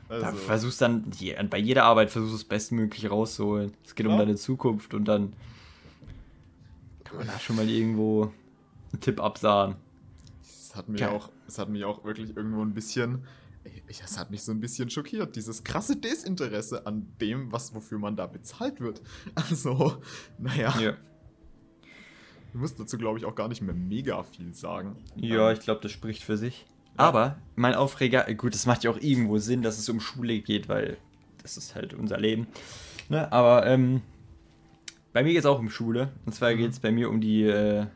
da 0.10 0.16
Also, 0.28 0.38
versuchst 0.38 0.82
dann, 0.82 1.06
bei 1.50 1.58
jeder 1.58 1.86
Arbeit 1.86 2.10
versuchst 2.10 2.34
du 2.34 2.38
das 2.38 2.44
Bestmögliche 2.44 3.10
rauszuholen. 3.10 3.72
Es 3.86 3.96
geht 3.96 4.06
um 4.06 4.14
Ja. 4.14 4.18
deine 4.20 4.36
Zukunft 4.36 4.94
und 4.94 5.06
dann 5.06 5.34
kann 7.08 7.18
man 7.18 7.28
da 7.28 7.40
schon 7.40 7.56
mal 7.56 7.70
irgendwo 7.70 8.34
einen 8.92 9.02
Tipp 9.02 9.22
absahen. 9.22 9.76
es 10.42 10.76
hat 10.76 10.90
mich 10.90 11.02
Geil. 11.02 11.10
auch, 11.10 11.30
es 11.48 11.58
hat 11.58 11.70
mich 11.70 11.86
auch 11.86 12.04
wirklich 12.04 12.36
irgendwo 12.36 12.62
ein 12.62 12.74
bisschen, 12.74 13.24
es 13.88 14.18
hat 14.18 14.30
mich 14.32 14.44
so 14.44 14.52
ein 14.52 14.60
bisschen 14.60 14.90
schockiert, 14.90 15.36
dieses 15.36 15.64
krasse 15.64 15.96
Desinteresse 15.96 16.86
an 16.86 17.08
dem, 17.22 17.52
was 17.52 17.74
wofür 17.74 17.98
man 17.98 18.16
da 18.16 18.28
bezahlt 18.28 18.82
wird. 18.82 19.02
Also, 19.36 20.02
naja, 20.38 20.74
Ja, 20.80 20.94
du 22.52 22.60
musst 22.60 22.80
dazu 22.80 22.98
glaube 22.98 23.20
ich 23.20 23.26
auch 23.26 23.36
gar 23.36 23.48
nicht 23.48 23.62
mehr 23.62 23.76
mega 23.76 24.24
viel 24.24 24.54
sagen. 24.54 24.98
ja 25.16 25.50
Ähm, 25.50 25.54
ich 25.58 25.62
glaube, 25.62 25.82
das 25.82 25.92
spricht 25.92 26.24
für 26.24 26.38
sich. 26.38 26.66
Ja. 26.98 27.06
Aber 27.06 27.38
mein 27.56 27.76
Aufreger, 27.76 28.24
gut, 28.34 28.54
das 28.54 28.66
macht 28.66 28.84
ja 28.84 28.92
auch 28.92 29.00
irgendwo 29.00 29.38
Sinn, 29.38 29.62
dass 29.62 29.78
es 29.78 29.88
um 29.88 30.00
Schule 30.00 30.40
geht, 30.40 30.68
weil 30.68 30.98
das 31.42 31.56
ist 31.56 31.76
halt 31.76 31.94
unser 31.94 32.18
Leben. 32.20 32.48
Ne? 33.08 33.32
Aber 33.32 33.66
ähm, 33.66 34.02
bei 35.14 35.24
mir 35.24 35.30
geht 35.34 35.40
es 35.40 35.46
auch 35.46 35.60
um 35.60 35.70
Schule. 35.70 36.12
Und 36.26 36.34
zwar 36.34 36.52
Mhm. 36.54 36.58
geht 36.58 36.72
es 36.72 36.80
bei 36.80 36.92
mir 36.92 37.10
um 37.10 37.22
die, 37.22 37.44
äh, 37.44 37.88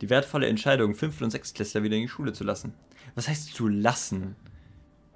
die 0.00 0.10
wertvolle 0.10 0.46
Entscheidung, 0.46 0.94
5. 0.94 1.22
und 1.22 1.30
6. 1.30 1.54
Klässler 1.54 1.82
wieder 1.82 1.96
in 1.96 2.02
die 2.02 2.08
Schule 2.08 2.32
zu 2.32 2.44
lassen. 2.44 2.74
Was 3.14 3.28
heißt 3.28 3.54
zu 3.54 3.68
lassen? 3.68 4.36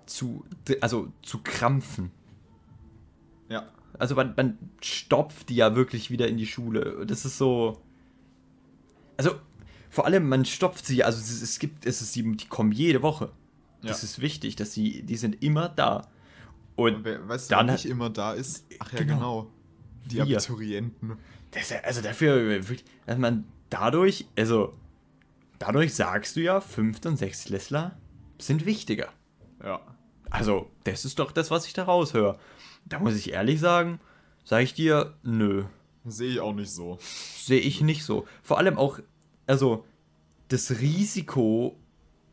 Zu, 0.06 0.44
also 0.80 1.12
zu 1.22 1.38
krampfen. 1.42 2.10
ja, 3.48 3.68
Also 3.98 4.14
man, 4.14 4.34
man 4.36 4.58
stopft 4.80 5.48
die 5.50 5.56
ja 5.56 5.74
wirklich 5.74 6.10
wieder 6.10 6.28
in 6.28 6.36
die 6.36 6.46
Schule. 6.46 7.04
Das 7.06 7.24
ist 7.24 7.36
so. 7.38 7.82
Also, 9.16 9.32
vor 9.90 10.06
allem, 10.06 10.28
man 10.28 10.44
stopft 10.44 10.86
sie, 10.86 11.02
also 11.02 11.18
es, 11.18 11.42
es 11.42 11.58
gibt, 11.58 11.84
es 11.86 12.00
ist, 12.02 12.14
die, 12.14 12.36
die 12.36 12.46
kommen 12.46 12.72
jede 12.72 13.02
Woche. 13.02 13.30
Das 13.82 14.02
Ja. 14.02 14.06
ist 14.06 14.20
wichtig, 14.20 14.56
dass 14.56 14.72
sie, 14.72 15.02
die 15.02 15.16
sind 15.16 15.42
immer 15.42 15.68
da. 15.68 16.08
Und 16.76 17.04
Wer- 17.04 17.28
weißt 17.28 17.50
du, 17.50 17.54
dann 17.56 17.66
wer 17.66 17.72
nicht 17.74 17.86
immer 17.86 18.08
da 18.10 18.32
ist? 18.34 18.64
Ach 18.78 18.92
ja, 18.92 18.98
Genau. 19.00 19.14
genau. 19.14 19.50
Die 20.08 20.16
Wir. 20.16 20.38
Abiturienten. 20.38 21.18
das, 21.50 21.72
also 21.84 22.00
dafür, 22.00 22.68
wirklich, 22.68 22.84
dass 23.06 23.18
man 23.18 23.44
dadurch, 23.70 24.26
also 24.36 24.74
dadurch 25.58 25.94
sagst 25.94 26.36
du 26.36 26.40
ja, 26.40 26.60
5. 26.60 27.04
und 27.06 27.16
6. 27.16 27.44
Klässler 27.44 27.98
sind 28.38 28.66
wichtiger. 28.66 29.08
Ja. 29.62 29.80
Also, 30.30 30.70
das 30.84 31.04
ist 31.04 31.18
doch 31.18 31.32
das, 31.32 31.50
was 31.50 31.66
ich 31.66 31.72
da 31.72 31.84
raushöre. 31.84 32.38
Da 32.84 32.98
muss 32.98 33.16
ich 33.16 33.32
ehrlich 33.32 33.60
sagen, 33.60 34.00
sage 34.44 34.64
ich 34.64 34.74
dir, 34.74 35.14
nö. 35.22 35.64
Sehe 36.04 36.30
ich 36.30 36.40
auch 36.40 36.54
nicht 36.54 36.70
so. 36.70 36.98
Sehe 37.00 37.60
ich 37.60 37.80
nicht 37.80 38.04
so. 38.04 38.26
Vor 38.42 38.58
allem 38.58 38.78
auch, 38.78 38.98
also, 39.46 39.84
das 40.48 40.80
Risiko, 40.80 41.78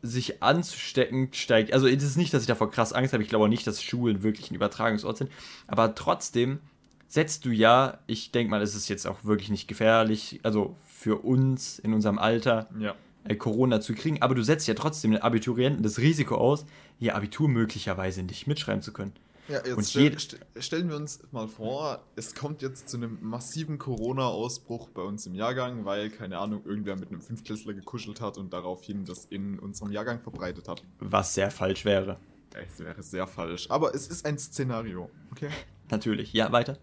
sich 0.02 0.42
anzustecken, 0.42 1.32
steigt. 1.32 1.72
Also, 1.72 1.86
es 1.88 2.02
ist 2.02 2.16
nicht, 2.16 2.32
dass 2.32 2.42
ich 2.42 2.48
davor 2.48 2.70
krass 2.70 2.92
Angst 2.92 3.12
habe. 3.12 3.22
Ich 3.22 3.28
glaube 3.28 3.46
auch 3.46 3.48
nicht, 3.50 3.66
dass 3.66 3.82
Schulen 3.82 4.22
wirklich 4.22 4.50
ein 4.50 4.54
Übertragungsort 4.54 5.16
sind. 5.16 5.30
Aber 5.66 5.94
trotzdem 5.94 6.60
setzt 7.08 7.44
du 7.44 7.50
ja, 7.50 7.98
ich 8.06 8.32
denke 8.32 8.50
mal, 8.50 8.62
es 8.62 8.74
ist 8.74 8.88
jetzt 8.88 9.06
auch 9.06 9.24
wirklich 9.24 9.50
nicht 9.50 9.68
gefährlich, 9.68 10.40
also 10.42 10.76
für 10.84 11.24
uns 11.24 11.78
in 11.78 11.92
unserem 11.94 12.18
Alter, 12.18 12.68
Ja. 12.78 12.94
äh, 13.24 13.36
Corona 13.36 13.80
zu 13.80 13.94
kriegen. 13.94 14.22
Aber 14.22 14.34
du 14.34 14.42
setzt 14.42 14.66
ja 14.68 14.74
trotzdem 14.74 15.12
den 15.12 15.20
Abiturienten 15.22 15.82
das 15.82 15.98
Risiko 15.98 16.36
aus, 16.36 16.66
ihr 16.98 17.14
Abitur 17.14 17.48
möglicherweise 17.48 18.22
nicht 18.22 18.46
mitschreiben 18.46 18.82
zu 18.82 18.92
können. 18.92 19.12
Ja, 19.48 19.58
jetzt 19.58 19.76
Und 19.76 19.84
stell, 19.86 20.18
st 20.18 20.38
stellen 20.58 20.88
wir 20.88 20.96
uns 20.96 21.20
mal 21.30 21.46
vor, 21.46 22.02
es 22.16 22.34
kommt 22.34 22.62
jetzt 22.62 22.88
zu 22.88 22.96
einem 22.96 23.18
massiven 23.22 23.78
Corona-Ausbruch 23.78 24.88
bei 24.88 25.02
uns 25.02 25.24
im 25.26 25.36
Jahrgang, 25.36 25.84
weil, 25.84 26.10
keine 26.10 26.38
Ahnung, 26.38 26.62
irgendwer 26.64 26.96
mit 26.96 27.10
einem 27.10 27.20
Fünftklässler 27.20 27.72
gekuschelt 27.74 28.20
hat 28.20 28.38
und 28.38 28.52
daraufhin 28.52 29.04
das 29.04 29.26
in 29.26 29.60
unserem 29.60 29.92
Jahrgang 29.92 30.18
verbreitet 30.20 30.66
hat. 30.66 30.82
Was 30.98 31.34
sehr 31.34 31.52
falsch 31.52 31.84
wäre. 31.84 32.16
Das 32.50 32.80
wäre 32.80 33.00
sehr 33.04 33.28
falsch. 33.28 33.70
Aber 33.70 33.94
es 33.94 34.08
ist 34.08 34.26
ein 34.26 34.36
Szenario, 34.38 35.10
okay? 35.30 35.50
Natürlich. 35.90 36.32
Ja, 36.32 36.50
weiter. 36.50 36.76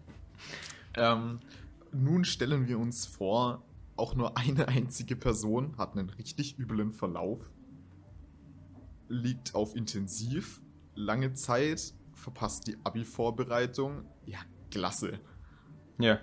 Ähm, 0.96 1.40
nun 1.92 2.24
stellen 2.24 2.68
wir 2.68 2.78
uns 2.78 3.06
vor, 3.06 3.62
auch 3.96 4.14
nur 4.14 4.36
eine 4.36 4.68
einzige 4.68 5.16
Person 5.16 5.76
hat 5.78 5.96
einen 5.96 6.10
richtig 6.10 6.58
üblen 6.58 6.92
Verlauf, 6.92 7.50
liegt 9.08 9.54
auf 9.54 9.76
Intensiv, 9.76 10.60
lange 10.94 11.34
Zeit, 11.34 11.94
verpasst 12.12 12.66
die 12.66 12.76
Abi-Vorbereitung. 12.84 14.04
Ja, 14.26 14.38
klasse. 14.70 15.20
Ja. 15.98 16.20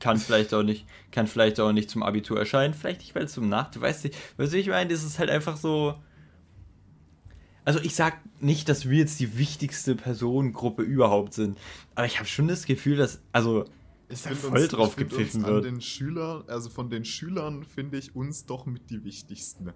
Kann 0.00 0.18
vielleicht 0.18 0.54
auch 0.54 0.62
nicht, 0.62 0.86
kann 1.10 1.26
vielleicht 1.26 1.58
auch 1.58 1.72
nicht 1.72 1.90
zum 1.90 2.04
Abitur 2.04 2.38
erscheinen, 2.38 2.72
vielleicht 2.72 3.00
nicht 3.00 3.16
mal 3.16 3.26
zum 3.26 3.48
Nach. 3.48 3.68
Du 3.68 3.80
weißt 3.80 4.04
nicht, 4.04 4.16
du, 4.36 4.44
ich 4.44 4.68
meine, 4.68 4.90
das 4.90 5.02
ist 5.02 5.18
halt 5.18 5.28
einfach 5.28 5.56
so. 5.56 6.00
Also 7.68 7.80
ich 7.80 7.94
sag 7.94 8.16
nicht, 8.40 8.66
dass 8.70 8.88
wir 8.88 8.96
jetzt 8.96 9.20
die 9.20 9.36
wichtigste 9.36 9.94
Personengruppe 9.94 10.80
überhaupt 10.82 11.34
sind, 11.34 11.58
aber 11.96 12.06
ich 12.06 12.16
habe 12.18 12.26
schon 12.26 12.48
das 12.48 12.64
Gefühl, 12.64 12.96
dass, 12.96 13.20
also, 13.32 13.66
find 14.08 14.38
voll 14.38 14.58
uns- 14.62 14.68
drauf 14.68 14.90
ich 14.92 14.96
gepfiffen 14.96 15.44
wird. 15.44 15.66
den 15.66 15.82
Schülern, 15.82 16.44
also 16.46 16.70
von 16.70 16.88
den 16.88 17.04
Schülern 17.04 17.64
finde 17.64 17.98
ich 17.98 18.16
uns 18.16 18.46
doch 18.46 18.64
mit 18.64 18.88
die 18.88 19.04
wichtigsten. 19.04 19.74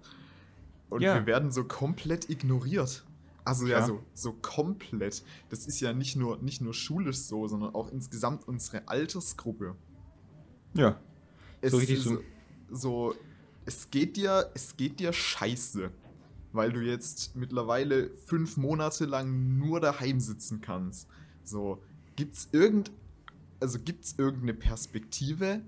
Und 0.89 1.03
Ja. 1.03 1.13
wir 1.13 1.27
werden 1.27 1.51
so 1.51 1.65
komplett 1.65 2.31
ignoriert. 2.31 3.05
Also 3.45 3.67
ja, 3.67 3.77
Ja. 3.77 3.85
so, 3.85 4.01
so 4.15 4.33
komplett. 4.41 5.21
Das 5.49 5.67
ist 5.67 5.79
ja 5.79 5.93
nicht 5.93 6.15
nur, 6.15 6.39
nicht 6.41 6.61
nur 6.61 6.73
schulisch 6.73 7.17
so, 7.17 7.47
sondern 7.47 7.75
auch 7.75 7.91
insgesamt 7.91 8.47
unsere 8.47 8.87
Altersgruppe. 8.87 9.75
Ja. 10.73 10.99
Es 11.61 11.69
So 11.73 11.77
richtig 11.77 11.97
ist 11.99 12.05
so- 12.05 12.21
so, 12.71 13.15
es 13.67 13.91
geht 13.91 14.17
dir, 14.17 14.49
es 14.55 14.77
geht 14.77 14.99
dir 14.99 15.13
scheiße, 15.13 15.91
weil 16.53 16.71
du 16.71 16.79
jetzt 16.79 17.35
mittlerweile 17.35 18.11
fünf 18.25 18.57
Monate 18.57 19.05
lang 19.05 19.57
nur 19.57 19.81
daheim 19.81 20.19
sitzen 20.19 20.61
kannst. 20.61 21.07
So, 21.43 21.83
gibt's 22.15 22.47
irgend, 22.51 22.91
also 23.59 23.79
gibt's 23.79 24.15
irgendeine 24.17 24.53
Perspektive? 24.53 25.61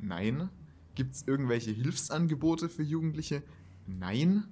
Nein. 0.00 0.48
Gibt's 0.94 1.24
irgendwelche 1.26 1.72
Hilfsangebote 1.72 2.68
für 2.68 2.84
Jugendliche? 2.84 3.42
Nein. 3.86 4.44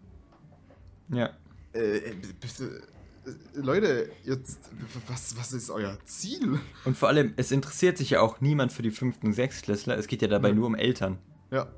Ja. 1.08 1.30
Äh, 1.72 2.14
bitte, 2.40 2.82
äh, 3.24 3.60
Leute, 3.60 4.10
jetzt, 4.24 4.58
was, 5.06 5.36
was 5.36 5.52
ist 5.52 5.70
euer 5.70 5.96
Ziel? 6.04 6.58
Und 6.84 6.96
vor 6.96 7.08
allem, 7.08 7.34
es 7.36 7.52
interessiert 7.52 7.98
sich 7.98 8.10
ja 8.10 8.20
auch 8.20 8.40
niemand 8.40 8.72
für 8.72 8.82
die 8.82 8.90
fünften 8.90 9.28
und 9.28 9.32
Sechstklässler. 9.34 9.96
Es 9.96 10.08
geht 10.08 10.22
ja 10.22 10.28
dabei 10.28 10.50
Nö. 10.50 10.56
nur 10.56 10.66
um 10.66 10.74
Eltern. 10.74 11.18
Ja, 11.52 11.70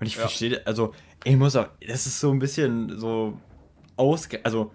Und 0.00 0.06
ich 0.06 0.14
Ja. 0.14 0.20
verstehe, 0.22 0.66
also, 0.66 0.94
ich 1.24 1.36
muss 1.36 1.56
auch, 1.56 1.68
das 1.86 2.06
ist 2.06 2.20
so 2.20 2.30
ein 2.30 2.38
bisschen 2.38 2.98
so 2.98 3.38
ausge... 3.96 4.44
Also, 4.44 4.72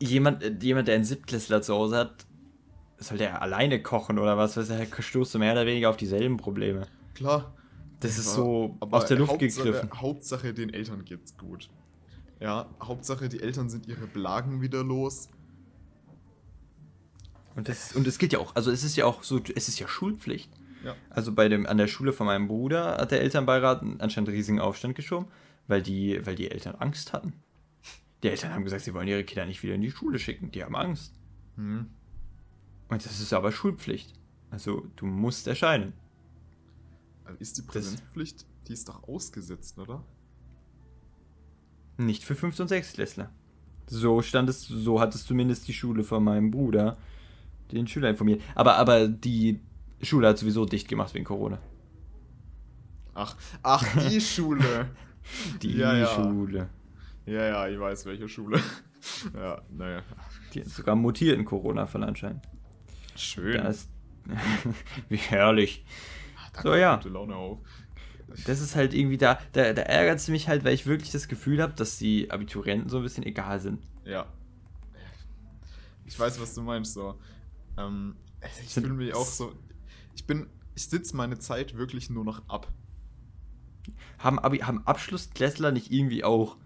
jemand, 0.00 0.62
jemand, 0.62 0.88
der 0.88 0.94
einen 0.96 1.04
Siebtklässler 1.04 1.62
zu 1.62 1.74
Hause 1.74 1.96
hat, 1.96 2.26
soll 2.98 3.18
der 3.18 3.42
alleine 3.42 3.82
kochen 3.82 4.18
oder 4.18 4.36
was? 4.36 4.56
Was 4.56 4.70
er 4.70 4.86
stoßt 5.02 5.34
du 5.34 5.38
mehr 5.38 5.52
oder 5.52 5.66
weniger 5.66 5.90
auf 5.90 5.96
dieselben 5.96 6.36
Probleme. 6.36 6.86
klar. 7.14 7.54
Das 8.00 8.18
ist 8.18 8.26
Aber- 8.28 8.36
so 8.36 8.76
aus 8.90 9.06
der 9.06 9.16
Luft 9.18 9.32
Hauptsache, 9.32 9.64
gegriffen. 9.64 9.90
Hauptsache 9.94 10.52
den 10.52 10.74
Eltern 10.74 11.04
geht's 11.06 11.36
gut. 11.38 11.70
Ja, 12.38 12.68
Hauptsache 12.82 13.28
die 13.30 13.40
Eltern 13.40 13.70
sind 13.70 13.86
ihre 13.86 14.06
Blagen 14.06 14.60
wieder 14.60 14.84
los. 14.84 15.30
Und, 17.56 17.68
das, 17.68 17.94
und 17.94 18.06
es 18.06 18.18
geht 18.18 18.32
ja 18.32 18.40
auch, 18.40 18.54
also 18.56 18.70
es 18.70 18.84
ist 18.84 18.96
ja 18.96 19.06
auch 19.06 19.22
so, 19.22 19.40
es 19.54 19.68
ist 19.68 19.78
ja 19.78 19.88
Schulpflicht. 19.88 20.50
Ja. 20.84 20.96
Also 21.10 21.32
bei 21.32 21.48
dem, 21.48 21.66
an 21.66 21.78
der 21.78 21.86
Schule 21.86 22.12
von 22.12 22.26
meinem 22.26 22.48
Bruder 22.48 22.98
hat 22.98 23.10
der 23.10 23.22
Elternbeirat 23.22 23.82
anscheinend 23.98 24.30
riesigen 24.30 24.60
Aufstand 24.60 24.94
geschoben, 24.94 25.26
weil 25.66 25.82
die, 25.82 26.24
weil 26.26 26.34
die 26.34 26.50
Eltern 26.50 26.76
Angst 26.76 27.12
hatten. 27.12 27.32
Die 28.22 28.28
Eltern 28.28 28.52
haben 28.52 28.64
gesagt, 28.64 28.84
sie 28.84 28.94
wollen 28.94 29.08
ihre 29.08 29.24
Kinder 29.24 29.46
nicht 29.46 29.62
wieder 29.62 29.74
in 29.74 29.82
die 29.82 29.90
Schule 29.90 30.18
schicken. 30.18 30.50
Die 30.50 30.64
haben 30.64 30.76
Angst. 30.76 31.14
Hm. 31.56 31.90
Und 32.88 33.04
das 33.04 33.20
ist 33.20 33.32
aber 33.32 33.52
Schulpflicht. 33.52 34.14
Also 34.50 34.86
du 34.96 35.06
musst 35.06 35.46
erscheinen. 35.46 35.92
Ist 37.38 37.58
die 37.58 37.62
Präsenzpflicht, 37.62 38.46
die 38.68 38.72
ist 38.74 38.88
doch 38.88 39.02
ausgesetzt, 39.08 39.78
oder? 39.78 40.04
Nicht 41.96 42.24
für 42.24 42.34
5. 42.34 42.60
und 42.60 42.68
6. 42.68 42.94
Klässler. 42.94 43.30
So 43.86 44.22
stand 44.22 44.48
es, 44.48 44.66
so 44.66 45.00
hat 45.00 45.14
es 45.14 45.26
zumindest 45.26 45.68
die 45.68 45.72
Schule 45.72 46.04
von 46.04 46.24
meinem 46.24 46.50
Bruder 46.50 46.98
den 47.72 47.86
Schüler 47.86 48.10
informiert. 48.10 48.42
Aber, 48.54 48.76
aber 48.76 49.08
die 49.08 49.60
Schule 50.04 50.28
hat 50.28 50.38
sowieso 50.38 50.64
dicht 50.64 50.88
gemacht 50.88 51.14
wegen 51.14 51.24
Corona. 51.24 51.58
Ach, 53.14 53.36
ach, 53.62 53.84
die 54.08 54.20
Schule. 54.20 54.90
Die 55.62 55.76
Ja, 55.76 55.96
ja. 55.96 56.06
Schule. 56.06 56.68
Ja, 57.26 57.44
ja, 57.46 57.68
ich 57.68 57.78
weiß, 57.78 58.04
welche 58.06 58.28
Schule. 58.28 58.60
ja, 59.34 59.62
naja. 59.70 60.02
Die 60.52 60.60
hat 60.60 60.68
sogar 60.68 60.94
mutierten 60.96 61.44
Corona-Fall 61.44 62.04
anscheinend. 62.04 62.44
Schön. 63.16 63.62
Das, 63.62 63.88
wie 65.08 65.16
herrlich. 65.16 65.84
Da 66.54 66.62
so, 66.62 66.74
ja. 66.74 66.96
Gute 66.96 67.08
Laune 67.10 67.36
auf. 67.36 67.58
Das 68.46 68.60
ist 68.60 68.74
halt 68.74 68.94
irgendwie 68.94 69.18
da, 69.18 69.38
da, 69.52 69.72
da 69.72 69.82
ärgert 69.82 70.18
es 70.18 70.28
mich 70.28 70.48
halt, 70.48 70.64
weil 70.64 70.74
ich 70.74 70.86
wirklich 70.86 71.12
das 71.12 71.28
Gefühl 71.28 71.62
habe, 71.62 71.74
dass 71.74 71.98
die 71.98 72.30
Abiturienten 72.30 72.88
so 72.88 72.96
ein 72.98 73.02
bisschen 73.02 73.24
egal 73.24 73.60
sind. 73.60 73.82
Ja. 74.04 74.26
Ich 76.04 76.18
weiß, 76.18 76.40
was 76.40 76.54
du 76.54 76.62
meinst, 76.62 76.94
so. 76.94 77.18
Ähm, 77.78 78.16
ich 78.62 78.74
fühle 78.74 78.92
mich 78.92 79.14
auch 79.14 79.24
so. 79.24 79.52
Ich 80.14 80.26
bin. 80.26 80.46
Ich 80.76 80.86
sitze 80.88 81.16
meine 81.16 81.38
Zeit 81.38 81.76
wirklich 81.76 82.10
nur 82.10 82.24
noch 82.24 82.48
ab. 82.48 82.72
Haben, 84.18 84.38
Abi, 84.38 84.58
haben 84.58 84.84
Abschlussklässler 84.86 85.70
nicht 85.70 85.92
irgendwie 85.92 86.24
auch. 86.24 86.56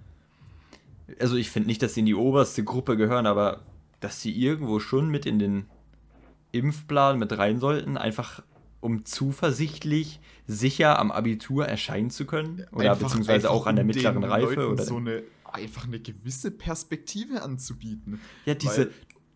Also, 1.21 1.37
ich 1.37 1.51
finde 1.51 1.67
nicht, 1.69 1.83
dass 1.83 1.95
sie 1.95 2.01
in 2.01 2.07
die 2.07 2.15
oberste 2.15 2.65
Gruppe 2.65 2.97
gehören, 2.97 3.27
aber 3.27 3.63
dass 4.01 4.21
sie 4.23 4.33
irgendwo 4.33 4.79
schon 4.81 5.11
mit 5.11 5.27
in 5.27 5.39
den 5.39 5.67
Impfplan 6.53 7.19
mit 7.19 7.37
rein 7.37 7.59
sollten, 7.61 7.97
einfach 7.97 8.43
um 8.81 9.05
zuversichtlich 9.05 10.21
sicher 10.47 10.99
am 10.99 11.11
Abitur 11.11 11.67
erscheinen 11.67 12.11
zu 12.11 12.25
können. 12.27 12.65
Oder 12.73 12.93
Einfach- 12.93 13.09
beziehungsweise 13.09 13.49
einfach 13.49 13.61
auch 13.61 13.67
an 13.67 13.77
der 13.77 13.85
mittleren 13.85 14.23
Reife. 14.25 14.55
Leuten 14.55 14.73
Oder 14.73 14.85
so 14.85 14.97
eine. 14.97 15.23
Einfach 15.51 15.85
eine 15.87 15.99
gewisse 15.99 16.51
Perspektive 16.51 17.43
anzubieten. 17.43 18.21
ja, 18.45 18.55
diese. 18.55 18.79
weil- 18.87 18.91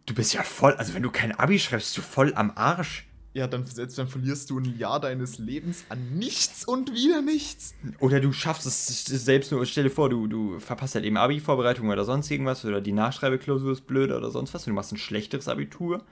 Du 0.05 0.15
bist 0.15 0.35
ja 0.35 0.43
voll, 0.43 0.73
also 0.75 0.95
wenn 0.95 1.03
du 1.05 1.11
kein 1.11 1.31
Abi 1.33 1.59
schreibst, 1.61 1.95
bist 1.95 1.99
du 1.99 2.03
voll 2.03 2.35
am 2.35 2.51
Arsch. 2.57 3.07
Ja, 3.35 3.47
dann, 3.47 3.65
selbst 3.65 3.97
dann 3.97 4.09
verlierst 4.09 4.51
du 4.51 4.59
ein 4.59 4.77
Jahr 4.79 5.01
deines 5.01 5.39
Lebens 5.39 5.85
an 5.89 6.19
nichts 6.19 6.67
und 6.67 6.93
wieder 6.93 7.23
nichts. 7.23 7.75
Oder 7.99 8.21
du 8.21 8.31
schaffst 8.33 8.67
es 8.67 9.05
selbst 9.07 9.51
nur, 9.53 9.65
stell 9.65 9.85
dir 9.85 9.91
vor, 9.91 10.11
du, 10.11 10.27
du 10.27 10.59
verpasst 10.61 10.95
halt 10.95 11.07
eben 11.07 11.17
Abi-Vorbereitung 11.17 11.89
oder 11.89 12.05
sonst 12.05 12.31
irgendwas 12.31 12.65
oder 12.67 12.83
die 12.83 12.93
Nachschreibeklausur 12.93 13.73
ist 13.73 13.87
blöder 13.87 14.19
oder 14.19 14.31
sonst 14.31 14.53
was 14.53 14.67
und 14.67 14.73
du 14.73 14.75
machst 14.75 14.93
ein 14.93 14.99
schlechteres 14.99 15.49
Abitur 15.49 16.05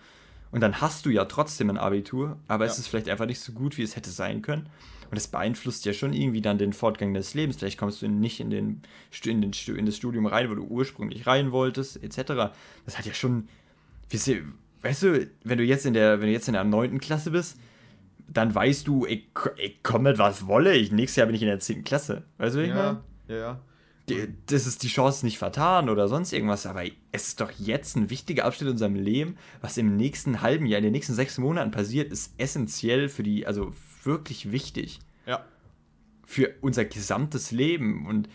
und 0.51 0.62
dann 0.62 0.81
hast 0.81 1.05
du 1.05 1.11
ja 1.11 1.27
trotzdem 1.27 1.68
ein 1.71 1.77
Abitur, 1.79 2.39
aber 2.49 2.64
es 2.64 2.77
Ja. 2.77 2.81
ist 2.81 2.89
vielleicht 2.89 3.09
einfach 3.09 3.27
nicht 3.27 3.41
so 3.41 3.53
gut, 3.53 3.77
wie 3.77 3.83
es 3.83 3.97
hätte 3.97 4.11
sein 4.11 4.41
können. 4.43 4.68
Und 5.11 5.16
das 5.16 5.27
beeinflusst 5.27 5.85
ja 5.87 5.93
schon 5.93 6.12
irgendwie 6.12 6.41
dann 6.41 6.57
den 6.57 6.73
Fortgang 6.73 7.12
des 7.14 7.35
Lebens. 7.35 7.57
Vielleicht 7.57 7.79
kommst 7.79 8.01
du 8.01 8.07
nicht 8.09 8.39
in, 8.39 8.49
den, 8.49 8.83
in, 9.25 9.41
den, 9.43 9.53
in 9.77 9.87
das 9.87 9.97
Studium 9.97 10.27
rein, 10.27 10.49
wo 10.51 10.55
du 10.55 10.62
ursprünglich 10.62 11.27
rein 11.27 11.51
wolltest, 11.51 12.01
etc. 12.03 12.53
Das 12.85 12.97
hat 12.97 13.07
ja 13.07 13.12
schon. 13.12 13.49
Weißt 14.83 15.03
du, 15.03 15.28
wenn 15.45 15.59
du 15.59 15.64
jetzt 15.64 15.87
in 15.87 15.95
der, 15.95 16.20
wenn 16.20 16.26
du 16.26 16.33
jetzt 16.33 16.49
in 16.49 16.55
der 16.55 16.64
9. 16.64 16.99
Klasse 17.01 17.31
bist, 17.31 17.59
dann 18.28 18.55
weißt 18.55 18.87
du, 18.87 19.07
ich, 19.07 19.28
ich 19.57 19.83
komme 19.83 20.11
mit 20.11 20.18
was 20.18 20.47
wolle, 20.47 20.74
ich, 20.74 20.93
nächstes 20.93 21.16
Jahr 21.16 21.26
bin 21.26 21.37
ich 21.37 21.43
in 21.43 21.49
der 21.49 21.59
10. 21.61 21.85
Klasse. 21.85 22.24
Weißt 22.39 22.55
du, 22.55 22.61
wie 22.61 22.64
ich 22.64 22.74
meine? 22.74 23.03
Ja, 23.28 23.35
ja, 23.35 23.41
ja. 23.41 23.61
Die- 24.09 24.28
Das 24.47 24.66
ist 24.66 24.83
die 24.83 24.89
Chance 24.89 25.24
nicht 25.26 25.39
vertan 25.39 25.89
oder 25.89 26.09
sonst 26.09 26.33
irgendwas, 26.33 26.66
aber 26.66 26.85
es 27.12 27.28
ist 27.28 27.41
doch 27.41 27.51
jetzt 27.53 27.97
ein 27.97 28.09
wichtiger 28.11 28.45
Abschnitt 28.45 28.68
in 28.68 28.72
unserem 28.72 28.95
Leben. 28.95 29.37
Was 29.61 29.76
im 29.78 29.97
nächsten 29.97 30.41
halben 30.43 30.66
Jahr, 30.66 30.78
in 30.78 30.85
den 30.85 30.93
nächsten 30.93 31.14
sechs 31.14 31.39
Monaten 31.39 31.70
passiert, 31.72 32.11
ist 32.12 32.33
essentiell 32.39 33.09
für 33.09 33.22
die, 33.22 33.47
also 33.47 33.72
wirklich 34.05 34.51
wichtig 34.51 35.01
Ja. 35.26 35.45
für 36.24 36.55
unser 36.61 36.85
gesamtes 36.87 37.51
Leben. 37.51 38.07
Und 38.07 38.28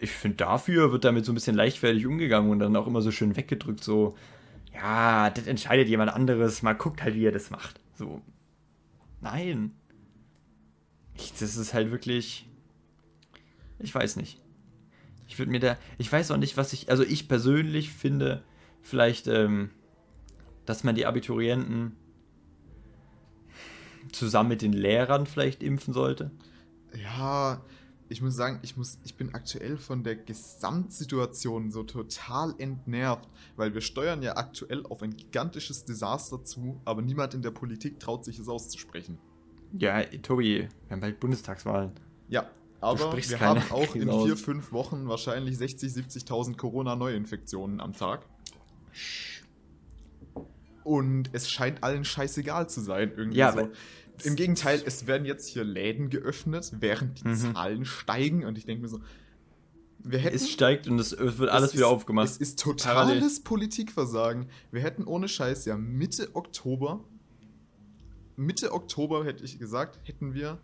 ich 0.00 0.10
finde, 0.10 0.36
dafür 0.38 0.90
wird 0.92 1.04
damit 1.04 1.24
so 1.24 1.32
ein 1.32 1.34
bisschen 1.34 1.56
leichtfertig 1.56 2.06
umgegangen 2.06 2.50
und 2.50 2.58
dann 2.60 2.74
auch 2.76 2.86
immer 2.86 3.02
so 3.02 3.10
schön 3.10 3.36
weggedrückt, 3.36 3.82
so, 3.84 4.16
ja, 4.78 5.30
das 5.30 5.46
entscheidet 5.46 5.88
jemand 5.88 6.12
anderes, 6.12 6.62
mal 6.62 6.74
guckt 6.74 7.02
halt, 7.02 7.16
wie 7.16 7.26
er 7.26 7.32
das 7.32 7.50
macht. 7.50 7.80
So, 7.94 8.22
nein. 9.20 9.72
Ich, 11.14 11.32
das 11.32 11.56
ist 11.56 11.74
halt 11.74 11.90
wirklich, 11.90 12.48
ich 13.80 13.92
weiß 13.92 14.16
nicht. 14.16 14.40
Ich 15.26 15.38
würde 15.38 15.50
mir 15.50 15.58
da, 15.58 15.76
ich 15.98 16.10
weiß 16.10 16.30
auch 16.30 16.36
nicht, 16.36 16.56
was 16.56 16.72
ich, 16.72 16.90
also 16.90 17.02
ich 17.02 17.26
persönlich 17.26 17.90
finde, 17.90 18.44
vielleicht, 18.80 19.26
ähm, 19.26 19.70
dass 20.64 20.84
man 20.84 20.94
die 20.94 21.06
Abiturienten 21.06 21.96
zusammen 24.12 24.50
mit 24.50 24.62
den 24.62 24.72
Lehrern 24.72 25.26
vielleicht 25.26 25.62
impfen 25.62 25.92
sollte. 25.92 26.30
Ja, 26.94 27.62
ich 28.08 28.22
muss 28.22 28.34
sagen, 28.34 28.58
ich, 28.62 28.76
muss, 28.76 28.98
ich 29.04 29.14
bin 29.16 29.34
aktuell 29.34 29.76
von 29.76 30.02
der 30.02 30.16
Gesamtsituation 30.16 31.70
so 31.70 31.82
total 31.82 32.54
entnervt, 32.58 33.28
weil 33.56 33.74
wir 33.74 33.80
steuern 33.80 34.22
ja 34.22 34.36
aktuell 34.36 34.84
auf 34.86 35.02
ein 35.02 35.16
gigantisches 35.16 35.84
Desaster 35.84 36.42
zu, 36.42 36.80
aber 36.84 37.02
niemand 37.02 37.34
in 37.34 37.42
der 37.42 37.50
Politik 37.50 38.00
traut 38.00 38.24
sich 38.24 38.38
es 38.38 38.48
auszusprechen. 38.48 39.18
Ja, 39.78 40.02
Tobi, 40.02 40.60
wir 40.60 40.68
haben 40.90 41.00
bald 41.00 41.20
Bundestagswahlen. 41.20 41.92
Ja, 42.28 42.50
aber 42.80 43.16
wir 43.16 43.40
haben 43.40 43.62
auch 43.70 43.94
in 43.94 44.10
vier, 44.10 44.36
fünf 44.36 44.72
Wochen 44.72 45.08
wahrscheinlich 45.08 45.58
60, 45.58 45.92
70.000 45.92 46.56
Corona-Neuinfektionen 46.56 47.80
am 47.80 47.92
Tag. 47.92 48.24
Und 50.84 51.30
es 51.32 51.50
scheint 51.50 51.82
allen 51.82 52.04
scheißegal 52.04 52.68
zu 52.68 52.80
sein, 52.80 53.12
irgendwie 53.16 53.38
Ja, 53.38 53.52
so. 53.52 53.68
Im 54.24 54.34
Gegenteil, 54.36 54.82
es 54.84 55.06
werden 55.06 55.24
jetzt 55.24 55.48
hier 55.48 55.62
Läden 55.64 56.10
geöffnet, 56.10 56.72
während 56.80 57.20
die 57.20 57.28
Mhm. 57.28 57.36
Zahlen 57.54 57.84
steigen. 57.84 58.44
Und 58.44 58.58
ich 58.58 58.64
denke 58.66 58.82
mir 58.82 58.88
so, 58.88 59.00
wir 60.00 60.18
hätten. 60.18 60.34
Es 60.36 60.50
steigt 60.50 60.88
und 60.88 60.98
es, 60.98 61.12
es 61.12 61.38
wird 61.38 61.50
alles 61.50 61.70
es 61.70 61.74
wieder 61.76 61.86
ist, 61.86 61.92
aufgemacht. 61.92 62.26
Es 62.28 62.36
ist 62.38 62.62
Parallel. 62.64 63.16
totales 63.18 63.40
Politikversagen. 63.44 64.46
Wir 64.72 64.82
hätten 64.82 65.04
ohne 65.04 65.28
Scheiß 65.28 65.64
ja 65.66 65.76
Mitte 65.76 66.34
Oktober, 66.34 67.04
Mitte 68.36 68.72
Oktober 68.72 69.24
hätte 69.24 69.44
ich 69.44 69.58
gesagt, 69.58 69.98
hätten 70.04 70.32
wir 70.34 70.60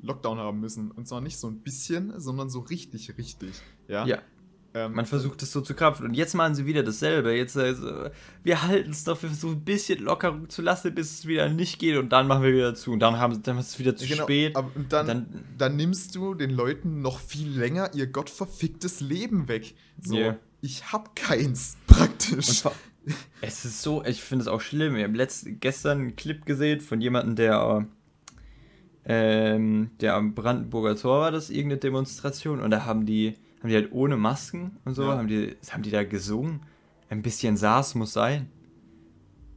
Lockdown 0.00 0.38
haben 0.38 0.60
müssen. 0.60 0.90
Und 0.90 1.06
zwar 1.08 1.20
nicht 1.20 1.38
so 1.38 1.48
ein 1.48 1.60
bisschen, 1.60 2.18
sondern 2.20 2.48
so 2.50 2.60
richtig, 2.60 3.16
richtig. 3.18 3.60
Ja. 3.88 4.06
Ja, 4.06 4.22
ähm, 4.74 4.94
man 4.94 5.04
versucht 5.06 5.42
es 5.42 5.52
so 5.52 5.60
zu 5.60 5.74
krapfen. 5.74 6.06
Und 6.06 6.14
jetzt 6.14 6.34
machen 6.34 6.54
sie 6.54 6.64
wieder 6.66 6.82
dasselbe. 6.82 7.34
Jetzt, 7.34 7.56
also, 7.56 8.08
wir 8.42 8.62
halten 8.62 8.90
es 8.90 9.04
doch 9.04 9.18
für 9.18 9.28
so 9.28 9.48
ein 9.48 9.60
bisschen 9.64 10.02
locker 10.02 10.38
zu 10.48 10.62
lassen, 10.62 10.94
bis 10.94 11.12
es 11.18 11.26
wieder 11.26 11.48
nicht 11.48 11.78
geht. 11.78 11.96
Und 11.98 12.10
dann 12.10 12.26
machen 12.26 12.42
wir 12.42 12.52
wieder 12.52 12.74
zu. 12.74 12.92
Und 12.92 13.00
dann, 13.00 13.18
haben, 13.18 13.42
dann 13.42 13.58
ist 13.58 13.68
es 13.70 13.78
wieder 13.78 13.94
zu 13.96 14.06
genau, 14.06 14.22
spät. 14.24 14.56
Aber 14.56 14.70
und 14.74 14.92
dann, 14.92 15.06
Dann- 15.06 15.44
dann, 15.58 15.76
nimmst 15.76 16.14
du 16.14 16.34
den 16.34 16.50
Leuten 16.50 17.02
noch 17.02 17.20
viel 17.20 17.48
länger 17.48 17.90
ihr 17.94 18.06
gottverficktes 18.06 19.00
Leben 19.00 19.48
weg. 19.48 19.74
So, 20.00 20.16
Yeah. 20.16 20.38
ich 20.62 20.92
hab 20.92 21.14
keins, 21.16 21.76
praktisch. 21.86 22.62
Es 23.40 23.64
ist 23.64 23.82
so, 23.82 24.02
ich 24.04 24.22
finde 24.22 24.42
es 24.44 24.48
auch 24.48 24.60
schlimm. 24.60 24.96
Ich 24.96 25.02
habe 25.04 25.28
gestern 25.60 25.98
einen 25.98 26.16
Clip 26.16 26.46
gesehen 26.46 26.80
von 26.80 27.00
jemandem, 27.00 27.34
der, 27.36 27.84
äh, 29.04 29.54
ähm, 29.54 29.90
der 30.00 30.14
am 30.14 30.34
Brandenburger 30.34 30.96
Tor 30.96 31.20
war, 31.20 31.30
das 31.30 31.50
irgendeine 31.50 31.80
Demonstration. 31.80 32.60
Und 32.60 32.70
da 32.70 32.84
haben 32.84 33.04
die, 33.06 33.34
haben 33.62 33.68
die 33.68 33.74
halt 33.76 33.92
ohne 33.92 34.16
Masken 34.16 34.76
und 34.84 34.94
so, 34.94 35.04
Ja. 35.04 35.16
haben, 35.18 35.28
die, 35.28 35.56
haben 35.70 35.82
die 35.82 35.90
da 35.90 36.04
gesungen. 36.04 36.60
Ein 37.08 37.22
bisschen 37.22 37.56
SARS 37.56 37.94
muss 37.94 38.12
sein. 38.12 38.50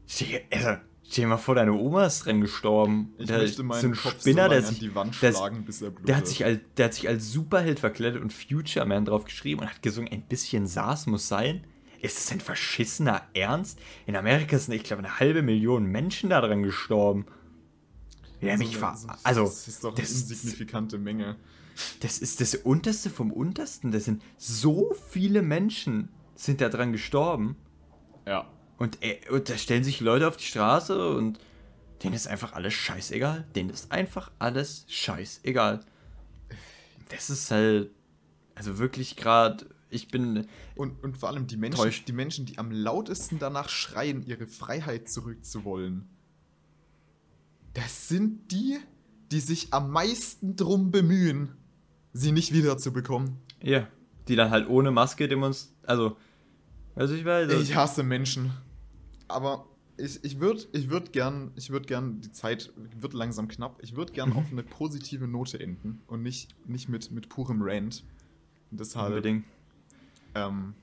Stell, 0.07 0.41
also, 0.51 0.69
stell 1.03 1.23
dir 1.23 1.27
mal 1.29 1.37
vor, 1.37 1.55
deine 1.55 1.73
Oma 1.73 2.05
ist 2.05 2.25
dran 2.25 2.41
gestorben. 2.41 3.13
ich 3.17 3.27
Der- 3.27 3.39
möchte 3.39 3.63
meinen 3.63 3.81
so 3.81 3.87
ein 3.87 3.95
Kopf 3.95 4.19
Spinner, 4.21 4.43
so 4.43 4.49
der 4.49 4.61
sich, 4.61 4.77
an 4.77 4.79
die 4.89 4.95
Wand 4.95 5.15
schlagen, 5.15 5.65
bis 5.65 5.81
er 5.81 5.89
blutet. 5.89 6.07
der 6.09 6.17
hat, 6.17 6.27
sich 6.27 6.45
als, 6.45 6.59
der 6.77 6.85
hat 6.85 6.93
sich 6.93 7.07
als 7.07 7.31
Superheld 7.31 7.79
verkleidet 7.79 8.21
und 8.21 8.31
Future 8.31 8.85
Man 8.85 9.05
drauf 9.05 9.25
geschrieben 9.25 9.61
und 9.61 9.67
hat 9.69 9.81
gesungen, 9.81 10.11
ein 10.11 10.21
bisschen 10.23 10.67
SARS 10.67 11.07
muss 11.07 11.27
sein. 11.27 11.65
Ist 12.01 12.17
das 12.17 12.31
ein 12.31 12.39
verschissener 12.41 13.23
Ernst? 13.33 13.79
In 14.05 14.15
Amerika 14.15 14.59
sind, 14.59 14.75
ich 14.75 14.83
glaube, 14.83 15.01
eine 15.03 15.19
halbe 15.19 15.41
Million 15.41 15.85
Menschen 15.87 16.29
daran 16.29 16.61
gestorben. 16.61 17.25
Ja, 18.41 18.57
mich 18.57 18.77
ver 18.77 18.95
so- 18.95 19.07
Also, 19.23 19.43
das 19.45 19.67
ist 19.67 19.83
doch 19.83 19.89
eine 19.93 20.01
das, 20.01 20.11
insignifikante 20.11 20.99
Menge. 20.99 21.37
Das 22.01 22.19
ist 22.19 22.41
das 22.41 22.55
Unterste 22.55 23.09
vom 23.09 23.31
Untersten. 23.31 23.91
Das 23.91 24.05
sind 24.05 24.21
so 24.37 24.93
viele 25.09 25.41
Menschen 25.41 26.09
sind 26.35 26.61
da 26.61 26.69
dran 26.69 26.91
gestorben. 26.91 27.55
Ja. 28.25 28.49
Und, 28.77 29.01
äh, 29.01 29.19
und 29.29 29.49
da 29.49 29.57
stellen 29.57 29.83
sich 29.83 30.01
Leute 30.01 30.27
auf 30.27 30.37
die 30.37 30.45
Straße 30.45 31.09
und 31.09 31.39
denen 32.03 32.13
ist 32.13 32.27
einfach 32.27 32.53
alles 32.53 32.73
scheißegal. 32.73 33.47
Denen 33.55 33.69
ist 33.69 33.91
einfach 33.91 34.31
alles 34.39 34.85
scheißegal. 34.89 35.79
Das 37.09 37.29
ist 37.29 37.51
halt, 37.51 37.91
also 38.53 38.77
wirklich 38.77 39.15
gerade, 39.15 39.67
ich 39.89 40.09
bin, 40.09 40.47
Und, 40.75 41.01
und 41.03 41.17
vor 41.17 41.29
allem 41.29 41.47
die 41.47 41.57
Menschen, 41.57 41.77
Täuscht. 41.77 42.07
die 42.07 42.13
Menschen, 42.13 42.45
die 42.45 42.57
am 42.57 42.71
lautesten 42.71 43.39
danach 43.39 43.69
schreien, 43.69 44.25
ihre 44.25 44.47
Freiheit 44.47 45.09
zurückzuwollen. 45.09 46.09
Das 47.73 48.09
sind 48.09 48.51
die, 48.51 48.77
die 49.31 49.39
sich 49.39 49.73
am 49.73 49.91
meisten 49.91 50.55
drum 50.55 50.91
bemühen, 50.91 51.55
sie 52.17 52.31
nicht 52.31 52.53
wiederzubekommen. 52.53 53.37
ja, 53.61 53.87
die 54.27 54.35
dann 54.35 54.49
halt 54.49 54.67
ohne 54.69 54.89
Maske 54.91 55.27
demonstrieren, 55.27 55.75
also, 55.85 56.17
weiß 56.95 57.11
ich 57.11 57.25
weiß. 57.25 57.51
Ich 57.61 57.75
hasse 57.75 58.01
Menschen. 58.03 58.51
Aber 59.27 59.67
ich, 59.97 60.23
ich 60.23 60.39
würde 60.39 60.63
ich 60.71 60.89
würd 60.89 61.11
gern, 61.13 61.51
ich 61.55 61.69
würd 61.69 61.87
gern, 61.87 62.21
die 62.21 62.31
Zeit 62.31 62.71
wird 62.99 63.13
langsam 63.13 63.47
knapp, 63.47 63.77
ich 63.83 63.95
würde 63.95 64.13
gern 64.13 64.29
Mhm. 64.31 64.37
auf 64.37 64.51
eine 64.51 64.63
positive 64.63 65.27
Note 65.27 65.59
enden 65.59 66.01
und 66.07 66.23
nicht, 66.23 66.55
nicht 66.67 66.89
mit, 66.89 67.11
mit 67.11 67.29
purem 67.29 67.59
Rant. 67.61 68.03
Deshalb, 68.71 69.09
Unbedingt. 69.09 69.45
ähm, 70.33 70.73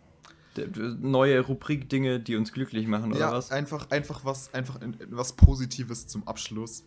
Neue 1.00 1.40
Rubrik 1.40 1.88
Dinge, 1.88 2.20
die 2.20 2.36
uns 2.36 2.52
glücklich 2.52 2.86
machen, 2.86 3.10
oder 3.12 3.20
ja, 3.20 3.32
was? 3.32 3.50
einfach, 3.50 3.90
einfach 3.90 4.24
was, 4.26 4.52
einfach 4.52 4.80
in- 4.82 4.96
was 5.10 5.32
Positives 5.32 6.06
zum 6.06 6.28
Abschluss. 6.28 6.84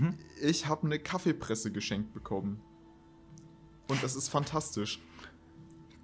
Mhm. 0.00 0.14
Ich 0.42 0.66
habe 0.66 0.86
eine 0.86 0.98
Kaffeepresse 0.98 1.70
geschenkt 1.72 2.12
bekommen. 2.14 2.60
Und 3.88 4.02
das 4.02 4.16
ist 4.16 4.28
fantastisch. 4.28 5.00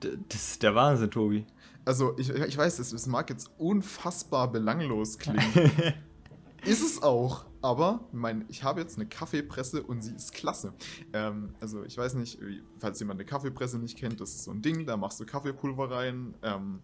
D- 0.02 0.18
Das 0.28 0.50
ist 0.52 0.62
der 0.62 0.74
Wahnsinn, 0.74 1.10
Tobi. 1.10 1.46
Also, 1.84 2.16
ich, 2.18 2.28
ich 2.30 2.56
weiß, 2.56 2.78
es, 2.80 2.92
es 2.92 3.06
mag 3.06 3.30
jetzt 3.30 3.50
unfassbar 3.58 4.50
belanglos 4.52 5.18
klingen. 5.18 5.42
ist 6.64 6.82
es 6.82 7.02
auch. 7.02 7.46
Aber 7.60 8.06
mein, 8.12 8.44
ich 8.48 8.62
habe 8.62 8.80
jetzt 8.80 8.96
eine 8.98 9.08
Kaffeepresse 9.08 9.82
und 9.82 10.00
sie 10.02 10.14
ist 10.14 10.32
klasse. 10.32 10.74
Ähm, 11.12 11.54
also, 11.60 11.82
ich 11.84 11.96
weiß 11.96 12.14
nicht, 12.14 12.38
falls 12.78 13.00
jemand 13.00 13.18
eine 13.18 13.24
Kaffeepresse 13.26 13.78
nicht 13.78 13.98
kennt, 13.98 14.20
das 14.20 14.30
ist 14.30 14.44
so 14.44 14.52
ein 14.52 14.62
Ding, 14.62 14.86
da 14.86 14.96
machst 14.96 15.18
du 15.18 15.24
Kaffeepulver 15.26 15.90
rein, 15.90 16.34
ähm, 16.42 16.80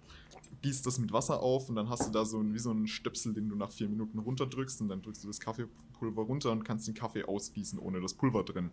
gießt 0.64 0.86
das 0.86 0.98
mit 0.98 1.12
Wasser 1.12 1.40
auf 1.40 1.68
und 1.68 1.76
dann 1.76 1.90
hast 1.90 2.06
du 2.06 2.10
da 2.10 2.24
so 2.24 2.40
ein, 2.40 2.54
wie 2.54 2.58
so 2.58 2.70
einen 2.70 2.86
Stöpsel, 2.86 3.34
den 3.34 3.50
du 3.50 3.54
nach 3.54 3.70
vier 3.70 3.86
Minuten 3.86 4.18
runterdrückst 4.18 4.80
und 4.80 4.88
dann 4.88 5.02
drückst 5.02 5.22
du 5.22 5.28
das 5.28 5.38
Kaffeepulver 5.38 6.22
runter 6.22 6.52
und 6.52 6.64
kannst 6.64 6.88
den 6.88 6.94
Kaffee 6.94 7.24
ausgießen 7.24 7.78
ohne 7.78 8.00
das 8.00 8.14
Pulver 8.14 8.44
drin. 8.44 8.70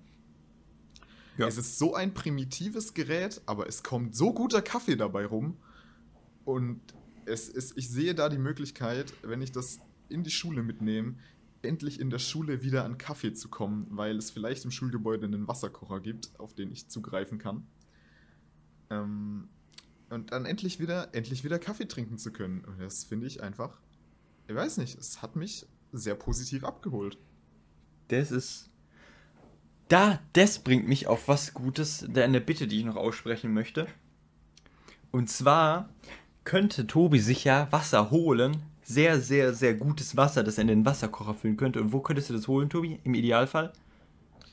Ja. 1.37 1.47
Es 1.47 1.57
ist 1.57 1.77
so 1.77 1.93
ein 1.93 2.13
primitives 2.13 2.93
Gerät, 2.93 3.41
aber 3.45 3.67
es 3.67 3.83
kommt 3.83 4.15
so 4.15 4.33
guter 4.33 4.61
Kaffee 4.61 4.95
dabei 4.95 5.25
rum. 5.25 5.57
Und 6.45 6.79
es 7.25 7.49
ist, 7.49 7.77
ich 7.77 7.89
sehe 7.89 8.15
da 8.15 8.29
die 8.29 8.37
Möglichkeit, 8.37 9.13
wenn 9.21 9.41
ich 9.41 9.51
das 9.51 9.79
in 10.07 10.23
die 10.23 10.31
Schule 10.31 10.63
mitnehme, 10.63 11.15
endlich 11.61 11.99
in 11.99 12.09
der 12.09 12.19
Schule 12.19 12.63
wieder 12.63 12.85
an 12.85 12.97
Kaffee 12.97 13.33
zu 13.33 13.49
kommen, 13.49 13.85
weil 13.89 14.17
es 14.17 14.31
vielleicht 14.31 14.63
im 14.63 14.71
Schulgebäude 14.71 15.25
einen 15.25 15.47
Wasserkocher 15.47 15.99
gibt, 15.99 16.31
auf 16.39 16.53
den 16.53 16.71
ich 16.71 16.87
zugreifen 16.87 17.37
kann. 17.37 17.67
Ähm, 18.89 19.49
und 20.11 20.31
dann 20.31 20.45
endlich 20.45 20.79
wieder, 20.79 21.09
endlich 21.13 21.43
wieder 21.43 21.57
Kaffee 21.57 21.87
trinken 21.87 22.17
zu 22.17 22.31
können. 22.31 22.63
Und 22.65 22.79
das 22.79 23.05
finde 23.05 23.27
ich 23.27 23.41
einfach, 23.41 23.79
ich 24.47 24.55
weiß 24.55 24.77
nicht, 24.77 24.99
es 24.99 25.21
hat 25.21 25.35
mich 25.35 25.65
sehr 25.91 26.15
positiv 26.15 26.63
abgeholt. 26.63 27.17
Das 28.09 28.31
ist. 28.31 28.69
Da, 29.87 30.19
das 30.33 30.59
bringt 30.59 30.87
mich 30.87 31.07
auf 31.07 31.27
was 31.27 31.53
Gutes, 31.53 32.05
eine 32.15 32.39
Bitte, 32.39 32.67
die 32.67 32.79
ich 32.79 32.85
noch 32.85 32.95
aussprechen 32.95 33.53
möchte. 33.53 33.87
Und 35.11 35.29
zwar 35.29 35.89
könnte 36.43 36.87
Tobi 36.87 37.19
sich 37.19 37.43
ja 37.43 37.69
Wasser 37.71 38.11
holen. 38.11 38.63
Sehr, 38.83 39.19
sehr, 39.21 39.53
sehr 39.53 39.75
gutes 39.75 40.17
Wasser, 40.17 40.43
das 40.43 40.57
er 40.57 40.63
in 40.63 40.67
den 40.67 40.85
Wasserkocher 40.85 41.33
füllen 41.33 41.57
könnte. 41.57 41.81
Und 41.81 41.93
wo 41.93 41.99
könntest 41.99 42.29
du 42.29 42.33
das 42.33 42.47
holen, 42.47 42.69
Tobi? 42.69 42.99
Im 43.03 43.13
Idealfall? 43.13 43.73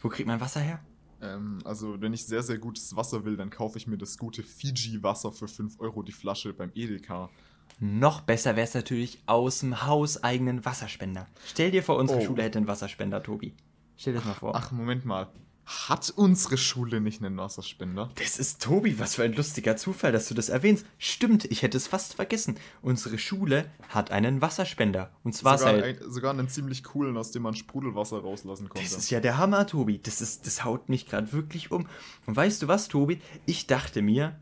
Wo 0.03 0.09
kriegt 0.09 0.29
man 0.29 0.41
Wasser 0.41 0.61
her? 0.61 0.81
Ähm, 1.21 1.59
also, 1.65 2.01
wenn 2.01 2.13
ich 2.13 2.25
sehr, 2.27 2.43
sehr 2.43 2.59
gutes 2.59 2.95
Wasser 2.97 3.25
will, 3.25 3.37
dann 3.37 3.51
kaufe 3.51 3.79
ich 3.79 3.87
mir 3.87 3.99
das 3.99 4.19
gute 4.19 4.43
Fiji-Wasser 4.43 5.33
für 5.33 5.49
5 5.49 5.81
Euro 5.81 6.03
die 6.03 6.13
Flasche 6.13 6.53
beim 6.53 6.71
Edeka. 6.75 7.29
Noch 7.81 8.23
besser 8.23 8.57
wäre 8.57 8.67
es 8.67 8.75
natürlich 8.75 9.23
aus 9.27 9.61
dem 9.61 9.87
hauseigenen 9.87 10.65
Wasserspender. 10.65 11.27
Stell 11.47 11.71
dir 11.71 11.83
vor, 11.83 11.97
unsere 11.97 12.21
Oh. 12.21 12.25
Schule 12.25 12.43
hätte 12.43 12.59
einen 12.59 12.67
Wasserspender, 12.69 13.23
Tobi. 13.23 13.55
Stell 13.97 14.13
dir 14.15 14.19
das 14.21 14.27
mal 14.29 14.35
vor. 14.35 14.55
Ach, 14.55 14.71
Moment 14.73 15.05
mal. 15.05 15.29
Hat 15.71 16.09
unsere 16.17 16.57
Schule 16.57 16.99
nicht 16.99 17.23
einen 17.23 17.37
Wasserspender? 17.37 18.09
Das 18.15 18.39
ist 18.39 18.63
Tobi, 18.63 18.99
was 18.99 19.17
für 19.17 19.25
ein 19.25 19.35
lustiger 19.35 19.77
Zufall, 19.77 20.13
dass 20.13 20.27
du 20.27 20.33
das 20.33 20.49
erwähnst. 20.49 20.87
Stimmt, 20.97 21.45
ich 21.45 21.61
hätte 21.61 21.77
es 21.77 21.87
fast 21.87 22.15
vergessen. 22.15 22.57
Unsere 22.81 23.19
Schule 23.19 23.71
hat 23.91 24.11
einen 24.11 24.41
Wasserspender. 24.41 25.13
Und 25.25 25.35
zwar 25.35 25.59
sogar, 25.59 25.75
seit. 25.75 26.01
ein, 26.03 26.11
sogar 26.11 26.31
einen 26.31 26.49
ziemlich 26.49 26.85
coolen, 26.85 27.19
aus 27.19 27.33
dem 27.33 27.43
man 27.43 27.55
Sprudelwasser 27.55 28.21
rauslassen 28.21 28.71
konnte. 28.71 28.83
Das 28.83 28.97
ist 28.97 29.11
ja 29.11 29.21
der 29.21 29.37
Hammer, 29.37 29.67
Tobi. 29.67 30.01
Das, 30.03 30.23
ist, 30.23 30.47
das 30.47 30.65
haut 30.65 30.89
mich 30.89 31.05
gerade 31.05 31.35
wirklich 31.35 31.71
um. 31.71 31.87
Und 32.25 32.35
weißt 32.35 32.63
du 32.63 32.69
was, 32.69 32.89
Tobi? 32.89 33.21
Ich 33.45 33.67
dachte 33.67 34.01
mir, 34.01 34.41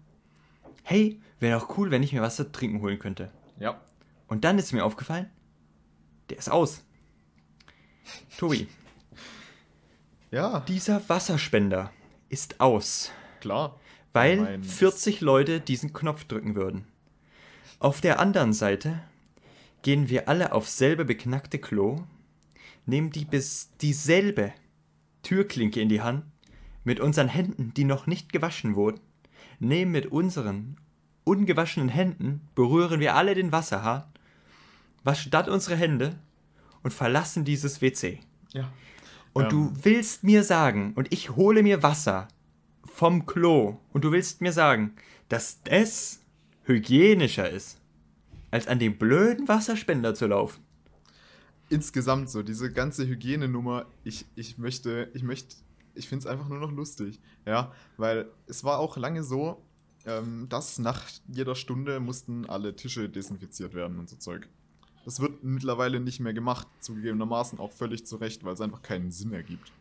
hey, 0.84 1.20
wäre 1.40 1.58
doch 1.58 1.76
cool, 1.76 1.90
wenn 1.90 2.04
ich 2.04 2.12
mir 2.12 2.22
was 2.22 2.36
zu 2.36 2.52
trinken 2.52 2.80
holen 2.82 3.00
könnte. 3.00 3.32
ja. 3.58 3.80
Und 4.28 4.44
dann 4.44 4.58
ist 4.58 4.72
mir 4.72 4.84
aufgefallen, 4.84 5.30
der 6.30 6.38
ist 6.38 6.50
aus. 6.50 6.82
Tobi, 8.38 8.68
Ja, 10.36 10.60
dieser 10.60 11.08
Wasserspender 11.08 11.90
ist 12.28 12.60
aus. 12.60 13.10
klar. 13.40 13.80
weil 14.12 14.36
Mein- 14.36 14.64
40 14.64 15.22
Leute 15.22 15.60
diesen 15.60 15.94
Knopf 15.94 16.24
drücken 16.24 16.54
würden. 16.54 16.84
Auf 17.78 18.02
der 18.02 18.20
anderen 18.20 18.52
Seite 18.52 19.00
gehen 19.80 20.10
wir 20.10 20.28
alle 20.28 20.52
aufs 20.52 20.76
selbe 20.76 21.06
beknackte 21.06 21.58
Klo, 21.58 22.02
nehmen 22.84 23.10
die 23.12 23.24
bis 23.24 23.70
dieselbe 23.80 24.52
Türklinke 25.22 25.80
in 25.80 25.88
die 25.88 26.02
Hand, 26.02 26.24
mit 26.84 27.00
unseren 27.00 27.28
Händen, 27.28 27.72
die 27.74 27.84
noch 27.84 28.06
nicht 28.06 28.30
gewaschen 28.30 28.74
wurden, 28.74 29.00
nehmen 29.58 29.92
mit 29.92 30.04
unseren 30.04 30.76
ungewaschenen 31.24 31.88
Händen, 31.88 32.46
berühren 32.54 33.00
wir 33.00 33.14
alle 33.14 33.34
den 33.34 33.52
Wasserhahn, 33.52 34.04
waschen 35.02 35.30
dann 35.30 35.48
unsere 35.48 35.76
Hände 35.76 36.18
und 36.82 36.92
verlassen 36.92 37.46
dieses 37.46 37.80
WC. 37.80 38.20
Ja. 38.52 38.70
Und 39.36 39.44
Ähm. 39.44 39.50
du 39.50 39.72
willst 39.82 40.24
mir 40.24 40.42
sagen, 40.44 40.94
und 40.94 41.12
ich 41.12 41.36
hole 41.36 41.62
mir 41.62 41.82
Wasser 41.82 42.26
vom 42.86 43.26
Klo, 43.26 43.76
und 43.92 44.02
du 44.02 44.10
willst 44.10 44.40
mir 44.40 44.50
sagen, 44.52 44.94
dass 45.28 45.62
das 45.62 46.20
hygienischer 46.64 47.50
ist, 47.50 47.78
als 48.50 48.66
an 48.66 48.78
dem 48.78 48.96
blöden 48.96 49.46
Wasserspender 49.46 50.14
zu 50.14 50.26
laufen. 50.26 50.62
Insgesamt 51.68 52.30
so, 52.30 52.42
diese 52.42 52.72
ganze 52.72 53.06
Hygienenummer, 53.06 53.84
ich, 54.04 54.24
ich 54.36 54.56
möchte, 54.56 55.10
ich 55.12 55.22
möchte, 55.22 55.56
ich 55.94 56.08
finde 56.08 56.24
es 56.24 56.26
einfach 56.26 56.48
nur 56.48 56.58
noch 56.58 56.72
lustig. 56.72 57.20
Ja, 57.44 57.72
weil 57.98 58.30
es 58.46 58.64
war 58.64 58.78
auch 58.78 58.96
lange 58.96 59.22
so, 59.22 59.62
ähm, 60.06 60.46
dass 60.48 60.78
nach 60.78 61.02
jeder 61.28 61.56
Stunde 61.56 62.00
mussten 62.00 62.46
alle 62.46 62.74
Tische 62.74 63.10
desinfiziert 63.10 63.74
werden 63.74 63.98
und 63.98 64.08
so 64.08 64.16
Zeug. 64.16 64.48
Das 65.06 65.20
wird 65.20 65.42
mittlerweile 65.42 66.00
nicht 66.00 66.20
mehr 66.20 66.34
gemacht, 66.34 66.66
zugegebenermaßen 66.80 67.58
auch 67.60 67.72
völlig 67.72 68.04
zu 68.04 68.16
Recht, 68.16 68.44
weil 68.44 68.52
es 68.54 68.60
einfach 68.60 68.82
keinen 68.82 69.10
Sinn 69.12 69.32
ergibt. 69.32 69.72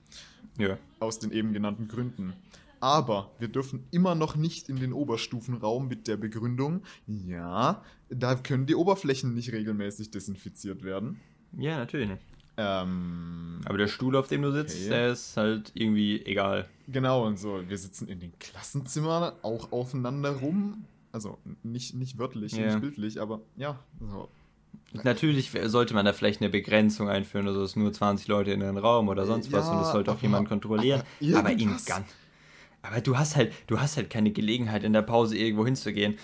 Ja. 0.57 0.77
Aus 0.99 1.19
den 1.19 1.31
eben 1.31 1.51
genannten 1.51 1.87
Gründen. 1.89 2.33
Aber 2.79 3.31
wir 3.39 3.47
dürfen 3.47 3.83
immer 3.91 4.13
noch 4.15 4.35
nicht 4.35 4.69
in 4.69 4.75
den 4.77 4.93
Oberstufenraum 4.93 5.87
mit 5.87 6.07
der 6.07 6.17
Begründung, 6.17 6.83
ja, 7.07 7.83
da 8.09 8.35
können 8.35 8.67
die 8.67 8.75
Oberflächen 8.75 9.33
nicht 9.33 9.51
regelmäßig 9.51 10.11
desinfiziert 10.11 10.83
werden. 10.83 11.19
Ja, 11.57 11.77
natürlich 11.79 12.09
nicht. 12.09 12.21
Ähm, 12.57 13.61
Aber 13.65 13.77
der 13.77 13.87
Stuhl, 13.87 14.15
auf 14.15 14.27
dem 14.27 14.43
du 14.43 14.51
sitzt, 14.51 14.77
Okay. 14.77 14.89
der 14.89 15.11
ist 15.11 15.35
halt 15.35 15.71
irgendwie 15.73 16.23
egal. 16.25 16.69
genau, 16.87 17.25
und 17.25 17.37
so, 17.39 17.61
wir 17.67 17.77
sitzen 17.77 18.07
in 18.07 18.19
den 18.19 18.37
Klassenzimmern 18.39 19.33
auch 19.41 19.71
aufeinander 19.71 20.31
rum. 20.35 20.85
Also 21.11 21.37
nicht, 21.63 21.95
nicht 21.95 22.17
wörtlich, 22.19 22.53
Ja. 22.53 22.67
nicht 22.67 22.81
bildlich, 22.81 23.19
aber 23.19 23.41
ja, 23.57 23.79
so. 23.99 24.29
Natürlich 24.93 25.51
sollte 25.65 25.93
man 25.93 26.05
da 26.05 26.13
vielleicht 26.13 26.41
eine 26.41 26.49
Begrenzung 26.49 27.09
einführen, 27.09 27.47
also 27.47 27.63
es 27.63 27.75
nur 27.75 27.91
20 27.91 28.27
Leute 28.27 28.51
in 28.51 28.61
den 28.61 28.77
Raum 28.77 29.09
oder 29.09 29.25
sonst 29.25 29.51
was 29.51 29.65
Ja, 29.67 29.73
und 29.73 29.79
das 29.81 29.91
sollte 29.91 30.11
auch 30.11 30.15
aber- 30.15 30.23
jemand 30.23 30.47
kontrollieren. 30.47 31.03
aber 31.21 31.39
Aber, 31.39 31.51
ihn 31.51 31.59
irgendwas. 31.59 31.85
ganz. 31.85 32.07
Aber 32.81 33.01
du 33.01 33.17
hast 33.17 33.35
halt, 33.35 33.51
du 33.67 33.79
hast 33.79 33.97
halt 33.97 34.09
keine 34.09 34.31
Gelegenheit 34.31 34.83
in 34.83 34.93
der 34.93 35.01
Pause 35.01 35.37
irgendwo 35.37 35.65
hinzugehen. 35.65 36.17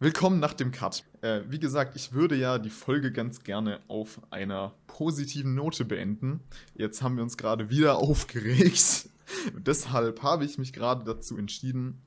Willkommen 0.00 0.40
nach 0.40 0.54
dem 0.54 0.70
Cut. 0.72 1.04
Äh, 1.22 1.42
wie 1.48 1.58
gesagt, 1.58 1.96
ich 1.96 2.12
würde 2.12 2.36
ja 2.36 2.58
die 2.58 2.70
Folge 2.70 3.12
ganz 3.12 3.42
gerne 3.42 3.80
auf 3.88 4.20
einer 4.30 4.74
positiven 4.86 5.54
Note 5.54 5.84
beenden. 5.84 6.40
Jetzt 6.74 7.02
haben 7.02 7.16
wir 7.16 7.22
uns 7.22 7.36
gerade 7.36 7.68
wieder 7.70 7.98
aufgeregt. 7.98 9.08
Deshalb 9.56 10.22
habe 10.22 10.44
ich 10.44 10.58
mich 10.58 10.72
gerade 10.72 11.04
dazu 11.04 11.36
entschieden, 11.36 12.00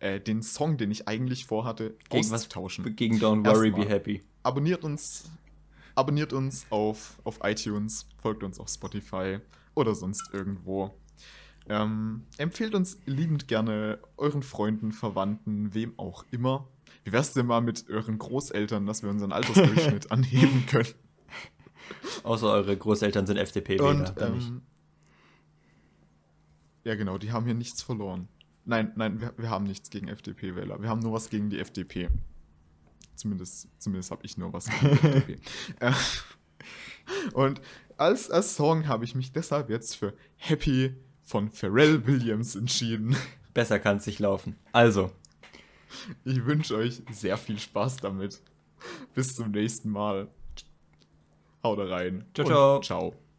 äh, 0.00 0.20
den 0.20 0.42
Song, 0.42 0.76
den 0.78 0.90
ich 0.90 1.06
eigentlich 1.08 1.46
vorhatte, 1.46 1.94
Gegen 2.08 2.24
was? 2.24 2.32
auszutauschen. 2.32 2.96
Gegen 2.96 3.16
Don't 3.16 3.44
Worry, 3.46 3.68
Erstmal. 3.68 3.84
Be 3.86 3.90
Happy. 3.90 4.22
Abonniert 4.42 4.84
uns, 4.84 5.24
abonniert 5.94 6.32
uns 6.32 6.66
auf, 6.70 7.18
auf 7.24 7.40
iTunes, 7.42 8.06
folgt 8.20 8.42
uns 8.42 8.58
auf 8.58 8.68
Spotify 8.68 9.38
oder 9.74 9.94
sonst 9.94 10.30
irgendwo. 10.32 10.94
Ähm, 11.68 12.24
empfehlt 12.38 12.74
uns 12.74 12.98
liebend 13.06 13.46
gerne 13.46 13.98
euren 14.16 14.42
Freunden, 14.42 14.92
Verwandten, 14.92 15.74
wem 15.74 15.94
auch 15.98 16.24
immer. 16.30 16.68
Wie 17.04 17.12
wär's 17.12 17.32
denn 17.32 17.46
mal 17.46 17.60
mit 17.60 17.88
euren 17.88 18.18
Großeltern, 18.18 18.86
dass 18.86 19.02
wir 19.02 19.10
unseren 19.10 19.32
Altersdurchschnitt 19.32 20.10
anheben 20.10 20.66
können? 20.66 20.94
Außer 22.22 22.50
eure 22.50 22.76
Großeltern 22.76 23.26
sind 23.26 23.36
FDP-Wähler. 23.36 23.88
Und 23.88 24.12
dann 24.16 24.34
nicht. 24.34 24.48
ähm, 24.48 24.62
ja, 26.84 26.94
genau, 26.94 27.18
die 27.18 27.32
haben 27.32 27.44
hier 27.44 27.54
nichts 27.54 27.82
verloren. 27.82 28.28
Nein, 28.64 28.92
nein, 28.96 29.20
wir, 29.20 29.34
wir 29.36 29.50
haben 29.50 29.64
nichts 29.64 29.90
gegen 29.90 30.08
FDP-Wähler. 30.08 30.80
Wir 30.82 30.88
haben 30.88 31.00
nur 31.00 31.12
was 31.12 31.30
gegen 31.30 31.50
die 31.50 31.58
FDP. 31.58 32.08
Zumindest, 33.20 33.68
zumindest 33.78 34.10
habe 34.10 34.24
ich 34.24 34.38
nur 34.38 34.52
was. 34.52 34.66
Äh, 35.80 35.92
Und 37.34 37.60
als, 37.98 38.30
als 38.30 38.54
Song 38.56 38.88
habe 38.88 39.04
ich 39.04 39.14
mich 39.14 39.32
deshalb 39.32 39.68
jetzt 39.68 39.96
für 39.96 40.14
Happy 40.36 40.94
von 41.22 41.50
Pharrell 41.50 42.06
Williams 42.06 42.56
entschieden. 42.56 43.14
Besser 43.54 43.78
kann 43.78 43.98
es 43.98 44.06
nicht 44.06 44.20
laufen. 44.20 44.56
Also, 44.72 45.10
Ich 46.24 46.46
wünsche 46.46 46.76
euch 46.76 47.02
sehr 47.10 47.36
viel 47.36 47.58
Spaß 47.58 47.96
damit. 47.96 48.40
Bis 49.14 49.34
zum 49.34 49.50
nächsten 49.50 49.90
Mal. 49.90 50.28
Haut 51.62 51.78
rein. 51.78 52.24
Ciao, 52.34 52.46
ciao. 52.46 52.80
Ciao. 52.80 53.29